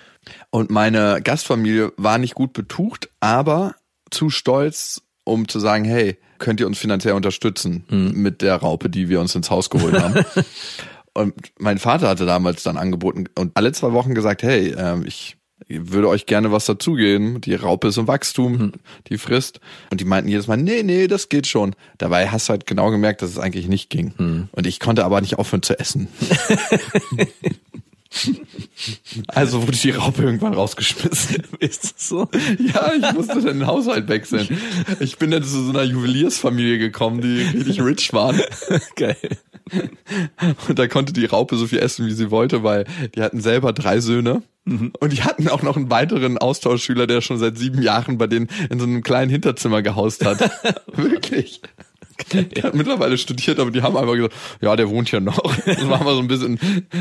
und 0.50 0.70
meine 0.70 1.20
Gastfamilie 1.24 1.92
war 1.96 2.18
nicht 2.18 2.36
gut 2.36 2.52
betucht, 2.52 3.08
aber 3.18 3.74
zu 4.12 4.30
stolz, 4.30 5.02
um 5.24 5.48
zu 5.48 5.58
sagen, 5.58 5.84
hey, 5.84 6.18
könnt 6.38 6.60
ihr 6.60 6.68
uns 6.68 6.78
finanziell 6.78 7.14
unterstützen 7.14 7.84
mit 8.14 8.40
der 8.40 8.54
Raupe, 8.54 8.88
die 8.88 9.08
wir 9.08 9.20
uns 9.20 9.34
ins 9.34 9.50
Haus 9.50 9.70
geholt 9.70 10.00
haben. 10.00 10.24
und 11.14 11.34
mein 11.58 11.78
Vater 11.78 12.06
hatte 12.06 12.26
damals 12.26 12.62
dann 12.62 12.76
angeboten 12.76 13.24
und 13.36 13.56
alle 13.56 13.72
zwei 13.72 13.92
Wochen 13.92 14.14
gesagt, 14.14 14.44
hey, 14.44 14.72
ähm, 14.78 15.04
ich 15.66 15.92
würde 15.92 16.08
euch 16.08 16.26
gerne 16.26 16.52
was 16.52 16.66
dazugeben. 16.66 17.40
Die 17.40 17.54
Raupe 17.54 17.88
ist 17.88 17.96
im 17.96 18.06
Wachstum, 18.06 18.72
die 19.08 19.18
frisst. 19.18 19.60
Und 19.90 20.00
die 20.00 20.04
meinten 20.04 20.28
jedes 20.28 20.46
Mal, 20.46 20.56
nee, 20.56 20.82
nee, 20.82 21.06
das 21.06 21.28
geht 21.28 21.46
schon. 21.46 21.74
Dabei 21.98 22.28
hast 22.28 22.48
du 22.48 22.52
halt 22.52 22.66
genau 22.66 22.90
gemerkt, 22.90 23.22
dass 23.22 23.30
es 23.30 23.38
eigentlich 23.38 23.68
nicht 23.68 23.90
ging. 23.90 24.12
Und 24.52 24.66
ich 24.66 24.80
konnte 24.80 25.04
aber 25.04 25.20
nicht 25.20 25.38
aufhören 25.38 25.62
zu 25.62 25.78
essen. 25.78 26.08
also 29.28 29.62
wurde 29.62 29.76
die 29.76 29.90
Raupe 29.90 30.22
irgendwann 30.22 30.54
rausgeschmissen. 30.54 31.42
Ist 31.58 31.84
das 31.84 32.08
so? 32.08 32.28
Ja, 32.58 32.92
ich 32.94 33.12
musste 33.12 33.34
dann 33.34 33.58
den 33.58 33.66
Haushalt 33.66 34.08
wechseln. 34.08 34.48
Ich 35.00 35.18
bin 35.18 35.30
dann 35.30 35.42
zu 35.42 35.64
so 35.64 35.70
einer 35.70 35.82
Juweliersfamilie 35.82 36.78
gekommen, 36.78 37.20
die 37.20 37.42
richtig 37.42 37.80
rich 37.82 38.12
waren. 38.12 38.40
Geil. 38.96 39.16
Und 40.68 40.78
da 40.78 40.86
konnte 40.88 41.12
die 41.12 41.24
Raupe 41.24 41.56
so 41.56 41.66
viel 41.66 41.78
essen, 41.78 42.06
wie 42.06 42.12
sie 42.12 42.30
wollte, 42.30 42.62
weil 42.62 42.84
die 43.14 43.22
hatten 43.22 43.40
selber 43.40 43.72
drei 43.72 44.00
Söhne. 44.00 44.42
Und 44.66 45.12
die 45.12 45.22
hatten 45.22 45.48
auch 45.48 45.62
noch 45.62 45.76
einen 45.76 45.90
weiteren 45.90 46.38
Austauschschüler, 46.38 47.06
der 47.06 47.20
schon 47.20 47.38
seit 47.38 47.58
sieben 47.58 47.82
Jahren 47.82 48.16
bei 48.16 48.26
denen 48.26 48.48
in 48.70 48.78
so 48.78 48.86
einem 48.86 49.02
kleinen 49.02 49.30
Hinterzimmer 49.30 49.82
gehaust 49.82 50.24
hat. 50.24 50.50
Wirklich. 50.94 51.60
Der 52.32 52.62
hat 52.62 52.74
mittlerweile 52.74 53.18
studiert, 53.18 53.58
aber 53.58 53.70
die 53.70 53.82
haben 53.82 53.96
einfach 53.96 54.14
gesagt, 54.14 54.34
ja, 54.60 54.76
der 54.76 54.88
wohnt 54.88 55.08
hier 55.08 55.20
noch. 55.20 55.56
Das 55.64 55.88
war 55.88 56.02
mal 56.02 56.14
so 56.14 56.20
ein 56.20 56.28
bisschen 56.28 56.58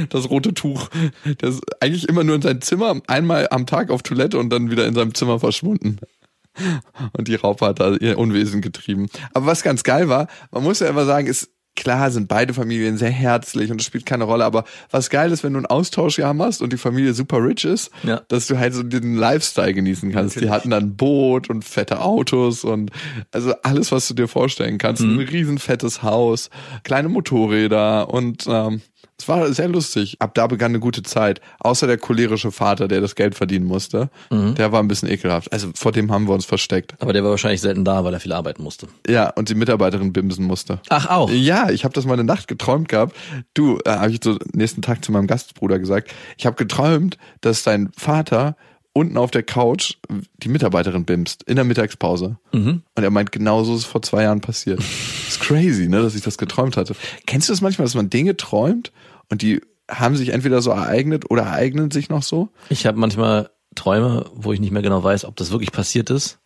das 0.10 0.30
rote 0.30 0.54
Tuch. 0.54 0.90
Der 1.26 1.50
ist 1.50 1.62
eigentlich 1.80 2.08
immer 2.08 2.24
nur 2.24 2.36
in 2.36 2.42
sein 2.42 2.62
Zimmer, 2.62 3.00
einmal 3.08 3.48
am 3.52 3.66
Tag 3.66 3.90
auf 3.90 4.04
Toilette 4.04 4.38
und 4.38 4.50
dann 4.50 4.72
wieder 4.72 4.86
in 4.86 4.96
seinem 4.96 5.14
Zimmer 5.14 5.40
verschwunden. 5.40 6.00
Und 7.14 7.28
die 7.28 7.36
Raupe 7.36 7.66
hat 7.66 7.80
da 7.80 7.96
ihr 7.96 8.18
Unwesen 8.18 8.62
getrieben. 8.62 9.08
Aber 9.34 9.48
was 9.48 9.64
ganz 9.64 9.84
geil 9.84 10.08
war, 10.10 10.28
man 10.52 10.64
muss 10.64 10.80
ja 10.80 10.88
immer 10.88 11.06
sagen, 11.06 11.28
ist 11.28 11.50
klar 11.76 12.12
sind 12.12 12.28
beide 12.28 12.54
Familien 12.54 12.98
sehr 12.98 13.10
herzlich 13.10 13.72
und 13.72 13.82
es 13.82 13.88
spielt 13.88 14.06
keine 14.06 14.26
Rolle, 14.26 14.46
aber 14.46 14.64
was 14.92 15.10
geil 15.10 15.32
ist, 15.32 15.44
wenn 15.44 15.54
du 15.54 15.60
ein 15.60 15.66
Austauschjahr 15.66 16.34
machst 16.34 16.62
und 16.62 16.72
die 16.72 16.78
Familie 16.78 17.14
super 17.14 17.44
rich 17.44 17.66
ist, 17.66 17.90
Ja. 18.04 18.22
dass 18.28 18.48
du 18.48 18.58
halt 18.60 18.74
so 18.74 18.84
den 18.84 19.16
Lifestyle 19.16 19.74
genießen 19.74 20.12
kannst. 20.12 20.40
Die 20.40 20.50
hatten 20.50 20.70
dann 20.70 20.84
ein 20.84 20.96
Boot 20.96 21.50
und 21.50 21.66
fette 21.66 22.02
Autos 22.02 22.64
und 22.64 22.92
also 23.32 23.54
alles, 23.64 23.92
was 23.92 24.08
du 24.08 24.14
dir 24.14 24.28
vorstellen 24.28 24.78
kannst. 24.78 25.02
Ein 25.02 25.18
riesen 25.20 25.58
fettes 25.58 26.04
Haus, 26.04 26.50
kleine 26.84 27.10
Motorräder 27.10 28.10
und 28.10 28.46
ähm, 28.48 28.82
es 29.18 29.28
war 29.28 29.52
sehr 29.54 29.68
lustig. 29.68 30.18
Ab 30.20 30.34
da 30.34 30.48
begann 30.48 30.72
eine 30.72 30.80
gute 30.80 31.04
Zeit. 31.04 31.40
Außer 31.60 31.88
der 31.88 31.98
cholerische 31.98 32.52
Vater, 32.52 32.88
der 32.88 33.02
das 33.02 33.16
Geld 33.16 33.36
verdienen 33.36 33.66
musste. 33.66 34.10
Der 34.56 34.72
war 34.72 34.82
ein 34.82 34.88
bisschen 34.88 35.10
ekelhaft. 35.10 35.52
Also 35.54 35.70
vor 35.76 35.92
dem 35.92 36.12
haben 36.12 36.28
wir 36.28 36.34
uns 36.34 36.46
versteckt. 36.46 36.96
Aber 37.00 37.14
der 37.14 37.24
war 37.24 37.30
wahrscheinlich 37.32 37.62
selten 37.62 37.86
da, 37.86 38.04
weil 38.04 38.14
er 38.14 38.20
viel 38.20 38.34
arbeiten 38.34 38.64
musste. 38.64 38.88
Ja, 39.08 39.30
und 39.30 39.50
die 39.50 39.56
Mitarbeiterin 39.56 40.12
bimsen 40.14 40.46
musste. 40.46 40.80
Ach, 40.90 41.10
auch. 41.10 41.30
Ja, 41.30 41.70
ich 41.70 41.84
habe 41.84 41.94
das 41.94 42.06
mal 42.06 42.14
eine 42.14 42.24
Nacht 42.24 42.48
geträumt 42.48 42.90
gehabt. 42.90 43.16
Du, 43.54 43.80
äh, 43.86 43.90
habe 43.92 44.12
ich 44.12 44.20
so 44.24 44.38
nächsten 44.54 44.82
Tag 44.82 45.06
zu 45.06 45.12
meinem 45.12 45.28
Gastbruder 45.28 45.80
gesagt, 45.80 46.12
ich 46.38 46.46
habe 46.46 46.56
geträumt, 46.56 47.18
dass 47.42 47.64
dein 47.64 47.92
Vater 47.96 48.56
unten 48.94 49.18
auf 49.18 49.32
der 49.32 49.44
Couch 49.44 49.96
die 50.38 50.50
Mitarbeiterin 50.50 51.06
bimst 51.06 51.44
in 51.44 51.56
der 51.56 51.66
Mittagspause. 51.66 52.38
Und 52.96 53.04
er 53.04 53.10
meint, 53.10 53.32
genau 53.32 53.64
so 53.64 53.74
ist 53.74 53.82
es 53.82 53.86
vor 53.86 54.02
zwei 54.02 54.24
Jahren 54.24 54.42
passiert. 54.42 54.80
ist 55.28 55.40
crazy, 55.40 55.88
ne, 55.88 56.02
dass 56.02 56.16
ich 56.16 56.22
das 56.22 56.38
geträumt 56.38 56.78
hatte. 56.78 56.96
Kennst 57.26 57.50
du 57.50 57.54
das 57.54 57.62
manchmal, 57.62 57.86
dass 57.86 57.96
man 57.96 58.10
Dinge 58.10 58.38
träumt 58.38 58.92
und 59.30 59.42
die 59.42 59.62
haben 59.90 60.16
sich 60.16 60.30
entweder 60.30 60.62
so 60.62 60.72
ereignet 60.72 61.30
oder 61.30 61.44
ereignen 61.44 61.92
sich 61.92 62.10
noch 62.10 62.24
so? 62.24 62.50
Ich 62.70 62.86
habe 62.86 63.00
manchmal 63.00 63.50
Träume, 63.76 64.30
wo 64.34 64.54
ich 64.54 64.60
nicht 64.60 64.72
mehr 64.72 64.84
genau 64.84 65.04
weiß, 65.04 65.26
ob 65.26 65.36
das 65.36 65.52
wirklich 65.52 65.72
passiert 65.72 66.10
ist 66.10 66.40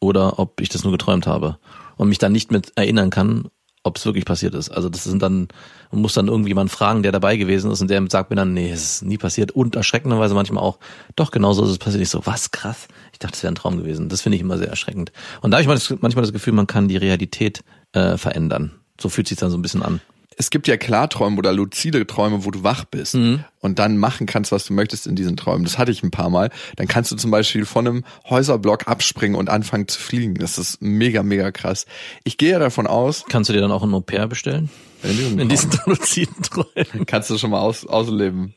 oder 0.00 0.38
ob 0.38 0.60
ich 0.60 0.68
das 0.68 0.84
nur 0.84 0.92
geträumt 0.92 1.26
habe 1.26 1.58
und 1.96 2.08
mich 2.08 2.18
dann 2.18 2.32
nicht 2.32 2.50
mit 2.50 2.72
erinnern 2.76 3.10
kann, 3.10 3.48
ob 3.84 3.98
es 3.98 4.06
wirklich 4.06 4.24
passiert 4.24 4.54
ist. 4.54 4.70
Also 4.70 4.88
das 4.88 5.04
sind 5.04 5.22
dann, 5.22 5.48
man 5.92 6.00
muss 6.00 6.14
dann 6.14 6.26
irgendjemand 6.26 6.70
fragen, 6.70 7.02
der 7.02 7.12
dabei 7.12 7.36
gewesen 7.36 7.70
ist 7.70 7.80
und 7.80 7.88
der 7.88 8.02
sagt 8.10 8.30
mir 8.30 8.36
dann, 8.36 8.54
nee, 8.54 8.70
es 8.70 8.82
ist 8.82 9.02
nie 9.02 9.18
passiert 9.18 9.52
und 9.52 9.76
erschreckenderweise 9.76 10.34
manchmal 10.34 10.64
auch, 10.64 10.78
doch 11.14 11.30
genauso 11.30 11.62
ist 11.64 11.70
es 11.70 11.78
passiert. 11.78 12.02
Ich 12.02 12.10
so, 12.10 12.24
was 12.24 12.50
krass. 12.50 12.88
Ich 13.12 13.18
dachte, 13.18 13.36
es 13.36 13.42
wäre 13.42 13.52
ein 13.52 13.56
Traum 13.56 13.76
gewesen. 13.76 14.08
Das 14.08 14.22
finde 14.22 14.36
ich 14.36 14.42
immer 14.42 14.58
sehr 14.58 14.68
erschreckend. 14.68 15.12
Und 15.42 15.52
da 15.52 15.58
habe 15.58 15.74
ich 15.74 15.90
manchmal 16.00 16.22
das 16.22 16.32
Gefühl, 16.32 16.54
man 16.54 16.66
kann 16.66 16.88
die 16.88 16.96
Realität 16.96 17.62
äh, 17.92 18.16
verändern. 18.16 18.72
So 19.00 19.08
fühlt 19.08 19.28
sich 19.28 19.38
dann 19.38 19.50
so 19.50 19.58
ein 19.58 19.62
bisschen 19.62 19.82
an. 19.82 20.00
Es 20.36 20.50
gibt 20.50 20.66
ja 20.68 20.76
Klarträume 20.76 21.36
oder 21.38 21.52
luzide 21.52 22.06
Träume, 22.06 22.44
wo 22.44 22.50
du 22.50 22.62
wach 22.62 22.84
bist 22.84 23.14
und 23.60 23.78
dann 23.78 23.96
machen 23.96 24.26
kannst, 24.26 24.52
was 24.52 24.66
du 24.66 24.72
möchtest 24.72 25.06
in 25.06 25.16
diesen 25.16 25.36
Träumen. 25.36 25.64
Das 25.64 25.78
hatte 25.78 25.90
ich 25.92 26.02
ein 26.02 26.10
paar 26.10 26.30
Mal. 26.30 26.50
Dann 26.76 26.86
kannst 26.86 27.10
du 27.12 27.16
zum 27.16 27.30
Beispiel 27.30 27.64
von 27.64 27.86
einem 27.86 28.04
Häuserblock 28.28 28.88
abspringen 28.88 29.36
und 29.36 29.48
anfangen 29.48 29.88
zu 29.88 29.98
fliegen. 29.98 30.34
Das 30.34 30.58
ist 30.58 30.82
mega, 30.82 31.22
mega 31.22 31.50
krass. 31.50 31.86
Ich 32.24 32.36
gehe 32.36 32.50
ja 32.50 32.58
davon 32.58 32.86
aus, 32.86 33.24
Kannst 33.28 33.48
du 33.48 33.54
dir 33.54 33.60
dann 33.60 33.72
auch 33.72 33.82
ein 33.82 33.94
Au-pair 33.94 34.26
bestellen? 34.26 34.70
in 35.02 35.10
diesen 35.16 35.38
In 35.38 35.48
diesen 35.48 35.70
luziden 35.86 36.42
Träumen. 36.42 37.06
kannst 37.06 37.30
du 37.30 37.38
schon 37.38 37.50
mal 37.50 37.60
aus, 37.60 37.86
ausleben. 37.86 38.54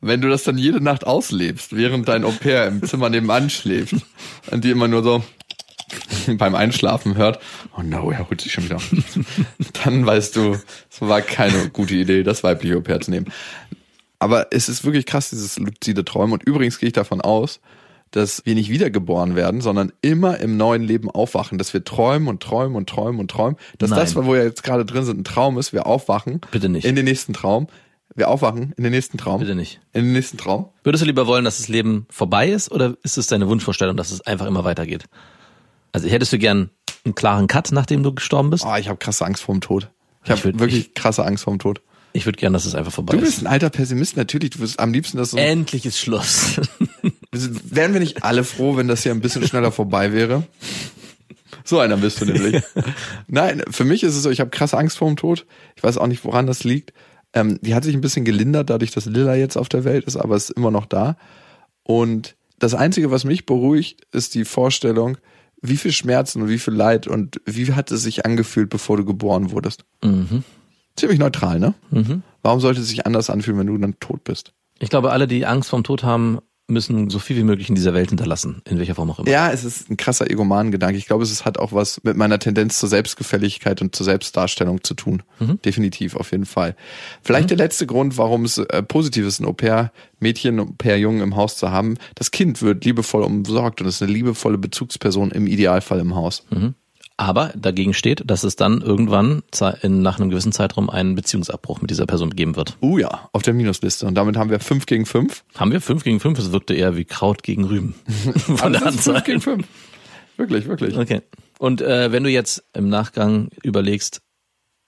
Wenn 0.00 0.20
du 0.20 0.28
das 0.28 0.44
dann 0.44 0.58
jede 0.58 0.80
Nacht 0.80 1.06
auslebst, 1.06 1.74
während 1.76 2.08
dein 2.08 2.24
Au 2.24 2.30
pair 2.30 2.66
im 2.66 2.82
Zimmer 2.84 3.10
nebenan 3.10 3.50
schläft 3.50 3.96
und 4.50 4.64
die 4.64 4.70
immer 4.70 4.86
nur 4.86 5.02
so 5.02 5.24
beim 6.38 6.54
Einschlafen 6.54 7.16
hört, 7.16 7.40
oh 7.76 7.82
no, 7.82 8.10
er 8.10 8.28
holt 8.28 8.40
sich 8.40 8.52
schon 8.52 8.64
wieder. 8.64 8.80
dann 9.84 10.04
weißt 10.06 10.36
du, 10.36 10.56
es 10.90 11.00
war 11.00 11.20
keine 11.20 11.68
gute 11.70 11.94
Idee, 11.94 12.22
das 12.22 12.44
weibliche 12.44 12.76
Au 12.76 12.98
zu 12.98 13.10
nehmen. 13.10 13.26
Aber 14.18 14.48
es 14.50 14.68
ist 14.68 14.84
wirklich 14.84 15.06
krass, 15.06 15.30
dieses 15.30 15.58
luzide 15.58 16.04
Träumen. 16.04 16.32
Und 16.32 16.42
übrigens 16.42 16.78
gehe 16.78 16.88
ich 16.88 16.92
davon 16.92 17.20
aus, 17.20 17.60
dass 18.10 18.44
wir 18.46 18.54
nicht 18.54 18.70
wiedergeboren 18.70 19.36
werden, 19.36 19.60
sondern 19.60 19.92
immer 20.00 20.38
im 20.38 20.56
neuen 20.56 20.82
Leben 20.82 21.10
aufwachen, 21.10 21.58
dass 21.58 21.74
wir 21.74 21.84
träumen 21.84 22.28
und 22.28 22.42
träumen 22.42 22.76
und 22.76 22.88
träumen 22.88 23.20
und 23.20 23.30
träumen. 23.30 23.56
Dass 23.78 23.90
Nein. 23.90 24.00
das, 24.00 24.16
wo 24.16 24.24
wir 24.24 24.42
jetzt 24.42 24.62
gerade 24.62 24.84
drin 24.84 25.04
sind, 25.04 25.20
ein 25.20 25.24
Traum 25.24 25.58
ist, 25.58 25.72
wir 25.72 25.86
aufwachen. 25.86 26.40
Bitte 26.50 26.68
nicht. 26.68 26.84
In 26.84 26.96
den 26.96 27.04
nächsten 27.04 27.32
Traum. 27.32 27.68
Wir 28.14 28.28
aufwachen 28.28 28.72
in 28.76 28.82
den 28.82 28.92
nächsten 28.92 29.18
Traum. 29.18 29.40
Bitte 29.40 29.54
nicht. 29.54 29.80
In 29.92 30.04
den 30.06 30.12
nächsten 30.12 30.38
Traum. 30.38 30.70
Würdest 30.82 31.02
du 31.02 31.06
lieber 31.06 31.26
wollen, 31.26 31.44
dass 31.44 31.58
das 31.58 31.68
Leben 31.68 32.06
vorbei 32.10 32.48
ist 32.48 32.72
oder 32.72 32.96
ist 33.04 33.18
es 33.18 33.28
deine 33.28 33.48
Wunschvorstellung, 33.48 33.96
dass 33.96 34.10
es 34.10 34.22
einfach 34.22 34.46
immer 34.46 34.64
weitergeht? 34.64 35.04
Also 35.92 36.08
hättest 36.08 36.32
du 36.32 36.38
gern 36.38 36.70
einen 37.04 37.14
klaren 37.14 37.46
Cut, 37.46 37.72
nachdem 37.72 38.02
du 38.02 38.14
gestorben 38.14 38.50
bist? 38.50 38.64
Oh, 38.66 38.74
ich 38.76 38.88
habe 38.88 38.98
krasse 38.98 39.24
Angst 39.24 39.42
vorm 39.42 39.60
Tod. 39.60 39.90
Ich 40.24 40.30
Ich 40.30 40.44
habe 40.44 40.58
wirklich 40.58 40.94
krasse 40.94 41.24
Angst 41.24 41.44
vorm 41.44 41.58
Tod. 41.58 41.80
Ich 42.12 42.26
würde 42.26 42.38
gern, 42.38 42.52
dass 42.52 42.64
es 42.64 42.74
einfach 42.74 42.92
vorbei 42.92 43.14
Du 43.14 43.20
bist 43.20 43.34
ist. 43.38 43.42
ein 43.42 43.46
alter 43.46 43.70
Pessimist, 43.70 44.16
natürlich. 44.16 44.50
Du 44.50 44.60
wirst 44.60 44.80
am 44.80 44.92
liebsten, 44.92 45.18
dass 45.18 45.30
so. 45.30 45.36
Endlich 45.36 45.86
ist 45.86 45.98
Schluss. 45.98 46.60
Wären 47.32 47.92
wir 47.92 48.00
nicht 48.00 48.24
alle 48.24 48.44
froh, 48.44 48.76
wenn 48.76 48.88
das 48.88 49.02
hier 49.02 49.12
ein 49.12 49.20
bisschen 49.20 49.46
schneller 49.46 49.70
vorbei 49.72 50.12
wäre? 50.12 50.44
So 51.64 51.78
einer 51.78 51.98
bist 51.98 52.20
du 52.20 52.24
nämlich. 52.24 52.62
Nein, 53.26 53.62
für 53.70 53.84
mich 53.84 54.02
ist 54.02 54.16
es 54.16 54.22
so, 54.22 54.30
ich 54.30 54.40
habe 54.40 54.50
krasse 54.50 54.78
Angst 54.78 54.96
vorm 54.96 55.16
Tod. 55.16 55.46
Ich 55.76 55.82
weiß 55.82 55.98
auch 55.98 56.06
nicht, 56.06 56.24
woran 56.24 56.46
das 56.46 56.64
liegt. 56.64 56.92
Ähm, 57.34 57.58
die 57.60 57.74
hat 57.74 57.84
sich 57.84 57.94
ein 57.94 58.00
bisschen 58.00 58.24
gelindert, 58.24 58.70
dadurch, 58.70 58.90
dass 58.90 59.04
Lilla 59.04 59.34
jetzt 59.34 59.56
auf 59.56 59.68
der 59.68 59.84
Welt 59.84 60.04
ist, 60.06 60.16
aber 60.16 60.34
ist 60.34 60.50
immer 60.50 60.70
noch 60.70 60.86
da. 60.86 61.16
Und 61.82 62.36
das 62.58 62.74
Einzige, 62.74 63.10
was 63.10 63.24
mich 63.24 63.44
beruhigt, 63.44 64.06
ist 64.12 64.34
die 64.34 64.46
Vorstellung, 64.46 65.18
wie 65.60 65.76
viel 65.76 65.92
Schmerzen 65.92 66.42
und 66.42 66.48
wie 66.48 66.58
viel 66.58 66.74
Leid 66.74 67.06
und 67.06 67.40
wie 67.44 67.72
hat 67.72 67.90
es 67.90 68.02
sich 68.02 68.24
angefühlt, 68.24 68.70
bevor 68.70 68.96
du 68.96 69.04
geboren 69.04 69.50
wurdest. 69.50 69.84
Ziemlich 70.96 71.18
neutral, 71.18 71.58
ne? 71.60 71.74
Warum 72.42 72.60
sollte 72.60 72.80
es 72.80 72.88
sich 72.88 73.06
anders 73.06 73.30
anfühlen, 73.30 73.58
wenn 73.58 73.66
du 73.66 73.78
dann 73.78 73.98
tot 74.00 74.24
bist? 74.24 74.52
Ich 74.78 74.90
glaube, 74.90 75.10
alle, 75.10 75.26
die 75.26 75.46
Angst 75.46 75.70
vorm 75.70 75.82
Tod 75.84 76.04
haben, 76.04 76.38
müssen 76.68 77.08
so 77.08 77.18
viel 77.18 77.36
wie 77.36 77.44
möglich 77.44 77.70
in 77.70 77.74
dieser 77.74 77.94
Welt 77.94 78.10
hinterlassen, 78.10 78.60
in 78.68 78.78
welcher 78.78 78.94
Form 78.94 79.10
auch 79.10 79.18
immer. 79.18 79.28
Ja, 79.28 79.50
es 79.50 79.64
ist 79.64 79.90
ein 79.90 79.96
krasser 79.96 80.30
Egoman-Gedanke. 80.30 80.98
Ich 80.98 81.06
glaube, 81.06 81.24
es 81.24 81.44
hat 81.44 81.58
auch 81.58 81.72
was 81.72 82.02
mit 82.04 82.16
meiner 82.16 82.38
Tendenz 82.38 82.78
zur 82.78 82.90
Selbstgefälligkeit 82.90 83.80
und 83.80 83.96
zur 83.96 84.04
Selbstdarstellung 84.04 84.84
zu 84.84 84.94
tun. 84.94 85.22
Definitiv, 85.64 86.14
auf 86.14 86.30
jeden 86.30 86.44
Fall. 86.44 86.76
Vielleicht 87.22 87.50
der 87.50 87.56
letzte 87.56 87.86
Grund, 87.86 88.18
warum 88.18 88.44
es 88.44 88.58
äh, 88.58 88.82
positiv 88.82 89.26
ist, 89.26 89.40
ein 89.40 89.46
Au-pair-Mädchen, 89.46 90.60
Au-pair-Jungen 90.60 91.22
im 91.22 91.36
Haus 91.36 91.56
zu 91.56 91.70
haben. 91.70 91.96
Das 92.14 92.30
Kind 92.30 92.60
wird 92.60 92.84
liebevoll 92.84 93.22
umsorgt 93.22 93.80
und 93.80 93.86
ist 93.88 94.02
eine 94.02 94.12
liebevolle 94.12 94.58
Bezugsperson 94.58 95.30
im 95.30 95.46
Idealfall 95.46 96.00
im 96.00 96.14
Haus. 96.14 96.44
Aber 97.20 97.52
dagegen 97.56 97.94
steht, 97.94 98.22
dass 98.30 98.44
es 98.44 98.54
dann 98.54 98.80
irgendwann 98.80 99.42
in, 99.82 100.02
nach 100.02 100.20
einem 100.20 100.30
gewissen 100.30 100.52
Zeitraum 100.52 100.88
einen 100.88 101.16
Beziehungsabbruch 101.16 101.80
mit 101.80 101.90
dieser 101.90 102.06
Person 102.06 102.30
geben 102.30 102.54
wird. 102.54 102.76
Uh 102.80 102.96
ja, 102.96 103.28
auf 103.32 103.42
der 103.42 103.54
Minusliste. 103.54 104.06
Und 104.06 104.14
damit 104.14 104.36
haben 104.36 104.50
wir 104.50 104.60
fünf 104.60 104.86
gegen 104.86 105.04
fünf. 105.04 105.42
Haben 105.56 105.72
wir 105.72 105.80
fünf 105.80 106.04
gegen 106.04 106.20
fünf? 106.20 106.38
Es 106.38 106.52
wirkte 106.52 106.74
eher 106.74 106.96
wie 106.96 107.04
Kraut 107.04 107.42
gegen 107.42 107.64
Rüben. 107.64 107.96
Von 108.36 108.60
Aber 108.60 108.70
der 108.70 108.86
Anzahl. 108.86 109.20
gegen 109.22 109.40
fünf. 109.40 109.66
Wirklich, 110.36 110.68
wirklich. 110.68 110.96
Okay. 110.96 111.22
Und 111.58 111.80
äh, 111.80 112.12
wenn 112.12 112.22
du 112.22 112.30
jetzt 112.30 112.62
im 112.72 112.88
Nachgang 112.88 113.48
überlegst, 113.64 114.20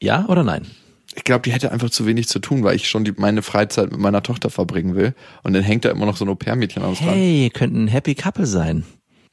ja 0.01 0.27
oder 0.29 0.45
nein? 0.45 0.69
Ich 1.17 1.25
glaube, 1.25 1.43
die 1.43 1.51
hätte 1.51 1.73
einfach 1.73 1.91
zu 1.91 2.07
wenig 2.07 2.29
zu 2.29 2.39
tun, 2.39 2.63
weil 2.63 2.77
ich 2.77 2.89
schon 2.89 3.03
die, 3.03 3.11
meine 3.11 3.43
Freizeit 3.43 3.91
mit 3.91 3.99
meiner 3.99 4.23
Tochter 4.23 4.51
verbringen 4.51 4.95
will. 4.95 5.17
Und 5.43 5.53
dann 5.53 5.65
hängt 5.65 5.85
da 5.85 5.91
immer 5.91 6.07
noch 6.07 6.17
so 6.17 6.25
ein 6.25 6.29
Au-pair-Mädchen 6.29 6.85
am 6.85 6.95
Strand. 6.95 7.11
Hey, 7.11 7.43
ihr 7.43 7.51
könnt 7.51 7.75
ein 7.75 7.89
Happy 7.89 8.15
Couple 8.15 8.47
sein. 8.47 8.85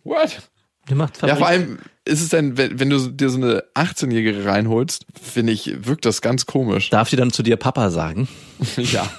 What? 0.03 0.49
Ihr 0.89 0.95
macht 0.95 1.22
Ja, 1.22 1.36
vor 1.36 1.47
allem 1.47 1.78
ist 2.08 2.22
es 2.22 2.30
denn, 2.30 2.58
wenn, 2.58 2.80
wenn 2.80 2.89
du 2.89 2.97
dir 3.10 3.30
so 3.30 3.38
eine 3.38 3.64
18-Jährige 3.76 4.45
reinholst, 4.45 5.05
finde 5.22 5.53
ich, 5.53 5.86
wirkt 5.86 6.05
das 6.05 6.22
ganz 6.22 6.45
komisch. 6.45 6.89
Darf 6.89 7.10
die 7.10 7.16
dann 7.16 7.32
zu 7.32 7.43
dir 7.43 7.58
Papa 7.58 7.89
sagen? 7.89 8.28
ja, 8.78 9.10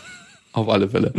auf 0.53 0.69
alle 0.69 0.89
Fälle. 0.89 1.13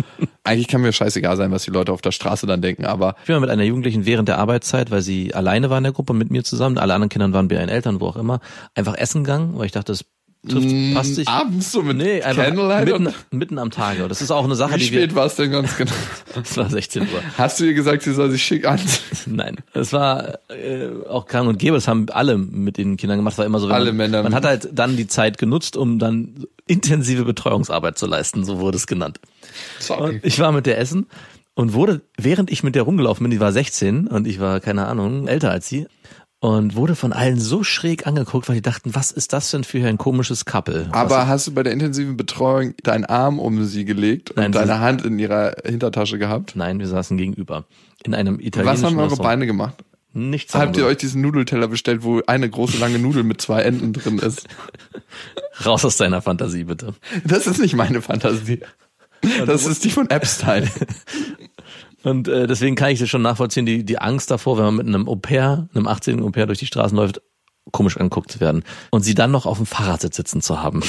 Eigentlich 0.43 0.67
kann 0.67 0.81
mir 0.81 0.91
scheißegal 0.91 1.37
sein, 1.37 1.51
was 1.51 1.63
die 1.63 1.71
Leute 1.71 1.91
auf 1.91 2.01
der 2.01 2.11
Straße 2.11 2.47
dann 2.47 2.61
denken, 2.61 2.85
aber 2.85 3.15
Ich 3.21 3.27
bin 3.27 3.35
mal 3.35 3.41
mit 3.41 3.49
einer 3.49 3.63
Jugendlichen 3.63 4.05
während 4.05 4.27
der 4.27 4.37
Arbeitszeit, 4.37 4.91
weil 4.91 5.01
sie 5.01 5.33
alleine 5.33 5.69
war 5.69 5.77
in 5.77 5.83
der 5.83 5.93
Gruppe 5.93 6.13
mit 6.13 6.31
mir 6.31 6.43
zusammen, 6.43 6.77
alle 6.77 6.93
anderen 6.93 7.09
Kinder 7.09 7.31
waren 7.31 7.47
bei 7.47 7.55
ihren 7.55 7.69
Eltern, 7.69 8.01
wo 8.01 8.07
auch 8.07 8.17
immer, 8.17 8.39
einfach 8.75 8.95
essen 8.95 9.23
gegangen, 9.23 9.57
weil 9.57 9.65
ich 9.65 9.71
dachte, 9.71 9.91
das 9.91 10.05
trifft, 10.47 10.93
passt 10.93 11.15
sich. 11.15 11.27
abends 11.27 11.71
so 11.71 11.81
mit 11.81 11.97
Nee, 11.97 12.21
einfach 12.21 12.43
Candlelight 12.45 12.85
mitten, 12.87 13.13
mitten 13.31 13.57
am 13.57 13.71
Tage. 13.71 14.07
Das 14.07 14.21
ist 14.21 14.31
auch 14.31 14.45
eine 14.45 14.55
Sache, 14.55 14.75
wie 14.75 14.79
die 14.79 14.85
spät 14.85 15.15
war 15.15 15.25
es 15.25 15.35
denn 15.35 15.51
ganz 15.51 15.75
genau? 15.75 15.91
Es 16.43 16.55
war 16.55 16.69
16 16.69 17.01
Uhr. 17.03 17.07
Hast 17.37 17.59
du 17.59 17.65
ihr 17.65 17.73
gesagt, 17.73 18.03
sie 18.03 18.13
soll 18.13 18.31
sich 18.31 18.43
schick 18.43 18.65
anziehen? 18.65 18.99
Nein, 19.35 19.57
es 19.73 19.91
war 19.91 20.39
äh, 20.49 20.87
auch 21.09 21.25
gang 21.27 21.47
und 21.49 21.57
gäbe. 21.59 21.75
Das 21.75 21.87
haben 21.87 22.07
alle 22.09 22.37
mit 22.37 22.77
den 22.77 22.95
Kindern 22.97 23.17
gemacht. 23.17 23.33
Es 23.33 23.37
war 23.37 23.45
immer 23.45 23.59
so, 23.59 23.67
wenn 23.67 23.75
Alle 23.75 23.87
man, 23.91 23.97
Männer. 23.97 24.23
man 24.23 24.33
hat 24.33 24.45
halt 24.45 24.69
dann 24.71 24.95
die 24.95 25.07
Zeit 25.07 25.37
genutzt, 25.37 25.75
um 25.75 25.99
dann 25.99 26.45
intensive 26.67 27.25
Betreuungsarbeit 27.25 27.97
zu 27.97 28.05
leisten. 28.05 28.45
So 28.45 28.59
wurde 28.59 28.77
es 28.77 28.87
genannt. 28.87 29.19
Sorry. 29.79 30.15
Und 30.15 30.25
ich 30.25 30.39
war 30.39 30.51
mit 30.51 30.65
der 30.67 30.77
Essen 30.77 31.07
und 31.55 31.73
wurde, 31.73 32.01
während 32.17 32.49
ich 32.51 32.63
mit 32.63 32.75
der 32.75 32.83
rumgelaufen 32.83 33.23
bin, 33.25 33.31
die 33.31 33.39
war 33.41 33.51
16 33.51 34.07
und 34.07 34.27
ich 34.27 34.39
war, 34.39 34.59
keine 34.61 34.85
Ahnung, 34.87 35.27
älter 35.27 35.51
als 35.51 35.67
sie, 35.67 35.87
und 36.41 36.75
wurde 36.75 36.95
von 36.95 37.11
allen 37.11 37.39
so 37.39 37.63
schräg 37.63 38.07
angeguckt, 38.07 38.47
weil 38.47 38.55
die 38.55 38.61
dachten, 38.61 38.95
was 38.95 39.11
ist 39.11 39.33
das 39.33 39.51
denn 39.51 39.63
für 39.63 39.85
ein 39.85 39.97
komisches 39.97 40.45
Couple? 40.45 40.87
Aber 40.91 41.27
hast 41.27 41.47
du 41.47 41.53
bei 41.53 41.63
der 41.63 41.73
intensiven 41.73 42.15
Betreuung 42.15 42.75
deinen 42.83 43.05
Arm 43.05 43.39
um 43.39 43.65
sie 43.65 43.83
gelegt 43.83 44.31
und 44.31 44.37
Nein, 44.37 44.51
deine 44.51 44.79
Hand 44.79 45.03
in 45.03 45.19
ihrer 45.19 45.55
Hintertasche 45.65 46.17
gehabt? 46.17 46.55
Nein, 46.55 46.79
wir 46.79 46.87
saßen 46.87 47.17
gegenüber. 47.17 47.65
In 48.03 48.15
einem 48.15 48.37
Was 48.37 48.45
italienischen 48.45 48.85
haben 48.85 48.99
eure. 48.99 49.17
Beine 49.17 49.45
gemacht? 49.45 49.83
Nichts 50.11 50.55
Habt 50.55 50.75
ihr 50.77 50.85
euch 50.85 50.97
diesen 50.97 51.21
Nudelteller 51.21 51.67
bestellt, 51.67 52.03
wo 52.03 52.21
eine 52.25 52.49
große 52.49 52.79
lange 52.79 52.97
Nudel 52.97 53.23
mit 53.23 53.41
zwei 53.41 53.61
Enden 53.61 53.93
drin 53.93 54.17
ist? 54.17 54.47
Raus 55.65 55.85
aus 55.85 55.97
deiner 55.97 56.21
Fantasie, 56.21 56.63
bitte. 56.63 56.95
Das 57.25 57.45
ist 57.45 57.59
nicht 57.59 57.75
meine 57.75 58.01
Fantasie. 58.01 58.61
Das 59.45 59.65
ist 59.65 59.83
die 59.83 59.91
von 59.91 60.09
Epstein. 60.09 60.69
Und 62.03 62.27
äh, 62.27 62.47
deswegen 62.47 62.75
kann 62.75 62.91
ich 62.91 62.99
das 62.99 63.09
schon 63.09 63.21
nachvollziehen, 63.21 63.65
die, 63.65 63.83
die 63.83 63.99
Angst 63.99 64.31
davor, 64.31 64.57
wenn 64.57 64.65
man 64.65 64.75
mit 64.75 64.87
einem 64.87 65.07
Au-pair, 65.07 65.67
einem 65.73 65.87
18-jährigen 65.87 66.25
Au-pair 66.25 66.45
durch 66.45 66.59
die 66.59 66.65
Straßen 66.65 66.95
läuft, 66.95 67.21
komisch 67.71 67.97
angeguckt 67.97 68.31
zu 68.31 68.39
werden. 68.39 68.63
Und 68.91 69.03
sie 69.03 69.15
dann 69.15 69.31
noch 69.31 69.45
auf 69.45 69.57
dem 69.57 69.65
Fahrradsitz 69.65 70.15
sitzen 70.15 70.41
zu 70.41 70.61
haben. 70.61 70.81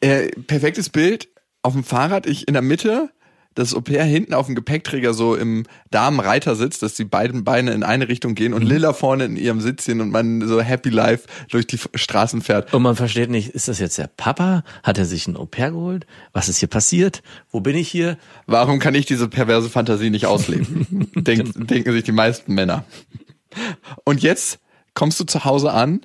Äh, 0.00 0.30
perfektes 0.48 0.90
Bild. 0.90 1.28
Auf 1.62 1.74
dem 1.74 1.84
Fahrrad, 1.84 2.26
ich 2.26 2.48
in 2.48 2.54
der 2.54 2.62
Mitte, 2.62 3.10
das 3.54 3.74
Au-pair 3.74 4.04
hinten 4.04 4.34
auf 4.34 4.46
dem 4.46 4.54
Gepäckträger 4.54 5.14
so 5.14 5.34
im 5.34 5.64
Damenreiter 5.90 6.56
sitzt, 6.56 6.82
dass 6.82 6.94
die 6.94 7.04
beiden 7.04 7.44
Beine 7.44 7.72
in 7.72 7.82
eine 7.82 8.08
Richtung 8.08 8.34
gehen 8.34 8.54
und 8.54 8.62
Lilla 8.62 8.92
vorne 8.92 9.24
in 9.24 9.36
ihrem 9.36 9.60
Sitzchen 9.60 10.00
und 10.00 10.10
man 10.10 10.46
so 10.46 10.60
happy 10.60 10.88
life 10.88 11.26
durch 11.50 11.66
die 11.66 11.78
Straßen 11.94 12.40
fährt. 12.40 12.72
Und 12.72 12.82
man 12.82 12.96
versteht 12.96 13.30
nicht, 13.30 13.50
ist 13.50 13.68
das 13.68 13.78
jetzt 13.78 13.98
der 13.98 14.08
Papa? 14.08 14.64
Hat 14.82 14.98
er 14.98 15.04
sich 15.04 15.26
ein 15.26 15.36
Au-pair 15.36 15.70
geholt? 15.70 16.06
Was 16.32 16.48
ist 16.48 16.58
hier 16.58 16.68
passiert? 16.68 17.22
Wo 17.50 17.60
bin 17.60 17.76
ich 17.76 17.88
hier? 17.88 18.18
Warum 18.46 18.78
kann 18.78 18.94
ich 18.94 19.06
diese 19.06 19.28
perverse 19.28 19.68
Fantasie 19.68 20.10
nicht 20.10 20.26
ausleben? 20.26 21.10
Denk, 21.14 21.68
denken 21.68 21.92
sich 21.92 22.04
die 22.04 22.12
meisten 22.12 22.54
Männer. 22.54 22.84
Und 24.04 24.22
jetzt 24.22 24.58
kommst 24.94 25.20
du 25.20 25.24
zu 25.24 25.44
Hause 25.44 25.72
an 25.72 26.00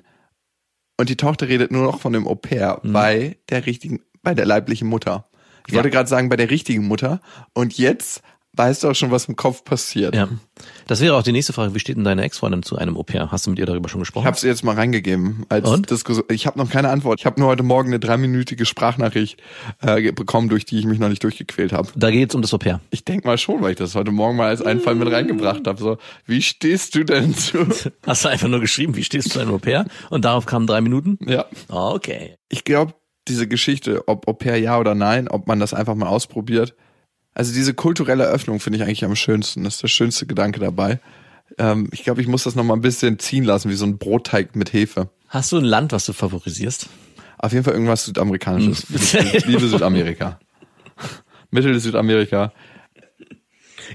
und 0.98 1.08
die 1.08 1.16
Tochter 1.16 1.48
redet 1.48 1.70
nur 1.70 1.82
noch 1.82 2.00
von 2.00 2.12
dem 2.12 2.26
Au-pair 2.26 2.80
bei 2.82 3.38
der 3.48 3.66
richtigen, 3.66 4.00
bei 4.22 4.34
der 4.34 4.46
leiblichen 4.46 4.88
Mutter. 4.88 5.27
Ich 5.68 5.74
wollte 5.74 5.90
gerade 5.90 6.08
sagen, 6.08 6.28
bei 6.28 6.36
der 6.36 6.50
richtigen 6.50 6.86
Mutter. 6.86 7.20
Und 7.54 7.76
jetzt 7.78 8.22
weißt 8.54 8.82
du 8.82 8.88
auch 8.88 8.94
schon, 8.94 9.12
was 9.12 9.26
im 9.26 9.36
Kopf 9.36 9.62
passiert. 9.62 10.16
Ja. 10.16 10.28
Das 10.88 11.00
wäre 11.00 11.14
auch 11.14 11.22
die 11.22 11.30
nächste 11.30 11.52
Frage. 11.52 11.74
Wie 11.74 11.78
steht 11.78 11.96
denn 11.96 12.02
deine 12.02 12.22
Ex-Freundin 12.22 12.64
zu 12.64 12.76
einem 12.76 12.96
Au-pair? 12.96 13.30
Hast 13.30 13.46
du 13.46 13.50
mit 13.50 13.60
ihr 13.60 13.66
darüber 13.66 13.88
schon 13.88 14.00
gesprochen? 14.00 14.24
Ich 14.24 14.26
habe 14.26 14.36
sie 14.36 14.48
jetzt 14.48 14.64
mal 14.64 14.74
reingegeben 14.74 15.46
als 15.48 15.68
Und? 15.68 15.90
Diskussion. 15.90 16.24
Ich 16.28 16.46
habe 16.48 16.58
noch 16.58 16.68
keine 16.68 16.88
Antwort. 16.88 17.20
Ich 17.20 17.26
habe 17.26 17.38
nur 17.38 17.48
heute 17.50 17.62
Morgen 17.62 17.90
eine 17.90 18.00
dreiminütige 18.00 18.64
Sprachnachricht 18.66 19.40
äh, 19.80 20.10
bekommen, 20.10 20.48
durch 20.48 20.64
die 20.64 20.78
ich 20.80 20.86
mich 20.86 20.98
noch 20.98 21.08
nicht 21.08 21.22
durchgequält 21.22 21.72
habe. 21.72 21.88
da 21.94 22.10
geht's 22.10 22.34
um 22.34 22.42
das 22.42 22.52
Au-pair. 22.52 22.80
Ich 22.90 23.04
denk 23.04 23.24
mal 23.24 23.38
schon, 23.38 23.62
weil 23.62 23.72
ich 23.72 23.76
das 23.76 23.94
heute 23.94 24.10
Morgen 24.10 24.36
mal 24.36 24.48
als 24.48 24.60
einen 24.62 24.80
Fall 24.80 24.96
mit 24.96 25.12
reingebracht 25.12 25.64
habe. 25.68 25.78
So, 25.80 25.98
wie 26.26 26.42
stehst 26.42 26.96
du 26.96 27.04
denn 27.04 27.34
zu? 27.36 27.58
Hast 28.06 28.24
du 28.24 28.28
einfach 28.28 28.48
nur 28.48 28.60
geschrieben, 28.60 28.96
wie 28.96 29.04
stehst 29.04 29.26
du 29.28 29.30
zu 29.34 29.38
einem 29.38 29.52
Au-pair? 29.54 29.84
Und 30.10 30.24
darauf 30.24 30.46
kamen 30.46 30.66
drei 30.66 30.80
Minuten? 30.80 31.18
ja. 31.24 31.44
Okay. 31.68 32.34
Ich 32.48 32.64
glaube, 32.64 32.94
diese 33.28 33.46
Geschichte, 33.46 34.06
ob 34.08 34.28
Au 34.28 34.32
pair 34.32 34.58
ja 34.58 34.78
oder 34.78 34.94
nein, 34.94 35.28
ob 35.28 35.46
man 35.46 35.60
das 35.60 35.74
einfach 35.74 35.94
mal 35.94 36.08
ausprobiert. 36.08 36.74
Also 37.34 37.52
diese 37.52 37.74
kulturelle 37.74 38.24
Öffnung 38.24 38.60
finde 38.60 38.78
ich 38.78 38.82
eigentlich 38.82 39.04
am 39.04 39.14
schönsten. 39.14 39.64
Das 39.64 39.76
ist 39.76 39.82
der 39.82 39.88
schönste 39.88 40.26
Gedanke 40.26 40.60
dabei. 40.60 41.00
Ähm, 41.56 41.88
ich 41.92 42.02
glaube, 42.02 42.20
ich 42.20 42.26
muss 42.26 42.44
das 42.44 42.54
noch 42.54 42.64
mal 42.64 42.74
ein 42.74 42.80
bisschen 42.80 43.18
ziehen 43.18 43.44
lassen, 43.44 43.70
wie 43.70 43.74
so 43.74 43.86
ein 43.86 43.98
Brotteig 43.98 44.56
mit 44.56 44.72
Hefe. 44.72 45.08
Hast 45.28 45.52
du 45.52 45.58
ein 45.58 45.64
Land, 45.64 45.92
was 45.92 46.06
du 46.06 46.12
favorisierst? 46.12 46.88
Auf 47.38 47.52
jeden 47.52 47.64
Fall 47.64 47.74
irgendwas 47.74 48.04
Südamerikanisches. 48.04 48.86
Ich 49.32 49.46
liebe 49.46 49.68
Südamerika. 49.68 50.40
Mittel 51.50 51.78
Südamerika. 51.78 52.52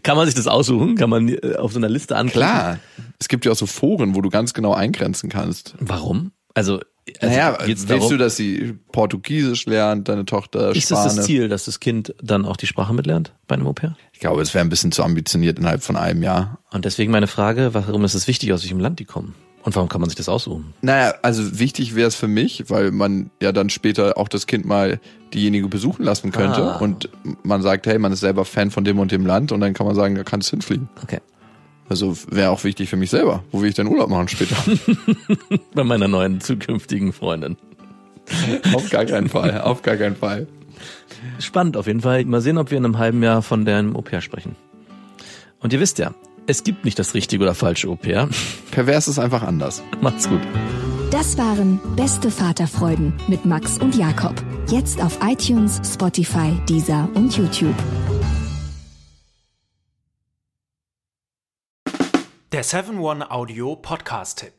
Kann 0.02 0.18
man 0.18 0.26
sich 0.26 0.36
das 0.36 0.48
aussuchen? 0.48 0.96
Kann 0.96 1.10
man 1.10 1.28
äh, 1.28 1.56
auf 1.58 1.74
so 1.74 1.80
einer 1.80 1.90
Liste 1.90 2.16
anklicken? 2.16 2.50
Klar. 2.50 2.80
Es 3.20 3.28
gibt 3.28 3.46
ja 3.46 3.52
auch 3.52 3.56
so 3.56 3.68
Foren, 3.68 4.16
wo 4.16 4.22
du 4.22 4.30
ganz 4.30 4.54
genau 4.54 4.74
eingrenzen 4.74 5.30
kannst. 5.30 5.76
Warum? 5.80 6.32
Also, 6.56 6.80
also 7.20 7.36
naja, 7.36 7.58
willst 7.66 7.90
darum, 7.90 8.10
du, 8.10 8.18
dass 8.18 8.36
sie 8.38 8.76
Portugiesisch 8.92 9.66
lernt, 9.66 10.08
deine 10.08 10.26
Tochter 10.26 10.72
ist 10.76 10.90
das 10.90 11.00
Spanisch? 11.00 11.16
das 11.18 11.26
Ziel, 11.26 11.50
dass 11.50 11.66
das 11.66 11.80
Kind 11.80 12.16
dann 12.22 12.46
auch 12.46 12.58
die 12.58 12.68
Sprache 12.68 12.94
mitlernt 12.94 13.34
bei 13.48 13.56
einem 13.56 13.68
Au-pair? 13.68 13.96
Ich 14.14 14.20
glaube, 14.20 14.42
es 14.42 14.54
wäre 14.54 14.64
ein 14.66 14.70
bisschen 14.70 14.92
zu 14.92 15.04
ambitioniert 15.04 15.60
innerhalb 15.60 15.84
von 15.84 15.98
einem 15.98 16.24
Jahr. 16.24 16.60
Und 16.72 16.86
deswegen 16.86 17.12
meine 17.12 17.28
Frage, 17.28 17.74
warum 17.74 18.04
ist 18.06 18.14
es 18.14 18.28
wichtig, 18.28 18.54
aus 18.54 18.64
welchem 18.64 18.80
Land 18.80 19.00
die 19.00 19.06
kommen? 19.06 19.36
Und 19.64 19.76
warum 19.78 19.88
kann 19.88 20.02
man 20.02 20.10
sich 20.10 20.18
das 20.18 20.28
aussuchen? 20.28 20.74
Naja, 20.82 21.14
also 21.22 21.58
wichtig 21.58 21.96
wäre 21.96 22.10
es 22.10 22.16
für 22.16 22.28
mich, 22.28 22.66
weil 22.70 22.92
man 22.92 23.30
ja 23.42 23.54
dann 23.54 23.70
später 23.70 24.18
auch 24.18 24.28
das 24.28 24.46
Kind 24.46 24.66
mal 24.66 25.00
diejenige 25.34 25.70
besuchen 25.70 26.04
lassen 26.04 26.32
könnte 26.32 26.62
Ah. 26.62 26.78
und 26.80 27.08
man 27.44 27.62
sagt, 27.62 27.88
hey, 27.88 27.98
man 27.98 28.12
ist 28.12 28.20
selber 28.20 28.44
Fan 28.44 28.72
von 28.72 28.84
dem 28.84 29.00
und 29.00 29.14
dem 29.14 29.26
Land 29.26 29.54
und 29.54 29.62
dann 29.62 29.74
kann 29.74 29.86
man 29.88 29.96
sagen, 29.96 30.16
da 30.16 30.24
kannst 30.26 30.50
du 30.52 30.58
hinfliegen. 30.58 30.90
Okay. 31.02 31.20
Also 31.90 32.16
wäre 32.30 32.50
auch 32.50 32.64
wichtig 32.64 32.90
für 32.90 32.96
mich 32.96 33.10
selber. 33.10 33.44
Wo 33.52 33.62
will 33.62 33.70
ich 33.70 33.76
denn 33.76 33.88
Urlaub 33.88 34.10
machen 34.10 34.28
später? 34.28 34.56
Bei 35.74 35.84
meiner 35.84 36.08
neuen 36.08 36.42
zukünftigen 36.42 37.14
Freundin. 37.14 37.58
auf 38.74 38.90
gar 38.90 39.06
keinen 39.06 39.30
Fall, 39.30 39.62
auf 39.62 39.82
gar 39.82 39.98
keinen 39.98 40.16
Fall. 40.16 40.48
Spannend 41.40 41.78
auf 41.78 41.88
jeden 41.88 42.02
Fall. 42.02 42.26
Mal 42.26 42.42
sehen, 42.42 42.58
ob 42.58 42.72
wir 42.72 42.78
in 42.78 42.86
einem 42.86 42.98
halben 42.98 43.22
Jahr 43.22 43.42
von 43.42 43.66
deinem 43.66 43.96
Au-pair 43.96 44.22
sprechen. 44.22 44.56
Und 45.60 45.74
ihr 45.74 45.80
wisst 45.80 46.00
ja, 46.00 46.14
es 46.48 46.64
gibt 46.64 46.86
nicht 46.86 47.00
das 47.00 47.14
richtige 47.14 47.44
oder 47.44 47.56
falsche 47.56 47.88
Au-pair. 47.88 48.30
Pervers 48.72 49.08
ist 49.08 49.20
einfach 49.20 49.44
anders. 49.44 49.84
Macht's 50.02 50.28
gut. 50.28 50.42
Das 51.12 51.38
waren 51.38 51.80
Beste 51.96 52.32
Vaterfreuden 52.32 53.14
mit 53.28 53.46
Max 53.46 53.78
und 53.78 53.96
Jakob. 53.96 54.34
Jetzt 54.70 55.02
auf 55.02 55.20
iTunes, 55.24 55.80
Spotify, 55.86 56.52
Deezer 56.68 57.08
und 57.14 57.38
YouTube. 57.38 57.76
Der 62.54 62.64
7-One 62.64 63.32
Audio 63.32 63.76
Podcast-Tipp. 63.76 64.54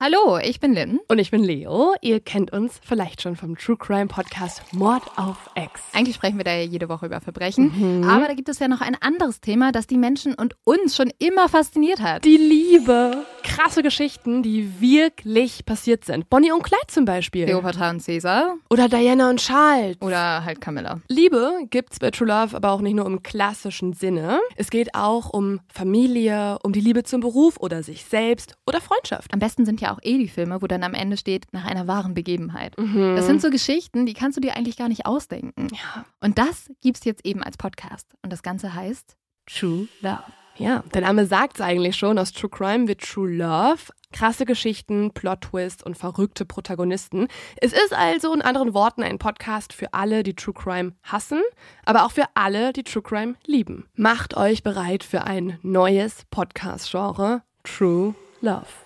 Hallo, 0.00 0.38
ich 0.38 0.60
bin 0.60 0.74
Lynn. 0.74 1.00
Und 1.08 1.18
ich 1.18 1.32
bin 1.32 1.42
Leo. 1.42 1.94
Ihr 2.02 2.20
kennt 2.20 2.52
uns 2.52 2.78
vielleicht 2.84 3.20
schon 3.20 3.34
vom 3.34 3.58
True 3.58 3.76
Crime 3.76 4.06
Podcast 4.06 4.62
Mord 4.72 5.02
auf 5.16 5.50
Ex. 5.56 5.80
Eigentlich 5.92 6.14
sprechen 6.14 6.36
wir 6.36 6.44
da 6.44 6.52
ja 6.52 6.62
jede 6.62 6.88
Woche 6.88 7.06
über 7.06 7.20
Verbrechen. 7.20 8.04
Aber 8.08 8.28
da 8.28 8.34
gibt 8.34 8.48
es 8.48 8.60
ja 8.60 8.68
noch 8.68 8.80
ein 8.80 8.96
anderes 9.00 9.40
Thema, 9.40 9.72
das 9.72 9.88
die 9.88 9.98
Menschen 9.98 10.34
und 10.34 10.54
uns 10.62 10.94
schon 10.94 11.10
immer 11.18 11.48
fasziniert 11.48 11.98
hat. 11.98 12.24
Die 12.24 12.36
Liebe. 12.36 13.26
Krasse 13.46 13.82
Geschichten, 13.82 14.42
die 14.42 14.80
wirklich 14.80 15.64
passiert 15.64 16.04
sind. 16.04 16.28
Bonnie 16.28 16.50
und 16.50 16.64
Clyde 16.64 16.86
zum 16.88 17.04
Beispiel. 17.04 17.44
Cleopatra 17.44 17.90
und 17.90 18.04
Caesar 18.04 18.56
Oder 18.68 18.88
Diana 18.88 19.30
und 19.30 19.38
Charles. 19.38 19.96
oder 20.00 20.44
halt 20.44 20.60
Camilla. 20.60 21.00
Liebe 21.08 21.52
gibt's 21.70 22.00
bei 22.00 22.10
True 22.10 22.26
Love 22.26 22.56
aber 22.56 22.72
auch 22.72 22.80
nicht 22.80 22.94
nur 22.94 23.06
im 23.06 23.22
klassischen 23.22 23.92
Sinne. 23.92 24.40
Es 24.56 24.68
geht 24.70 24.94
auch 24.96 25.30
um 25.30 25.60
Familie, 25.72 26.58
um 26.64 26.72
die 26.72 26.80
Liebe 26.80 27.04
zum 27.04 27.20
Beruf 27.20 27.56
oder 27.58 27.84
sich 27.84 28.04
selbst 28.04 28.56
oder 28.66 28.80
Freundschaft. 28.80 29.32
Am 29.32 29.38
besten 29.38 29.64
sind 29.64 29.80
ja 29.80 29.94
auch 29.94 30.00
eh 30.02 30.18
die 30.18 30.28
Filme, 30.28 30.60
wo 30.60 30.66
dann 30.66 30.82
am 30.82 30.94
Ende 30.94 31.16
steht, 31.16 31.46
nach 31.52 31.64
einer 31.64 31.86
wahren 31.86 32.14
Begebenheit. 32.14 32.74
Das 32.76 33.26
sind 33.26 33.40
so 33.40 33.50
Geschichten, 33.50 34.06
die 34.06 34.14
kannst 34.14 34.36
du 34.36 34.40
dir 34.40 34.56
eigentlich 34.56 34.76
gar 34.76 34.88
nicht 34.88 35.06
ausdenken. 35.06 35.68
Ja. 35.72 36.04
Und 36.20 36.38
das 36.38 36.68
gibt's 36.82 37.04
jetzt 37.04 37.24
eben 37.24 37.42
als 37.44 37.56
Podcast. 37.56 38.08
Und 38.22 38.32
das 38.32 38.42
Ganze 38.42 38.74
heißt 38.74 39.16
True 39.46 39.86
Love. 40.00 40.24
Ja, 40.58 40.82
der 40.94 41.02
Name 41.02 41.26
sagt's 41.26 41.60
eigentlich 41.60 41.96
schon. 41.96 42.18
Aus 42.18 42.32
True 42.32 42.50
Crime 42.50 42.88
wird 42.88 43.02
True 43.02 43.30
Love. 43.30 43.92
Krasse 44.12 44.46
Geschichten, 44.46 45.10
Plot-Twists 45.12 45.82
und 45.82 45.98
verrückte 45.98 46.46
Protagonisten. 46.46 47.28
Es 47.56 47.72
ist 47.72 47.92
also 47.92 48.32
in 48.32 48.40
anderen 48.40 48.72
Worten 48.72 49.02
ein 49.02 49.18
Podcast 49.18 49.74
für 49.74 49.92
alle, 49.92 50.22
die 50.22 50.34
True 50.34 50.54
Crime 50.54 50.92
hassen, 51.02 51.42
aber 51.84 52.06
auch 52.06 52.12
für 52.12 52.24
alle, 52.34 52.72
die 52.72 52.84
True 52.84 53.02
Crime 53.02 53.34
lieben. 53.44 53.88
Macht 53.94 54.36
euch 54.36 54.62
bereit 54.62 55.04
für 55.04 55.24
ein 55.24 55.58
neues 55.62 56.22
Podcast-Genre, 56.30 57.42
True 57.64 58.14
Love. 58.40 58.85